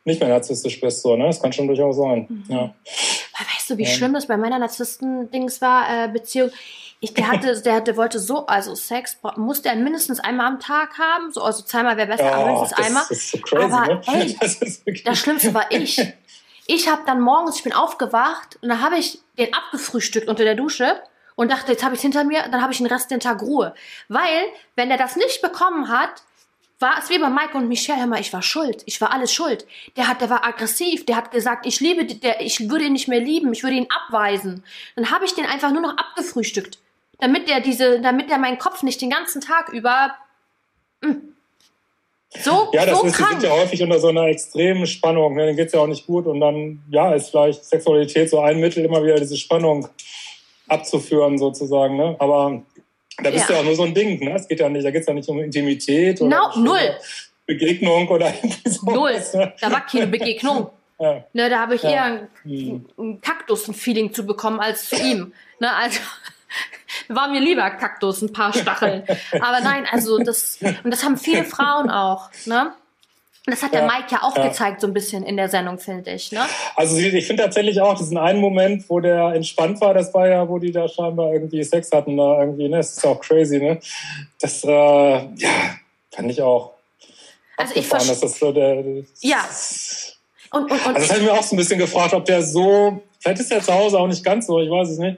nicht 0.05 0.19
mehr 0.19 0.29
narzisstisch 0.29 0.79
bist. 0.79 1.01
So, 1.01 1.15
ne? 1.15 1.25
Das 1.25 1.41
kann 1.41 1.53
schon 1.53 1.67
durchaus 1.67 1.97
sein. 1.97 2.25
Mhm. 2.29 2.43
Ja. 2.47 2.73
Weißt 3.55 3.69
du, 3.69 3.77
wie 3.77 3.83
ja. 3.83 3.89
schlimm 3.89 4.13
das 4.13 4.27
bei 4.27 4.37
meiner 4.37 4.59
Narzissten-Dings 4.59 5.61
war, 5.61 6.05
äh, 6.05 6.07
Beziehung? 6.07 6.51
Ich, 7.01 7.13
der 7.13 7.29
hatte, 7.29 7.61
der, 7.61 7.79
der 7.79 7.95
wollte 7.95 8.19
so, 8.19 8.45
also 8.45 8.75
Sex 8.75 9.17
musste 9.37 9.69
er 9.69 9.75
mindestens 9.77 10.19
einmal 10.19 10.47
am 10.47 10.59
Tag 10.59 10.97
haben, 10.97 11.31
so, 11.31 11.41
also 11.41 11.63
zweimal 11.63 11.95
wäre 11.95 12.07
besser, 12.07 12.25
ja, 12.25 12.33
aber 12.33 12.45
mindestens 12.47 12.77
das 12.77 12.85
einmal. 12.87 13.03
Ist 13.09 13.31
so 13.31 13.37
crazy, 13.37 13.63
aber 13.63 13.85
ne? 13.87 14.01
ey, 14.07 14.37
das, 14.41 14.59
das 15.05 15.17
Schlimmste 15.17 15.53
war 15.53 15.71
ich. 15.71 16.01
Ich 16.67 16.89
habe 16.89 17.03
dann 17.05 17.21
morgens, 17.21 17.55
ich 17.57 17.63
bin 17.63 17.71
aufgewacht 17.71 18.59
und 18.61 18.67
dann 18.67 18.81
habe 18.81 18.97
ich 18.97 19.19
den 19.37 19.53
abgefrühstückt 19.53 20.27
unter 20.27 20.43
der 20.43 20.55
Dusche 20.55 21.01
und 21.35 21.49
dachte, 21.49 21.71
jetzt 21.71 21.85
habe 21.85 21.95
ich 21.95 22.01
hinter 22.01 22.25
mir, 22.25 22.43
dann 22.51 22.61
habe 22.61 22.73
ich 22.73 22.79
den 22.79 22.87
Rest 22.87 23.09
den 23.11 23.21
Tag 23.21 23.41
Ruhe. 23.41 23.73
Weil, 24.09 24.43
wenn 24.75 24.91
er 24.91 24.97
das 24.97 25.15
nicht 25.15 25.41
bekommen 25.41 25.87
hat, 25.87 26.21
war 26.79 26.97
es 26.97 27.09
wie 27.09 27.19
bei 27.19 27.29
Mike 27.29 27.57
und 27.57 27.67
Michelle, 27.67 28.07
mal, 28.07 28.21
ich 28.21 28.31
war 28.31 28.41
schuld. 28.41 28.83
Ich 28.85 29.01
war 29.01 29.11
alles 29.11 29.33
schuld. 29.33 29.65
Der 29.97 30.07
hat, 30.07 30.21
der 30.21 30.29
war 30.29 30.45
aggressiv. 30.45 31.05
Der 31.05 31.17
hat 31.17 31.31
gesagt, 31.31 31.65
ich 31.65 31.79
liebe, 31.81 32.05
der, 32.05 32.41
ich 32.41 32.69
würde 32.69 32.85
ihn 32.85 32.93
nicht 32.93 33.09
mehr 33.09 33.19
lieben. 33.19 33.51
Ich 33.51 33.63
würde 33.63 33.75
ihn 33.75 33.87
abweisen. 33.89 34.63
Dann 34.95 35.11
habe 35.11 35.25
ich 35.25 35.33
den 35.33 35.45
einfach 35.45 35.71
nur 35.71 35.81
noch 35.81 35.97
abgefrühstückt. 35.97 36.79
Damit 37.19 37.49
der 37.49 37.59
diese, 37.59 37.99
damit 37.99 38.29
der 38.29 38.37
meinen 38.37 38.57
Kopf 38.57 38.81
nicht 38.81 39.01
den 39.01 39.09
ganzen 39.09 39.41
Tag 39.41 39.69
über, 39.69 40.15
mh, 41.01 41.09
hm, 41.09 41.35
so, 42.31 42.69
ja, 42.73 42.85
das 42.85 42.99
so 42.99 43.07
ist, 43.07 43.17
sind 43.17 43.41
ja 43.41 43.49
häufig 43.49 43.81
unter 43.81 43.99
so 43.99 44.09
einer 44.09 44.27
extremen 44.27 44.85
Spannung. 44.85 45.35
Ne? 45.35 45.47
Dann 45.47 45.55
geht's 45.55 45.73
ja 45.73 45.79
auch 45.79 45.87
nicht 45.87 46.05
gut 46.05 46.27
und 46.27 46.39
dann, 46.39 46.83
ja, 46.91 47.13
ist 47.13 47.31
vielleicht 47.31 47.65
Sexualität 47.65 48.29
so 48.29 48.39
ein 48.39 48.59
Mittel, 48.59 48.85
immer 48.85 49.03
wieder 49.03 49.19
diese 49.19 49.35
Spannung 49.35 49.87
abzuführen 50.67 51.39
sozusagen. 51.39 51.97
Ne? 51.97 52.15
Aber 52.19 52.61
da 53.23 53.29
bist 53.29 53.49
ja. 53.49 53.55
du 53.55 53.61
auch 53.61 53.63
nur 53.63 53.75
so 53.75 53.83
ein 53.83 53.93
Ding. 53.93 54.19
Ne? 54.23 54.35
Es 54.35 54.47
geht 54.47 54.59
ja 54.59 54.69
nicht, 54.69 54.85
da 54.85 54.91
geht's 54.91 55.07
ja 55.07 55.13
nicht 55.13 55.27
um 55.29 55.39
Intimität 55.39 56.21
oder 56.21 56.51
no, 56.55 56.61
null. 56.61 56.97
Begegnung 57.45 58.07
oder 58.07 58.31
sowas, 58.65 59.33
Null. 59.33 59.53
Da 59.59 59.71
war 59.71 59.85
keine 59.85 60.07
Begegnung. 60.07 60.69
Ja. 61.01 61.23
Ne, 61.31 61.49
da 61.49 61.59
habe 61.59 61.75
ich 61.75 61.83
ja. 61.83 61.91
eher 61.91 62.03
ein, 62.03 62.27
hm. 62.43 62.85
ein 62.97 63.21
Kaktus 63.21 63.69
ein 63.69 63.73
Feeling 63.73 64.11
zu 64.11 64.25
bekommen 64.25 64.59
als 64.59 64.89
zu 64.89 64.97
ihm. 64.97 65.31
Ne, 65.61 65.73
also 65.73 66.01
war 67.07 67.29
mir 67.29 67.39
lieber 67.39 67.69
Kaktus, 67.69 68.21
ein 68.21 68.33
paar 68.33 68.51
Stacheln. 68.51 69.03
Aber 69.39 69.61
nein, 69.61 69.87
also 69.89 70.17
das, 70.17 70.59
und 70.83 70.91
das 70.91 71.05
haben 71.05 71.15
viele 71.15 71.45
Frauen 71.45 71.89
auch, 71.89 72.29
ne? 72.43 72.73
Das 73.45 73.63
hat 73.63 73.73
der 73.73 73.83
Mike 73.83 74.07
ja 74.11 74.21
auch 74.21 74.35
ja. 74.35 74.47
gezeigt, 74.47 74.81
so 74.81 74.87
ein 74.87 74.93
bisschen 74.93 75.23
in 75.23 75.37
der 75.37 75.49
Sendung, 75.49 75.79
finde 75.79 76.11
ich. 76.11 76.31
Ne? 76.31 76.41
Also 76.75 76.97
ich 76.97 77.25
finde 77.25 77.43
tatsächlich 77.43 77.81
auch 77.81 77.97
diesen 77.97 78.17
einen 78.17 78.39
Moment, 78.39 78.87
wo 78.89 78.99
der 78.99 79.33
entspannt 79.33 79.81
war, 79.81 79.93
das 79.93 80.13
war 80.13 80.27
ja, 80.27 80.47
wo 80.47 80.59
die 80.59 80.71
da 80.71 80.87
scheinbar 80.87 81.33
irgendwie 81.33 81.63
Sex 81.63 81.91
hatten, 81.91 82.17
da 82.17 82.41
irgendwie, 82.41 82.67
ne? 82.67 82.77
Das 82.77 82.97
ist 82.97 83.05
auch 83.05 83.19
crazy, 83.19 83.59
ne? 83.59 83.79
Das, 84.39 84.63
äh, 84.63 84.69
ja, 84.69 85.49
fand 86.11 86.31
ich 86.31 86.41
auch. 86.41 86.73
Also 87.57 87.75
ich 87.75 87.87
verstehe. 87.87 88.15
Das 88.21 88.39
so 88.39 88.51
der, 88.51 88.83
ja. 89.21 89.49
Und, 90.51 90.63
und, 90.63 90.71
und 90.71 90.87
also 90.87 90.93
das 90.93 91.09
habe 91.09 91.19
ich 91.19 91.25
mir 91.25 91.33
auch 91.33 91.43
so 91.43 91.55
ein 91.55 91.57
bisschen 91.57 91.79
gefragt, 91.79 92.13
ob 92.13 92.25
der 92.25 92.43
so, 92.43 93.01
vielleicht 93.19 93.39
ist 93.39 93.51
der 93.51 93.61
zu 93.61 93.73
Hause 93.73 93.99
auch 93.99 94.07
nicht 94.07 94.23
ganz 94.23 94.47
so, 94.47 94.59
ich 94.59 94.69
weiß 94.69 94.89
es 94.89 94.97
nicht 94.97 95.17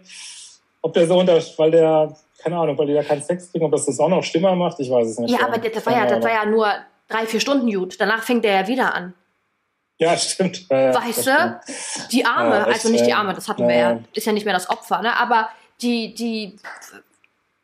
ob 0.81 0.93
der 0.93 1.07
so 1.07 1.19
unter, 1.19 1.39
weil 1.57 1.71
der, 1.71 2.15
keine 2.39 2.57
Ahnung, 2.57 2.77
weil 2.77 2.87
die 2.87 2.93
da 2.93 3.03
keinen 3.03 3.21
Sex 3.21 3.51
kriegen, 3.51 3.65
ob 3.65 3.71
das 3.71 3.85
das 3.85 3.99
auch 3.99 4.09
noch 4.09 4.23
schlimmer 4.23 4.55
macht, 4.55 4.79
ich 4.79 4.89
weiß 4.89 5.07
es 5.07 5.19
nicht. 5.19 5.31
Ja, 5.31 5.47
aber 5.47 5.57
das 5.57 5.85
war 5.85 5.93
ja, 5.93 6.05
das 6.05 6.23
war 6.23 6.31
ja 6.31 6.45
nur 6.45 6.67
drei, 7.11 7.27
vier 7.27 7.39
Stunden 7.39 7.71
gut. 7.71 7.99
Danach 7.99 8.23
fängt 8.23 8.43
der 8.45 8.61
ja 8.61 8.67
wieder 8.67 8.93
an. 8.95 9.13
Ja, 9.97 10.17
stimmt. 10.17 10.67
Ja, 10.69 10.93
weißt 10.93 11.27
du? 11.27 11.59
Die 12.11 12.25
Arme, 12.25 12.55
ja, 12.55 12.63
also 12.63 12.89
nicht 12.89 13.05
die 13.05 13.13
Arme, 13.13 13.33
das 13.33 13.47
hatten 13.47 13.67
wir 13.67 13.75
ja, 13.75 13.99
ist 14.13 14.25
ja 14.25 14.33
nicht 14.33 14.45
mehr 14.45 14.53
das 14.53 14.69
Opfer, 14.69 15.01
ne? 15.01 15.17
Aber 15.17 15.49
die, 15.81 16.13
die, 16.13 16.57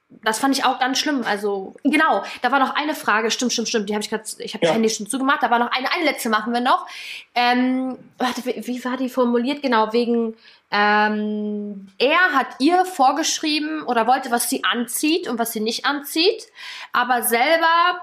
das 0.10 0.40
fand 0.40 0.58
ich 0.58 0.64
auch 0.64 0.80
ganz 0.80 1.00
schlimm. 1.00 1.24
Also, 1.26 1.76
genau, 1.84 2.24
da 2.42 2.52
war 2.52 2.60
noch 2.60 2.76
eine 2.76 2.96
Frage, 2.96 3.32
stimmt, 3.32 3.54
stimmt, 3.54 3.70
stimmt, 3.70 3.90
die 3.90 3.94
habe 3.94 4.04
ich 4.04 4.10
gerade, 4.10 4.24
ich 4.40 4.54
habe 4.54 4.66
ja. 4.66 4.70
das 4.70 4.76
Handy 4.76 4.90
schon 4.90 5.08
zugemacht, 5.08 5.42
da 5.42 5.50
war 5.50 5.60
noch 5.60 5.72
eine, 5.72 5.92
eine 5.92 6.06
letzte 6.06 6.30
machen 6.30 6.54
wir 6.54 6.62
noch. 6.62 6.88
Ähm, 7.36 7.98
warte, 8.18 8.46
wie, 8.46 8.68
wie 8.68 8.86
war 8.86 8.98
die 8.98 9.10
formuliert? 9.10 9.62
Genau, 9.62 9.92
wegen, 9.94 10.36
ähm, 10.72 11.88
er 11.98 12.34
hat 12.34 12.48
ihr 12.60 12.86
vorgeschrieben 12.86 13.84
oder 13.84 14.08
wollte, 14.08 14.32
was 14.32 14.50
sie 14.50 14.64
anzieht 14.64 15.28
und 15.28 15.40
was 15.40 15.54
sie 15.54 15.60
nicht 15.60 15.86
anzieht, 15.86 16.48
aber 16.94 17.24
selber 17.24 18.02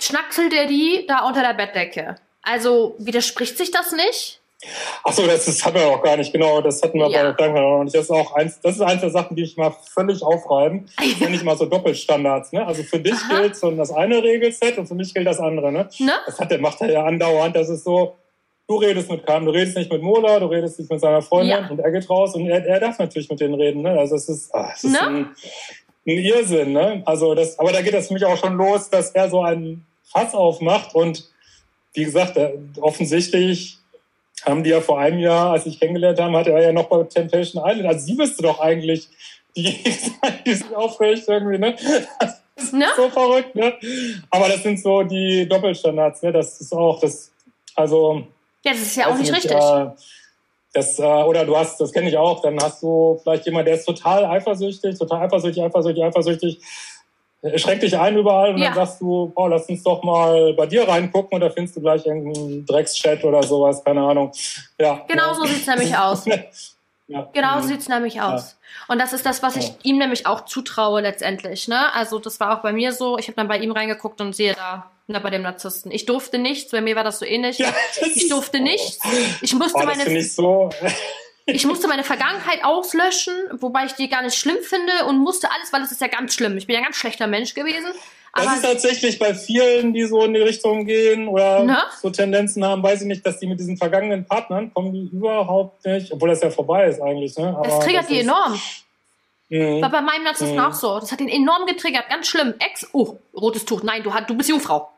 schnackselt 0.00 0.52
er 0.52 0.66
die 0.66 1.04
da 1.06 1.26
unter 1.26 1.42
der 1.42 1.54
Bettdecke. 1.54 2.16
Also 2.42 2.94
widerspricht 2.98 3.56
sich 3.56 3.70
das 3.70 3.92
nicht? 3.92 4.40
Achso, 5.02 5.26
das, 5.26 5.44
das 5.44 5.64
hatten 5.64 5.76
wir 5.76 5.86
auch 5.86 6.02
gar 6.02 6.16
nicht, 6.16 6.32
genau. 6.32 6.60
Das 6.60 6.82
hatten 6.82 6.98
wir 6.98 7.08
ja. 7.10 7.32
bei 7.32 7.48
der 7.48 7.52
noch 7.52 7.84
nicht. 7.84 7.94
Das 7.94 8.04
ist 8.04 8.10
auch 8.10 8.34
eins, 8.34 8.60
das 8.60 8.76
ist 8.76 8.80
eins 8.80 9.00
der 9.00 9.10
Sachen, 9.10 9.36
die 9.36 9.42
ich 9.42 9.56
mal 9.56 9.74
völlig 9.92 10.22
aufreiben. 10.22 10.88
Sind 11.18 11.30
nicht 11.30 11.44
mal 11.44 11.56
so 11.56 11.66
Doppelstandards, 11.66 12.52
ne? 12.52 12.66
Also 12.66 12.82
für 12.82 12.98
dich 12.98 13.14
Aha. 13.14 13.40
gilt 13.40 13.56
so 13.56 13.70
das 13.72 13.90
eine 13.90 14.22
Regelset 14.22 14.78
und 14.78 14.86
für 14.86 14.94
mich 14.94 15.12
gilt 15.12 15.26
das 15.26 15.38
andere, 15.38 15.70
ne? 15.70 15.88
ne? 15.98 16.12
Das 16.26 16.38
hat 16.38 16.50
der, 16.50 16.60
macht 16.60 16.80
er 16.80 16.90
ja 16.90 17.04
andauernd. 17.04 17.54
Das 17.56 17.68
ist 17.68 17.84
so, 17.84 18.16
du 18.66 18.76
redest 18.76 19.10
mit 19.10 19.26
Kam, 19.26 19.44
du 19.44 19.50
redest 19.50 19.76
nicht 19.76 19.92
mit 19.92 20.02
Mola, 20.02 20.40
du 20.40 20.46
redest 20.46 20.78
nicht 20.78 20.90
mit 20.90 21.00
seiner 21.00 21.22
Freundin 21.22 21.50
ja. 21.50 21.68
und 21.68 21.80
er 21.80 21.90
geht 21.90 22.08
raus 22.08 22.34
und 22.34 22.46
er, 22.46 22.64
er 22.64 22.80
darf 22.80 22.98
natürlich 22.98 23.28
mit 23.28 23.40
denen 23.40 23.54
reden, 23.54 23.82
ne? 23.82 23.98
Also 23.98 24.16
es 24.16 24.28
ist, 24.28 24.54
ach, 24.54 24.72
es 24.74 24.84
ist 24.84 24.92
ne? 24.92 25.06
ein, 25.06 25.36
ein 26.06 26.18
Irrsinn, 26.18 26.72
ne? 26.72 27.02
Also 27.06 27.34
das, 27.34 27.58
aber 27.58 27.72
da 27.72 27.82
geht 27.82 27.94
das 27.94 28.08
für 28.08 28.14
mich 28.14 28.24
auch 28.24 28.36
schon 28.36 28.56
los, 28.56 28.90
dass 28.90 29.10
er 29.10 29.30
so 29.30 29.42
einen 29.42 29.86
Fass 30.04 30.34
aufmacht 30.34 30.94
und 30.94 31.24
wie 31.94 32.04
gesagt, 32.04 32.38
offensichtlich 32.80 33.78
haben 34.44 34.64
die 34.64 34.70
ja 34.70 34.80
vor 34.80 34.98
einem 34.98 35.18
Jahr, 35.18 35.52
als 35.52 35.66
ich 35.66 35.80
kennengelernt 35.80 36.20
haben, 36.20 36.36
hatte 36.36 36.50
er 36.50 36.62
ja 36.62 36.72
noch 36.72 36.88
bei 36.88 37.02
Temptation 37.04 37.62
Island. 37.64 37.86
Also 37.86 38.06
sie 38.06 38.14
müsste 38.14 38.42
doch 38.42 38.60
eigentlich 38.60 39.08
die, 39.56 39.78
die 40.44 40.54
sich 40.54 40.74
aufrecht 40.74 41.28
irgendwie, 41.28 41.58
ne? 41.58 41.76
Das 42.18 42.42
ist 42.56 42.72
ne? 42.72 42.86
so 42.96 43.08
verrückt, 43.08 43.54
ne? 43.54 43.74
Aber 44.30 44.48
das 44.48 44.62
sind 44.62 44.80
so 44.80 45.02
die 45.02 45.48
Doppelstandards, 45.48 46.22
ne? 46.22 46.32
Das 46.32 46.60
ist 46.60 46.72
auch 46.72 47.00
das, 47.00 47.30
also. 47.76 48.26
Ja, 48.64 48.72
das 48.72 48.82
ist 48.82 48.96
ja 48.96 49.06
auch 49.06 49.16
nicht, 49.16 49.30
nicht 49.30 49.44
richtig. 49.44 49.52
Äh, 49.52 49.90
das, 50.74 50.98
äh, 50.98 51.02
oder 51.02 51.46
du 51.46 51.56
hast, 51.56 51.80
das 51.80 51.92
kenne 51.92 52.08
ich 52.08 52.16
auch, 52.16 52.42
dann 52.42 52.58
hast 52.60 52.82
du 52.82 53.18
vielleicht 53.22 53.46
jemand, 53.46 53.66
der 53.66 53.74
ist 53.76 53.86
total 53.86 54.24
eifersüchtig, 54.26 54.98
total 54.98 55.22
eifersüchtig, 55.22 55.62
eifersüchtig, 55.62 56.04
eifersüchtig 56.04 56.60
schreckt 57.56 57.82
dich 57.82 57.96
ein 57.98 58.16
überall 58.16 58.54
und 58.54 58.58
ja. 58.58 58.66
dann 58.66 58.74
sagst 58.74 59.00
du, 59.00 59.32
oh, 59.34 59.46
lass 59.46 59.68
uns 59.68 59.82
doch 59.82 60.02
mal 60.02 60.54
bei 60.54 60.66
dir 60.66 60.88
reingucken 60.88 61.34
und 61.34 61.40
da 61.40 61.50
findest 61.50 61.76
du 61.76 61.80
gleich 61.80 62.04
irgendeinen 62.06 62.64
Dreckschat 62.64 63.22
oder 63.24 63.42
sowas, 63.42 63.84
keine 63.84 64.02
Ahnung. 64.02 64.32
Ja. 64.78 65.04
Genau 65.06 65.34
so 65.34 65.44
sieht's 65.44 65.66
nämlich 65.66 65.96
aus. 65.96 66.24
ja. 67.06 67.28
Genau 67.32 67.60
so 67.60 67.68
sieht's 67.68 67.88
nämlich 67.88 68.20
aus. 68.20 68.56
Und 68.88 68.98
das 68.98 69.12
ist 69.12 69.26
das, 69.26 69.42
was 69.42 69.56
ich 69.56 69.72
ihm 69.82 69.98
nämlich 69.98 70.26
auch 70.26 70.46
zutraue 70.46 71.00
letztendlich. 71.00 71.68
Ne? 71.68 71.92
Also 71.92 72.18
das 72.18 72.40
war 72.40 72.56
auch 72.56 72.62
bei 72.62 72.72
mir 72.72 72.92
so. 72.92 73.18
Ich 73.18 73.28
habe 73.28 73.36
dann 73.36 73.48
bei 73.48 73.58
ihm 73.58 73.72
reingeguckt 73.72 74.20
und 74.20 74.34
sehe 74.34 74.54
da 74.54 74.90
na, 75.06 75.18
bei 75.18 75.30
dem 75.30 75.42
Narzissten. 75.42 75.92
Ich 75.92 76.06
durfte 76.06 76.38
nichts, 76.38 76.70
bei 76.70 76.80
mir 76.80 76.96
war 76.96 77.04
das 77.04 77.18
so 77.18 77.26
ähnlich. 77.26 77.58
Ja, 77.58 77.74
ich 78.14 78.28
durfte 78.28 78.60
nichts. 78.60 78.98
Ich 79.42 79.54
musste 79.54 79.82
oh, 79.82 79.86
meine. 79.86 80.22
So. 80.22 80.70
Ich 81.46 81.66
musste 81.66 81.88
meine 81.88 82.04
Vergangenheit 82.04 82.64
auslöschen, 82.64 83.34
wobei 83.52 83.84
ich 83.84 83.92
die 83.92 84.08
gar 84.08 84.22
nicht 84.22 84.34
schlimm 84.34 84.56
finde 84.62 85.04
und 85.06 85.18
musste 85.18 85.50
alles, 85.50 85.74
weil 85.74 85.82
es 85.82 85.92
ist 85.92 86.00
ja 86.00 86.06
ganz 86.06 86.32
schlimm. 86.32 86.56
Ich 86.56 86.66
bin 86.66 86.72
ja 86.72 86.80
ein 86.80 86.84
ganz 86.84 86.96
schlechter 86.96 87.26
Mensch 87.26 87.52
gewesen. 87.52 87.92
Das 88.34 88.56
ist 88.56 88.62
tatsächlich 88.62 89.18
bei 89.18 89.34
vielen, 89.34 89.92
die 89.92 90.04
so 90.04 90.22
in 90.24 90.34
die 90.34 90.40
Richtung 90.40 90.86
gehen 90.86 91.28
oder 91.28 91.64
ne? 91.64 91.78
so 92.00 92.10
Tendenzen 92.10 92.64
haben, 92.64 92.82
weiß 92.82 93.02
ich 93.02 93.06
nicht, 93.06 93.24
dass 93.24 93.38
die 93.38 93.46
mit 93.46 93.60
diesen 93.60 93.76
vergangenen 93.76 94.24
Partnern 94.24 94.72
kommen 94.74 94.92
die 94.92 95.08
überhaupt 95.12 95.84
nicht, 95.84 96.12
obwohl 96.12 96.30
das 96.30 96.42
ja 96.42 96.50
vorbei 96.50 96.86
ist 96.86 97.00
eigentlich. 97.00 97.36
Ne? 97.36 97.48
Aber 97.48 97.68
das 97.68 97.80
triggert 97.80 98.02
das 98.02 98.08
die 98.08 98.20
enorm. 98.20 98.60
Mhm. 99.48 99.82
War 99.82 99.90
bei 99.90 100.00
meinem 100.00 100.24
Narzissten 100.24 100.56
mhm. 100.56 100.64
auch 100.64 100.72
so. 100.72 100.98
Das 100.98 101.12
hat 101.12 101.20
ihn 101.20 101.28
enorm 101.28 101.66
getriggert, 101.66 102.08
ganz 102.08 102.26
schlimm. 102.26 102.54
Ex, 102.58 102.88
oh, 102.92 103.18
rotes 103.34 103.64
Tuch. 103.64 103.82
Nein, 103.82 104.02
du, 104.02 104.10
du 104.26 104.34
bist 104.36 104.48
Jungfrau 104.48 104.90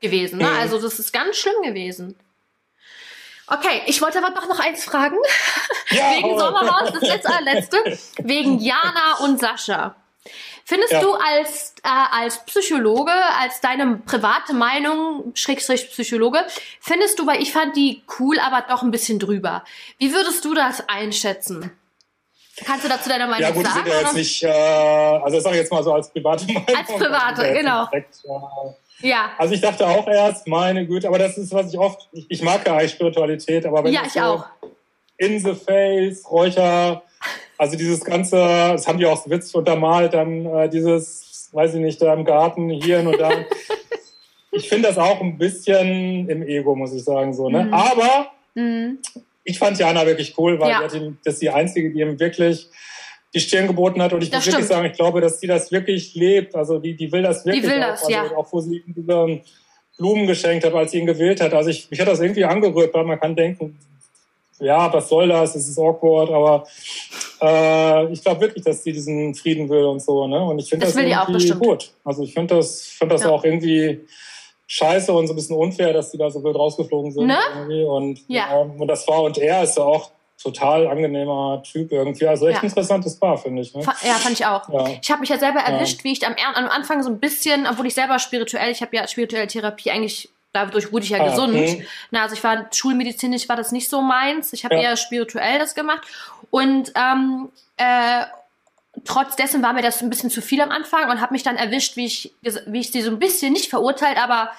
gewesen. 0.00 0.38
Ne? 0.38 0.44
Mhm. 0.44 0.56
Also 0.56 0.80
das 0.80 0.98
ist 0.98 1.12
ganz 1.12 1.36
schlimm 1.36 1.62
gewesen. 1.62 2.16
Okay, 3.46 3.82
ich 3.86 4.00
wollte 4.00 4.24
aber 4.24 4.34
doch 4.34 4.48
noch 4.48 4.60
eins 4.60 4.84
fragen. 4.84 5.16
Ja, 5.90 6.12
Wegen 6.16 6.38
Sommerhaus, 6.38 6.92
das 6.92 7.02
letzte, 7.02 7.32
letzte. 7.42 7.98
Wegen 8.26 8.58
Jana 8.60 9.18
und 9.22 9.40
Sascha. 9.40 9.96
Findest 10.64 10.92
ja. 10.92 11.00
du 11.00 11.12
als, 11.12 11.74
äh, 11.82 11.88
als 11.88 12.44
Psychologe, 12.44 13.12
als 13.40 13.60
deine 13.60 14.00
private 14.06 14.54
Meinung, 14.54 15.32
Schrägstrich 15.34 15.90
Psychologe, 15.90 16.44
findest 16.80 17.18
du, 17.18 17.26
weil 17.26 17.42
ich 17.42 17.52
fand 17.52 17.76
die 17.76 18.02
cool, 18.18 18.38
aber 18.38 18.64
doch 18.68 18.82
ein 18.82 18.90
bisschen 18.90 19.18
drüber. 19.18 19.64
Wie 19.98 20.12
würdest 20.12 20.44
du 20.44 20.54
das 20.54 20.88
einschätzen? 20.88 21.72
Kannst 22.64 22.84
du 22.84 22.88
dazu 22.88 23.08
deine 23.08 23.26
Meinung 23.26 23.40
sagen? 23.40 23.54
Ja 23.56 23.62
gut, 23.62 23.66
sagen, 23.66 23.84
sind 23.84 23.92
ja 23.92 24.00
jetzt 24.00 24.14
nicht, 24.14 24.42
äh, 24.42 24.48
also 24.48 25.36
ich 25.38 25.42
sage 25.42 25.56
jetzt 25.56 25.72
mal 25.72 25.82
so 25.82 25.94
als 25.94 26.10
private 26.10 26.44
Meinung. 26.52 26.66
Als 26.76 26.88
private, 26.88 27.52
genau. 27.52 27.86
Direkt, 27.86 28.14
äh, 28.24 29.08
ja. 29.08 29.32
Also 29.38 29.54
ich 29.54 29.60
dachte 29.60 29.86
auch 29.86 30.06
erst, 30.06 30.46
meine 30.46 30.86
Güte, 30.86 31.08
aber 31.08 31.18
das 31.18 31.36
ist, 31.38 31.52
was 31.52 31.72
ich 31.72 31.78
oft, 31.78 32.08
ich, 32.12 32.26
ich 32.30 32.42
mag 32.42 32.66
ja 32.66 32.76
eigentlich 32.76 32.92
Spiritualität, 32.92 33.66
aber 33.66 33.82
wenn 33.84 33.92
ja, 33.92 34.02
ich 34.06 34.12
so 34.12 34.20
auch. 34.20 34.44
in 35.16 35.40
the 35.40 35.54
face, 35.54 36.30
Räucher, 36.30 37.02
also 37.58 37.76
dieses 37.76 38.04
ganze, 38.04 38.36
das 38.36 38.86
haben 38.86 38.98
die 38.98 39.06
auch 39.06 39.22
so 39.22 39.30
witzig 39.30 39.54
untermalt, 39.54 40.14
dann 40.14 40.46
äh, 40.46 40.68
dieses, 40.68 41.50
weiß 41.52 41.74
ich 41.74 41.80
nicht, 41.80 42.00
da 42.02 42.14
im 42.14 42.24
Garten, 42.24 42.70
hier 42.70 43.00
und 43.00 43.18
da. 43.18 43.30
ich 44.52 44.68
finde 44.68 44.88
das 44.88 44.98
auch 44.98 45.20
ein 45.20 45.38
bisschen 45.38 46.28
im 46.28 46.42
Ego, 46.42 46.74
muss 46.74 46.92
ich 46.92 47.04
sagen, 47.04 47.32
so, 47.34 47.48
ne? 47.48 47.64
Mhm. 47.64 47.74
Aber 47.74 48.32
mhm. 48.54 48.98
ich 49.44 49.58
fand 49.58 49.78
Jana 49.78 50.06
wirklich 50.06 50.36
cool, 50.38 50.58
weil 50.60 50.70
ja. 50.70 50.82
das 50.82 50.94
ist 51.34 51.42
die 51.42 51.50
Einzige, 51.50 51.92
die 51.92 52.00
ihm 52.00 52.18
wirklich 52.18 52.68
die 53.34 53.40
Stirn 53.40 53.66
geboten 53.66 54.02
hat. 54.02 54.12
Und 54.12 54.22
ich 54.22 54.30
das 54.30 54.38
muss 54.38 54.42
stimmt. 54.44 54.56
wirklich 54.56 54.68
sagen, 54.68 54.86
ich 54.86 54.92
glaube, 54.92 55.20
dass 55.20 55.40
sie 55.40 55.46
das 55.46 55.72
wirklich 55.72 56.14
lebt. 56.14 56.54
Also 56.54 56.78
die, 56.78 56.94
die 56.94 57.10
will 57.12 57.22
das 57.22 57.44
wirklich. 57.46 57.64
Die 57.64 57.70
will 57.70 57.80
das, 57.80 58.02
auch, 58.02 58.06
also 58.06 58.12
ja. 58.12 58.36
Auch 58.36 58.52
wo 58.52 58.60
sie 58.60 58.82
diese 58.86 59.40
Blumen 59.96 60.26
geschenkt 60.26 60.66
hat, 60.66 60.74
als 60.74 60.92
sie 60.92 60.98
ihn 60.98 61.06
gewählt 61.06 61.40
hat. 61.40 61.54
Also 61.54 61.70
ich, 61.70 61.90
mich 61.90 62.00
hat 62.00 62.08
das 62.08 62.20
irgendwie 62.20 62.44
angerührt, 62.44 62.92
weil 62.92 63.04
man 63.04 63.18
kann 63.18 63.34
denken, 63.34 63.78
ja, 64.62 64.92
was 64.92 65.08
soll 65.08 65.28
das? 65.28 65.54
Es 65.54 65.68
ist 65.68 65.78
awkward, 65.78 66.30
aber 66.30 66.64
äh, 67.40 68.12
ich 68.12 68.22
glaube 68.22 68.40
wirklich, 68.42 68.64
dass 68.64 68.82
sie 68.82 68.92
diesen 68.92 69.34
Frieden 69.34 69.68
will 69.68 69.84
und 69.84 70.00
so. 70.00 70.26
Ne? 70.26 70.42
Und 70.42 70.58
ich 70.58 70.68
finde 70.68 70.86
das, 70.86 70.94
das 70.94 71.04
irgendwie 71.04 71.50
gut. 71.52 71.90
Also 72.04 72.22
ich 72.22 72.32
finde 72.32 72.56
das, 72.56 72.82
find 72.82 73.10
das 73.10 73.22
ja. 73.22 73.30
auch 73.30 73.44
irgendwie 73.44 74.06
scheiße 74.68 75.12
und 75.12 75.26
so 75.26 75.32
ein 75.32 75.36
bisschen 75.36 75.56
unfair, 75.56 75.92
dass 75.92 76.12
die 76.12 76.18
da 76.18 76.30
so 76.30 76.42
wild 76.44 76.56
rausgeflogen 76.56 77.12
sind. 77.12 77.26
Ne? 77.26 77.38
Irgendwie. 77.54 77.84
Und, 77.84 78.20
ja. 78.28 78.46
ja. 78.50 78.60
und 78.60 78.86
das 78.86 79.06
war 79.08 79.22
und 79.22 79.36
er 79.38 79.64
ist 79.64 79.76
ja 79.76 79.84
auch 79.84 80.12
total 80.40 80.86
angenehmer 80.86 81.62
Typ 81.64 81.92
irgendwie. 81.92 82.26
Also 82.26 82.46
echt 82.46 82.62
ja. 82.62 82.68
interessantes 82.68 83.18
Paar, 83.18 83.38
finde 83.38 83.62
ich. 83.62 83.74
Ne? 83.74 83.82
Ja, 83.82 84.14
fand 84.14 84.38
ich 84.38 84.46
auch. 84.46 84.68
Ja. 84.68 84.86
Ich 85.00 85.10
habe 85.10 85.20
mich 85.20 85.28
ja 85.28 85.38
selber 85.38 85.60
erwischt, 85.60 85.98
ja. 85.98 86.04
wie 86.04 86.12
ich 86.12 86.26
am, 86.26 86.34
am 86.54 86.66
Anfang 86.66 87.02
so 87.02 87.10
ein 87.10 87.20
bisschen, 87.20 87.66
obwohl 87.66 87.86
ich 87.86 87.94
selber 87.94 88.18
spirituell, 88.18 88.70
ich 88.70 88.80
habe 88.82 88.94
ja 88.96 89.06
spirituelle 89.06 89.46
Therapie 89.46 89.90
eigentlich 89.90 90.30
dadurch 90.52 90.92
wurde 90.92 91.04
ich 91.04 91.10
ja 91.10 91.20
ah, 91.20 91.28
gesund. 91.28 91.54
Okay. 91.54 91.86
Na, 92.10 92.22
also 92.22 92.34
ich 92.34 92.44
war 92.44 92.66
schulmedizinisch 92.72 93.48
war 93.48 93.56
das 93.56 93.72
nicht 93.72 93.88
so 93.88 94.02
meins. 94.02 94.52
Ich 94.52 94.64
habe 94.64 94.76
ja. 94.76 94.82
eher 94.82 94.96
spirituell 94.96 95.58
das 95.58 95.74
gemacht. 95.74 96.02
Und 96.50 96.92
ähm, 96.94 97.50
äh, 97.76 98.24
trotz 99.04 99.36
dessen 99.36 99.62
war 99.62 99.72
mir 99.72 99.82
das 99.82 100.02
ein 100.02 100.10
bisschen 100.10 100.30
zu 100.30 100.42
viel 100.42 100.60
am 100.60 100.70
Anfang 100.70 101.10
und 101.10 101.20
habe 101.20 101.32
mich 101.32 101.42
dann 101.42 101.56
erwischt, 101.56 101.96
wie 101.96 102.06
ich, 102.06 102.34
wie 102.66 102.80
ich 102.80 102.92
sie 102.92 103.02
so 103.02 103.10
ein 103.10 103.18
bisschen 103.18 103.52
nicht 103.52 103.70
verurteilt, 103.70 104.18
aber 104.22 104.50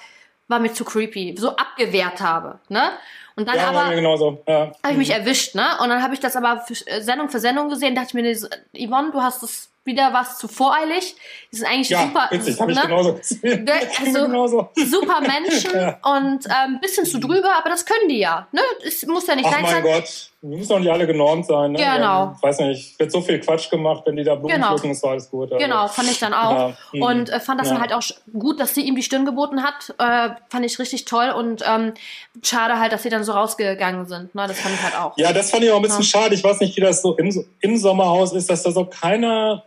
war 0.48 0.58
mir 0.58 0.72
zu 0.72 0.84
creepy, 0.84 1.36
so 1.38 1.56
abgewehrt 1.56 2.20
habe. 2.20 2.58
Ne? 2.68 2.90
Und 3.36 3.48
dann 3.48 3.56
ja, 3.56 3.68
aber 3.68 3.94
genauso. 3.94 4.42
Ja. 4.46 4.72
habe 4.82 4.92
ich 4.92 4.96
mich 4.96 5.10
erwischt, 5.10 5.54
ne? 5.54 5.66
Und 5.80 5.88
dann 5.88 6.02
habe 6.02 6.14
ich 6.14 6.20
das 6.20 6.36
aber 6.36 6.60
für, 6.60 6.74
Sendung 7.00 7.30
für 7.30 7.40
Sendung 7.40 7.68
gesehen, 7.68 7.94
dachte 7.94 8.08
ich 8.08 8.14
mir, 8.14 8.88
Yvonne, 8.88 9.10
du 9.10 9.20
hast 9.20 9.42
das 9.42 9.70
wieder 9.84 10.12
was 10.12 10.38
zu 10.38 10.48
voreilig. 10.48 11.14
Die 11.52 11.56
sind 11.56 11.66
eigentlich 11.66 11.90
ja, 11.90 12.02
super. 12.02 12.28
Witzig, 12.30 12.60
habe 12.60 12.72
ich 12.72 12.78
ne? 12.78 12.84
genauso 12.84 13.14
gesehen. 13.14 13.70
Also, 14.04 14.26
genauso. 14.26 14.68
Super 14.74 15.20
Menschen 15.20 15.70
ja. 15.74 15.98
und 16.02 16.50
ein 16.50 16.74
ähm, 16.74 16.80
bisschen 16.80 17.04
zu 17.06 17.18
drüber, 17.20 17.50
aber 17.58 17.70
das 17.70 17.84
können 17.84 18.08
die 18.08 18.18
ja. 18.18 18.46
Ne? 18.52 18.60
Es 18.84 19.06
muss 19.06 19.26
ja 19.26 19.34
nicht 19.34 19.46
Ach 19.46 19.52
sein. 19.52 19.62
mein 19.62 19.82
Gott, 19.82 20.30
wir 20.44 20.58
müssen 20.58 20.68
doch 20.68 20.78
nicht 20.78 20.90
alle 20.90 21.06
genormt 21.06 21.46
sein. 21.46 21.72
Ne? 21.72 21.78
Genau. 21.78 22.34
Ich 22.36 22.42
weiß 22.42 22.58
nicht, 22.60 22.98
wird 22.98 23.10
so 23.10 23.22
viel 23.22 23.40
Quatsch 23.40 23.70
gemacht, 23.70 24.02
wenn 24.04 24.16
die 24.16 24.24
da 24.24 24.34
Blumen 24.34 24.56
genau. 24.56 24.68
pflücken, 24.70 24.90
ist 24.90 25.04
alles 25.04 25.30
gut. 25.30 25.52
Also. 25.52 25.64
Genau, 25.64 25.88
fand 25.88 26.10
ich 26.10 26.18
dann 26.18 26.34
auch. 26.34 26.74
Ja. 26.92 27.06
Und 27.06 27.30
äh, 27.30 27.40
fand 27.40 27.60
das 27.60 27.68
dann 27.70 27.80
halt 27.80 27.94
auch 27.94 28.02
gut, 28.38 28.60
dass 28.60 28.74
sie 28.74 28.82
ihm 28.82 28.94
die 28.94 29.02
Stirn 29.02 29.24
geboten 29.24 29.62
hat. 29.62 29.94
Äh, 29.98 30.34
fand 30.50 30.66
ich 30.66 30.78
richtig 30.78 31.06
toll 31.06 31.30
und 31.30 31.62
ähm, 31.66 31.94
schade 32.42 32.78
halt, 32.78 32.92
dass 32.92 33.04
sie 33.04 33.08
dann 33.10 33.24
so 33.24 33.32
rausgegangen 33.32 34.06
sind. 34.06 34.34
Ne? 34.34 34.46
Das 34.46 34.60
fand 34.60 34.74
ich 34.74 34.82
halt 34.82 34.98
auch. 34.98 35.16
Ja, 35.16 35.32
das 35.32 35.50
fand 35.50 35.64
ich 35.64 35.70
auch 35.70 35.76
ein 35.76 35.82
bisschen 35.82 36.04
schade. 36.04 36.34
Ich 36.34 36.44
weiß 36.44 36.60
nicht, 36.60 36.76
wie 36.76 36.82
das 36.82 37.00
so 37.00 37.16
im, 37.16 37.46
im 37.60 37.76
Sommerhaus 37.78 38.34
ist, 38.34 38.50
dass 38.50 38.62
da 38.62 38.70
so 38.70 38.84
keiner 38.84 39.64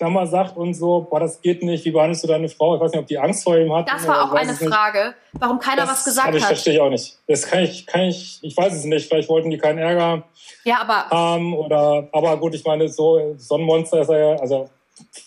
mal, 0.00 0.26
sagt 0.26 0.56
und 0.56 0.74
so, 0.74 1.06
boah, 1.08 1.20
das 1.20 1.40
geht 1.40 1.62
nicht, 1.62 1.84
wie 1.84 1.90
behandelst 1.90 2.22
du 2.22 2.28
deine 2.28 2.48
Frau? 2.48 2.74
Ich 2.74 2.80
weiß 2.80 2.92
nicht, 2.92 3.00
ob 3.00 3.06
die 3.06 3.18
Angst 3.18 3.44
vor 3.44 3.56
ihm 3.56 3.72
hat. 3.72 3.88
Das 3.90 4.06
war 4.06 4.24
auch 4.24 4.34
eine 4.34 4.54
Frage, 4.54 5.14
warum 5.32 5.58
keiner 5.58 5.82
das 5.82 5.90
was 5.90 6.04
gesagt 6.04 6.28
hat. 6.28 6.42
verstehe 6.42 6.74
ich 6.74 6.80
auch 6.80 6.90
nicht. 6.90 7.18
Das 7.26 7.46
kann 7.46 7.60
ich, 7.60 7.86
kann 7.86 8.02
ich, 8.02 8.38
ich 8.42 8.56
weiß 8.56 8.74
es 8.74 8.84
nicht. 8.84 9.08
Vielleicht 9.08 9.28
wollten 9.28 9.50
die 9.50 9.58
keinen 9.58 9.78
Ärger 9.78 10.24
ja, 10.64 10.80
aber 10.80 11.08
haben 11.10 11.54
oder, 11.54 12.08
aber 12.12 12.36
gut, 12.38 12.54
ich 12.54 12.64
meine, 12.64 12.88
so, 12.88 13.34
Sonnenmonster 13.38 14.02
ist 14.02 14.08
er 14.08 14.18
ja, 14.18 14.40
also, 14.40 14.68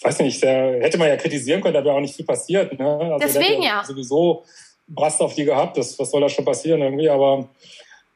weiß 0.01 0.19
nicht, 0.19 0.43
der 0.43 0.81
hätte 0.81 0.97
man 0.97 1.07
ja 1.07 1.15
kritisieren 1.15 1.61
können, 1.61 1.73
da 1.73 1.83
wäre 1.83 1.95
auch 1.95 2.01
nicht 2.01 2.15
viel 2.15 2.25
passiert, 2.25 2.77
ne? 2.77 2.97
Also, 3.13 3.19
Deswegen 3.19 3.61
ja. 3.63 3.83
Sowieso 3.83 4.43
Brast 4.87 5.21
auf 5.21 5.35
die 5.35 5.45
gehabt, 5.45 5.77
das, 5.77 5.97
was 5.97 6.11
soll 6.11 6.21
da 6.21 6.29
schon 6.29 6.45
passieren 6.45 6.81
irgendwie, 6.81 7.09
aber, 7.09 7.47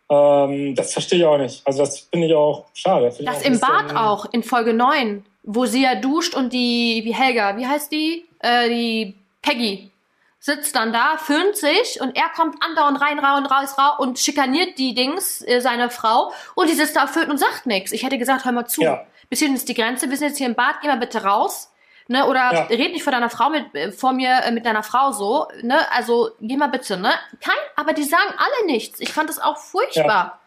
ähm, 0.09 0.75
das 0.75 0.93
verstehe 0.93 1.19
ich 1.19 1.25
auch 1.25 1.37
nicht. 1.37 1.65
Also 1.65 1.79
das 1.79 1.99
finde 1.99 2.27
ich 2.27 2.33
auch 2.33 2.65
schade. 2.73 3.13
Das 3.19 3.41
im 3.41 3.59
Bad 3.59 3.95
auch, 3.95 4.25
in 4.31 4.43
Folge 4.43 4.73
9 4.73 5.23
wo 5.43 5.65
sie 5.65 5.83
ja 5.83 5.95
duscht 5.95 6.35
und 6.35 6.53
die, 6.53 7.01
wie 7.03 7.13
Helga, 7.13 7.57
wie 7.57 7.67
heißt 7.67 7.91
die? 7.91 8.25
Äh, 8.39 8.69
die 8.69 9.15
Peggy 9.41 9.91
sitzt 10.39 10.75
dann 10.75 10.91
da, 10.91 11.17
föhnt 11.17 11.55
sich 11.55 12.01
und 12.01 12.17
er 12.17 12.29
kommt 12.35 12.61
andauernd 12.61 12.99
rein, 12.99 13.17
rein, 13.17 13.45
raus, 13.45 13.77
raus 13.77 13.95
und 13.99 14.19
schikaniert 14.19 14.77
die 14.77 14.93
Dings, 14.93 15.41
äh, 15.41 15.61
seine 15.61 15.89
Frau 15.89 16.33
und 16.55 16.69
die 16.69 16.73
sitzt 16.73 16.95
da 16.95 17.07
föhnt 17.07 17.29
und 17.29 17.37
sagt 17.37 17.65
nichts. 17.65 17.93
Ich 17.93 18.03
hätte 18.03 18.17
gesagt, 18.17 18.43
hör 18.43 18.51
mal 18.51 18.65
zu. 18.65 18.81
Ja. 18.81 19.05
Bis 19.29 19.39
hierhin 19.39 19.55
ist 19.55 19.69
die 19.69 19.73
Grenze, 19.73 20.09
wir 20.09 20.17
sind 20.17 20.29
jetzt 20.29 20.37
hier 20.37 20.47
im 20.47 20.55
Bad, 20.55 20.81
geh 20.81 20.87
mal 20.87 20.97
bitte 20.97 21.23
raus. 21.23 21.69
Ne, 22.09 22.27
oder 22.27 22.53
ja. 22.53 22.63
red 22.63 22.91
nicht 22.91 23.03
vor 23.03 23.13
deiner 23.13 23.29
Frau 23.29 23.49
mit, 23.49 23.73
äh, 23.73 23.93
vor 23.93 24.11
mir 24.11 24.41
äh, 24.45 24.51
mit 24.51 24.65
deiner 24.65 24.83
Frau 24.83 25.13
so, 25.13 25.47
ne? 25.61 25.89
Also 25.93 26.31
geh 26.41 26.57
mal 26.57 26.67
bitte, 26.67 26.97
ne? 26.97 27.13
Kein, 27.39 27.55
aber 27.77 27.93
die 27.93 28.03
sagen 28.03 28.33
alle 28.37 28.65
nichts. 28.65 28.99
Ich 28.99 29.13
fand 29.13 29.29
das 29.29 29.39
auch 29.39 29.55
furchtbar. 29.55 30.41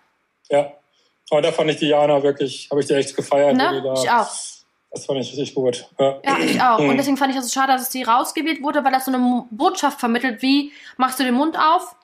Ja. 0.50 0.58
ja. 0.58 0.72
Aber 1.30 1.40
da 1.40 1.52
fand 1.52 1.70
ich 1.70 1.78
die 1.78 1.88
Jana 1.88 2.22
wirklich, 2.22 2.68
habe 2.70 2.80
ich 2.82 2.86
die 2.86 2.92
echt 2.92 3.16
gefeiert. 3.16 3.56
Ne? 3.56 3.82
Da, 3.82 3.94
ich 3.94 4.10
auch 4.10 4.28
das 4.90 5.04
fand 5.04 5.20
ich 5.20 5.28
richtig 5.30 5.54
gut. 5.54 5.86
Ja, 5.98 6.20
ja 6.24 6.38
ich 6.38 6.60
auch. 6.60 6.78
Und 6.78 6.96
deswegen 6.96 7.16
fand 7.16 7.32
ich 7.32 7.38
es 7.38 7.48
so 7.48 7.60
schade, 7.60 7.72
dass 7.72 7.92
sie 7.92 8.02
rausgewählt 8.02 8.62
wurde, 8.62 8.84
weil 8.84 8.92
das 8.92 9.04
so 9.04 9.12
eine 9.12 9.44
Botschaft 9.50 10.00
vermittelt, 10.00 10.42
wie 10.42 10.72
machst 10.96 11.18
du 11.18 11.24
den 11.24 11.34
Mund 11.34 11.58
auf, 11.58 11.94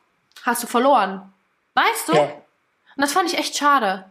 hast 0.42 0.62
du 0.62 0.66
verloren. 0.66 1.32
Weißt 1.74 2.08
du? 2.08 2.14
Ja. 2.14 2.24
Und 2.24 3.02
das 3.02 3.12
fand 3.12 3.32
ich 3.32 3.38
echt 3.38 3.56
schade. 3.56 4.04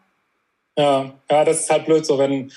Ja, 0.77 1.11
ja, 1.29 1.45
das 1.45 1.61
ist 1.61 1.69
halt 1.69 1.85
blöd 1.85 2.05
so, 2.05 2.17
wenn 2.17 2.51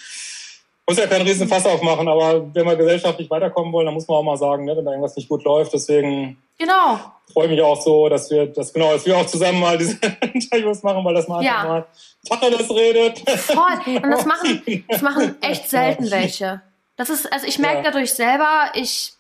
muss 0.87 0.99
ja 0.99 1.07
keinen 1.07 1.27
riesen 1.27 1.49
Fass 1.49 1.65
aufmachen, 1.67 2.07
aber 2.09 2.55
wenn 2.55 2.67
wir 2.67 2.77
gesellschaftlich 2.77 3.31
weiterkommen 3.31 3.73
wollen, 3.73 3.87
dann 3.87 3.95
muss 3.95 4.07
man 4.07 4.19
auch 4.19 4.23
mal 4.23 4.37
sagen, 4.37 4.65
ne, 4.65 4.77
wenn 4.77 4.85
da 4.85 4.91
irgendwas 4.91 5.17
nicht 5.17 5.29
gut 5.29 5.43
läuft. 5.45 5.73
Deswegen 5.73 6.37
genau. 6.59 7.01
freue 7.33 7.47
ich 7.47 7.51
mich 7.53 7.63
auch 7.63 7.81
so, 7.81 8.09
dass 8.09 8.31
wir 8.31 8.47
das 8.47 8.73
genau, 8.73 8.93
dass 8.93 9.07
wir 9.07 9.17
auch 9.17 9.27
zusammen 9.27 9.61
mal 9.61 9.79
diese 9.79 9.99
Interviews 10.35 10.83
machen, 10.83 11.05
weil 11.05 11.15
das 11.15 11.27
mal 11.27 11.43
ja. 11.43 11.57
einfach 11.57 11.69
mal 11.69 11.87
Tacheles 12.29 12.71
redet. 12.71 13.19
Voll. 13.31 13.97
Und 14.03 14.11
das 14.11 14.27
machen, 14.27 14.85
das 14.89 15.03
machen 15.03 15.37
echt 15.41 15.71
selten 15.71 16.11
welche. 16.11 16.61
Das 16.97 17.11
ist, 17.11 17.33
also 17.33 17.47
ich 17.47 17.59
merke 17.59 17.79
ja. 17.79 17.85
dadurch 17.85 18.13
selber, 18.13 18.71
ich 18.75 19.15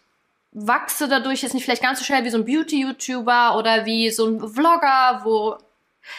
wachse 0.52 1.08
dadurch 1.08 1.42
jetzt 1.42 1.54
nicht 1.54 1.64
vielleicht 1.64 1.82
ganz 1.82 1.98
so 1.98 2.04
schnell 2.04 2.24
wie 2.24 2.30
so 2.30 2.38
ein 2.38 2.44
Beauty-YouTuber 2.44 3.56
oder 3.58 3.86
wie 3.86 4.10
so 4.10 4.26
ein 4.26 4.38
Vlogger, 4.38 5.22
wo 5.24 5.56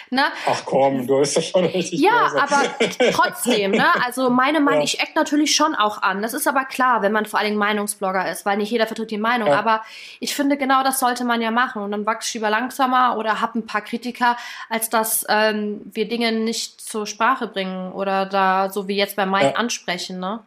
Ne? 0.10 0.24
Ach 0.48 0.64
komm, 0.66 1.08
du 1.08 1.20
bist 1.20 1.36
ja 1.36 1.42
schon 1.42 1.66
richtig. 1.66 2.00
Ja, 2.00 2.30
böse. 2.30 2.42
aber 2.42 3.12
trotzdem, 3.12 3.72
ne? 3.72 3.86
Also 4.06 4.30
meine 4.30 4.60
Meinung, 4.60 4.82
ja. 4.82 4.86
ich 4.86 5.00
eck 5.00 5.16
natürlich 5.16 5.56
schon 5.56 5.74
auch 5.76 6.02
an. 6.02 6.22
Das 6.22 6.34
ist 6.34 6.48
aber 6.48 6.66
klar, 6.66 7.02
wenn 7.02 7.12
man 7.12 7.26
vor 7.26 7.40
allen 7.40 7.48
Dingen 7.48 7.60
Meinungsblogger 7.60 8.30
ist, 8.30 8.46
weil 8.46 8.58
nicht 8.58 8.72
jeder 8.72 8.88
vertritt 8.88 9.12
die 9.12 9.18
Meinung. 9.18 9.50
Ja. 9.50 9.60
Aber 9.60 9.82
ich 10.20 10.36
finde, 10.36 10.58
genau 10.58 10.84
das 10.84 11.00
sollte 11.00 11.24
man 11.24 11.42
ja 11.42 11.52
machen. 11.52 11.82
Und 11.82 11.92
dann 11.92 12.06
wachst 12.06 12.34
du 12.34 12.38
lieber 12.38 12.50
langsamer 12.50 13.18
oder 13.18 13.42
hab 13.42 13.56
ein 13.56 13.66
paar 13.66 13.82
Kritiker, 13.82 14.38
als 14.70 14.90
dass 14.90 15.26
ähm, 15.30 15.82
wir 15.94 16.08
Dinge 16.08 16.32
nicht 16.32 16.82
zur 16.82 17.08
Sprache 17.08 17.48
bringen 17.48 17.92
oder 17.94 18.26
da, 18.26 18.70
so 18.70 18.88
wie 18.88 18.96
jetzt 18.96 19.16
bei 19.16 19.26
Mike, 19.26 19.46
ja. 19.46 19.56
ansprechen, 19.56 20.20
ne? 20.20 20.42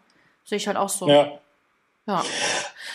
Sehe 0.45 0.57
ich 0.57 0.66
halt 0.66 0.76
auch 0.76 0.89
so. 0.89 1.09
Ja. 1.09 1.32
Ja. 2.07 2.24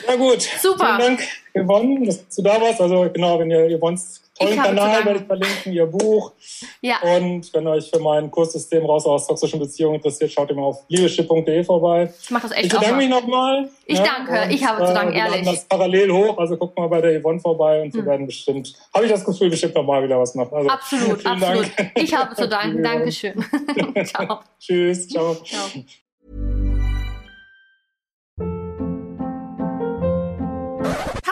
Na 0.08 0.16
gut. 0.16 0.42
Super. 0.60 0.98
Vielen 0.98 1.18
Dank, 1.18 1.22
Yvonne, 1.54 2.06
dass 2.08 2.28
du 2.36 2.42
da 2.42 2.60
warst. 2.60 2.82
Also 2.82 3.10
genau, 3.14 3.40
wenn 3.40 3.52
ihr 3.52 3.78
Yvonne's 3.78 4.24
tollen 4.46 4.76
Kanal 4.76 5.06
werde 5.06 5.20
ich 5.20 5.26
verlinken, 5.26 5.74
ihr 5.74 5.86
Buch. 5.86 6.32
Ja. 6.82 6.98
Und 7.02 7.54
wenn 7.54 7.66
euch 7.68 7.90
für 7.90 8.00
mein 8.00 8.30
Kurssystem 8.30 8.86
raus 8.86 9.06
aus 9.06 9.28
toxischen 9.28 9.58
Beziehungen 9.58 9.96
interessiert, 9.96 10.32
schaut 10.32 10.52
immer 10.52 10.64
auf 10.64 10.84
liebeschipp.de 10.90 11.64
vorbei. 11.64 12.14
Ich 12.22 12.30
mache 12.30 12.44
das 12.44 12.52
echt 12.52 12.66
Ich 12.66 12.74
bedanke 12.74 12.98
mich 12.98 13.10
nochmal. 13.10 13.70
Ich 13.86 13.98
ja, 13.98 14.04
danke, 14.04 14.44
und, 14.44 14.52
ich 14.52 14.66
habe 14.66 14.86
zu 14.86 14.94
danken, 14.94 15.14
äh, 15.14 15.20
ehrlich. 15.20 15.46
Wir 15.46 15.52
das 15.54 15.66
parallel 15.66 16.12
hoch, 16.12 16.38
also 16.38 16.58
guckt 16.58 16.78
mal 16.78 16.88
bei 16.88 17.00
der 17.00 17.22
Yvonne 17.22 17.40
vorbei 17.40 17.82
und 17.82 17.94
hm. 17.94 18.02
wir 18.02 18.06
werden 18.06 18.26
bestimmt, 18.26 18.74
habe 18.94 19.06
ich 19.06 19.12
das 19.12 19.24
Gefühl, 19.24 19.50
bestimmt 19.50 19.76
nochmal 19.76 20.04
wieder 20.04 20.20
was 20.20 20.36
machen. 20.36 20.54
Also, 20.54 20.70
absolut, 20.70 21.26
absolut. 21.26 21.72
Dank. 21.78 21.92
Ich 21.96 22.14
habe 22.14 22.36
zu 22.36 22.48
danken, 22.50 22.84
Dankeschön. 22.84 23.46
ciao. 24.06 24.40
Tschüss, 24.60 25.08
ciao. 25.08 25.36
ciao. 25.36 25.70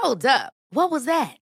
Hold 0.01 0.25
up, 0.25 0.53
what 0.71 0.91
was 0.91 1.05
that? 1.05 1.40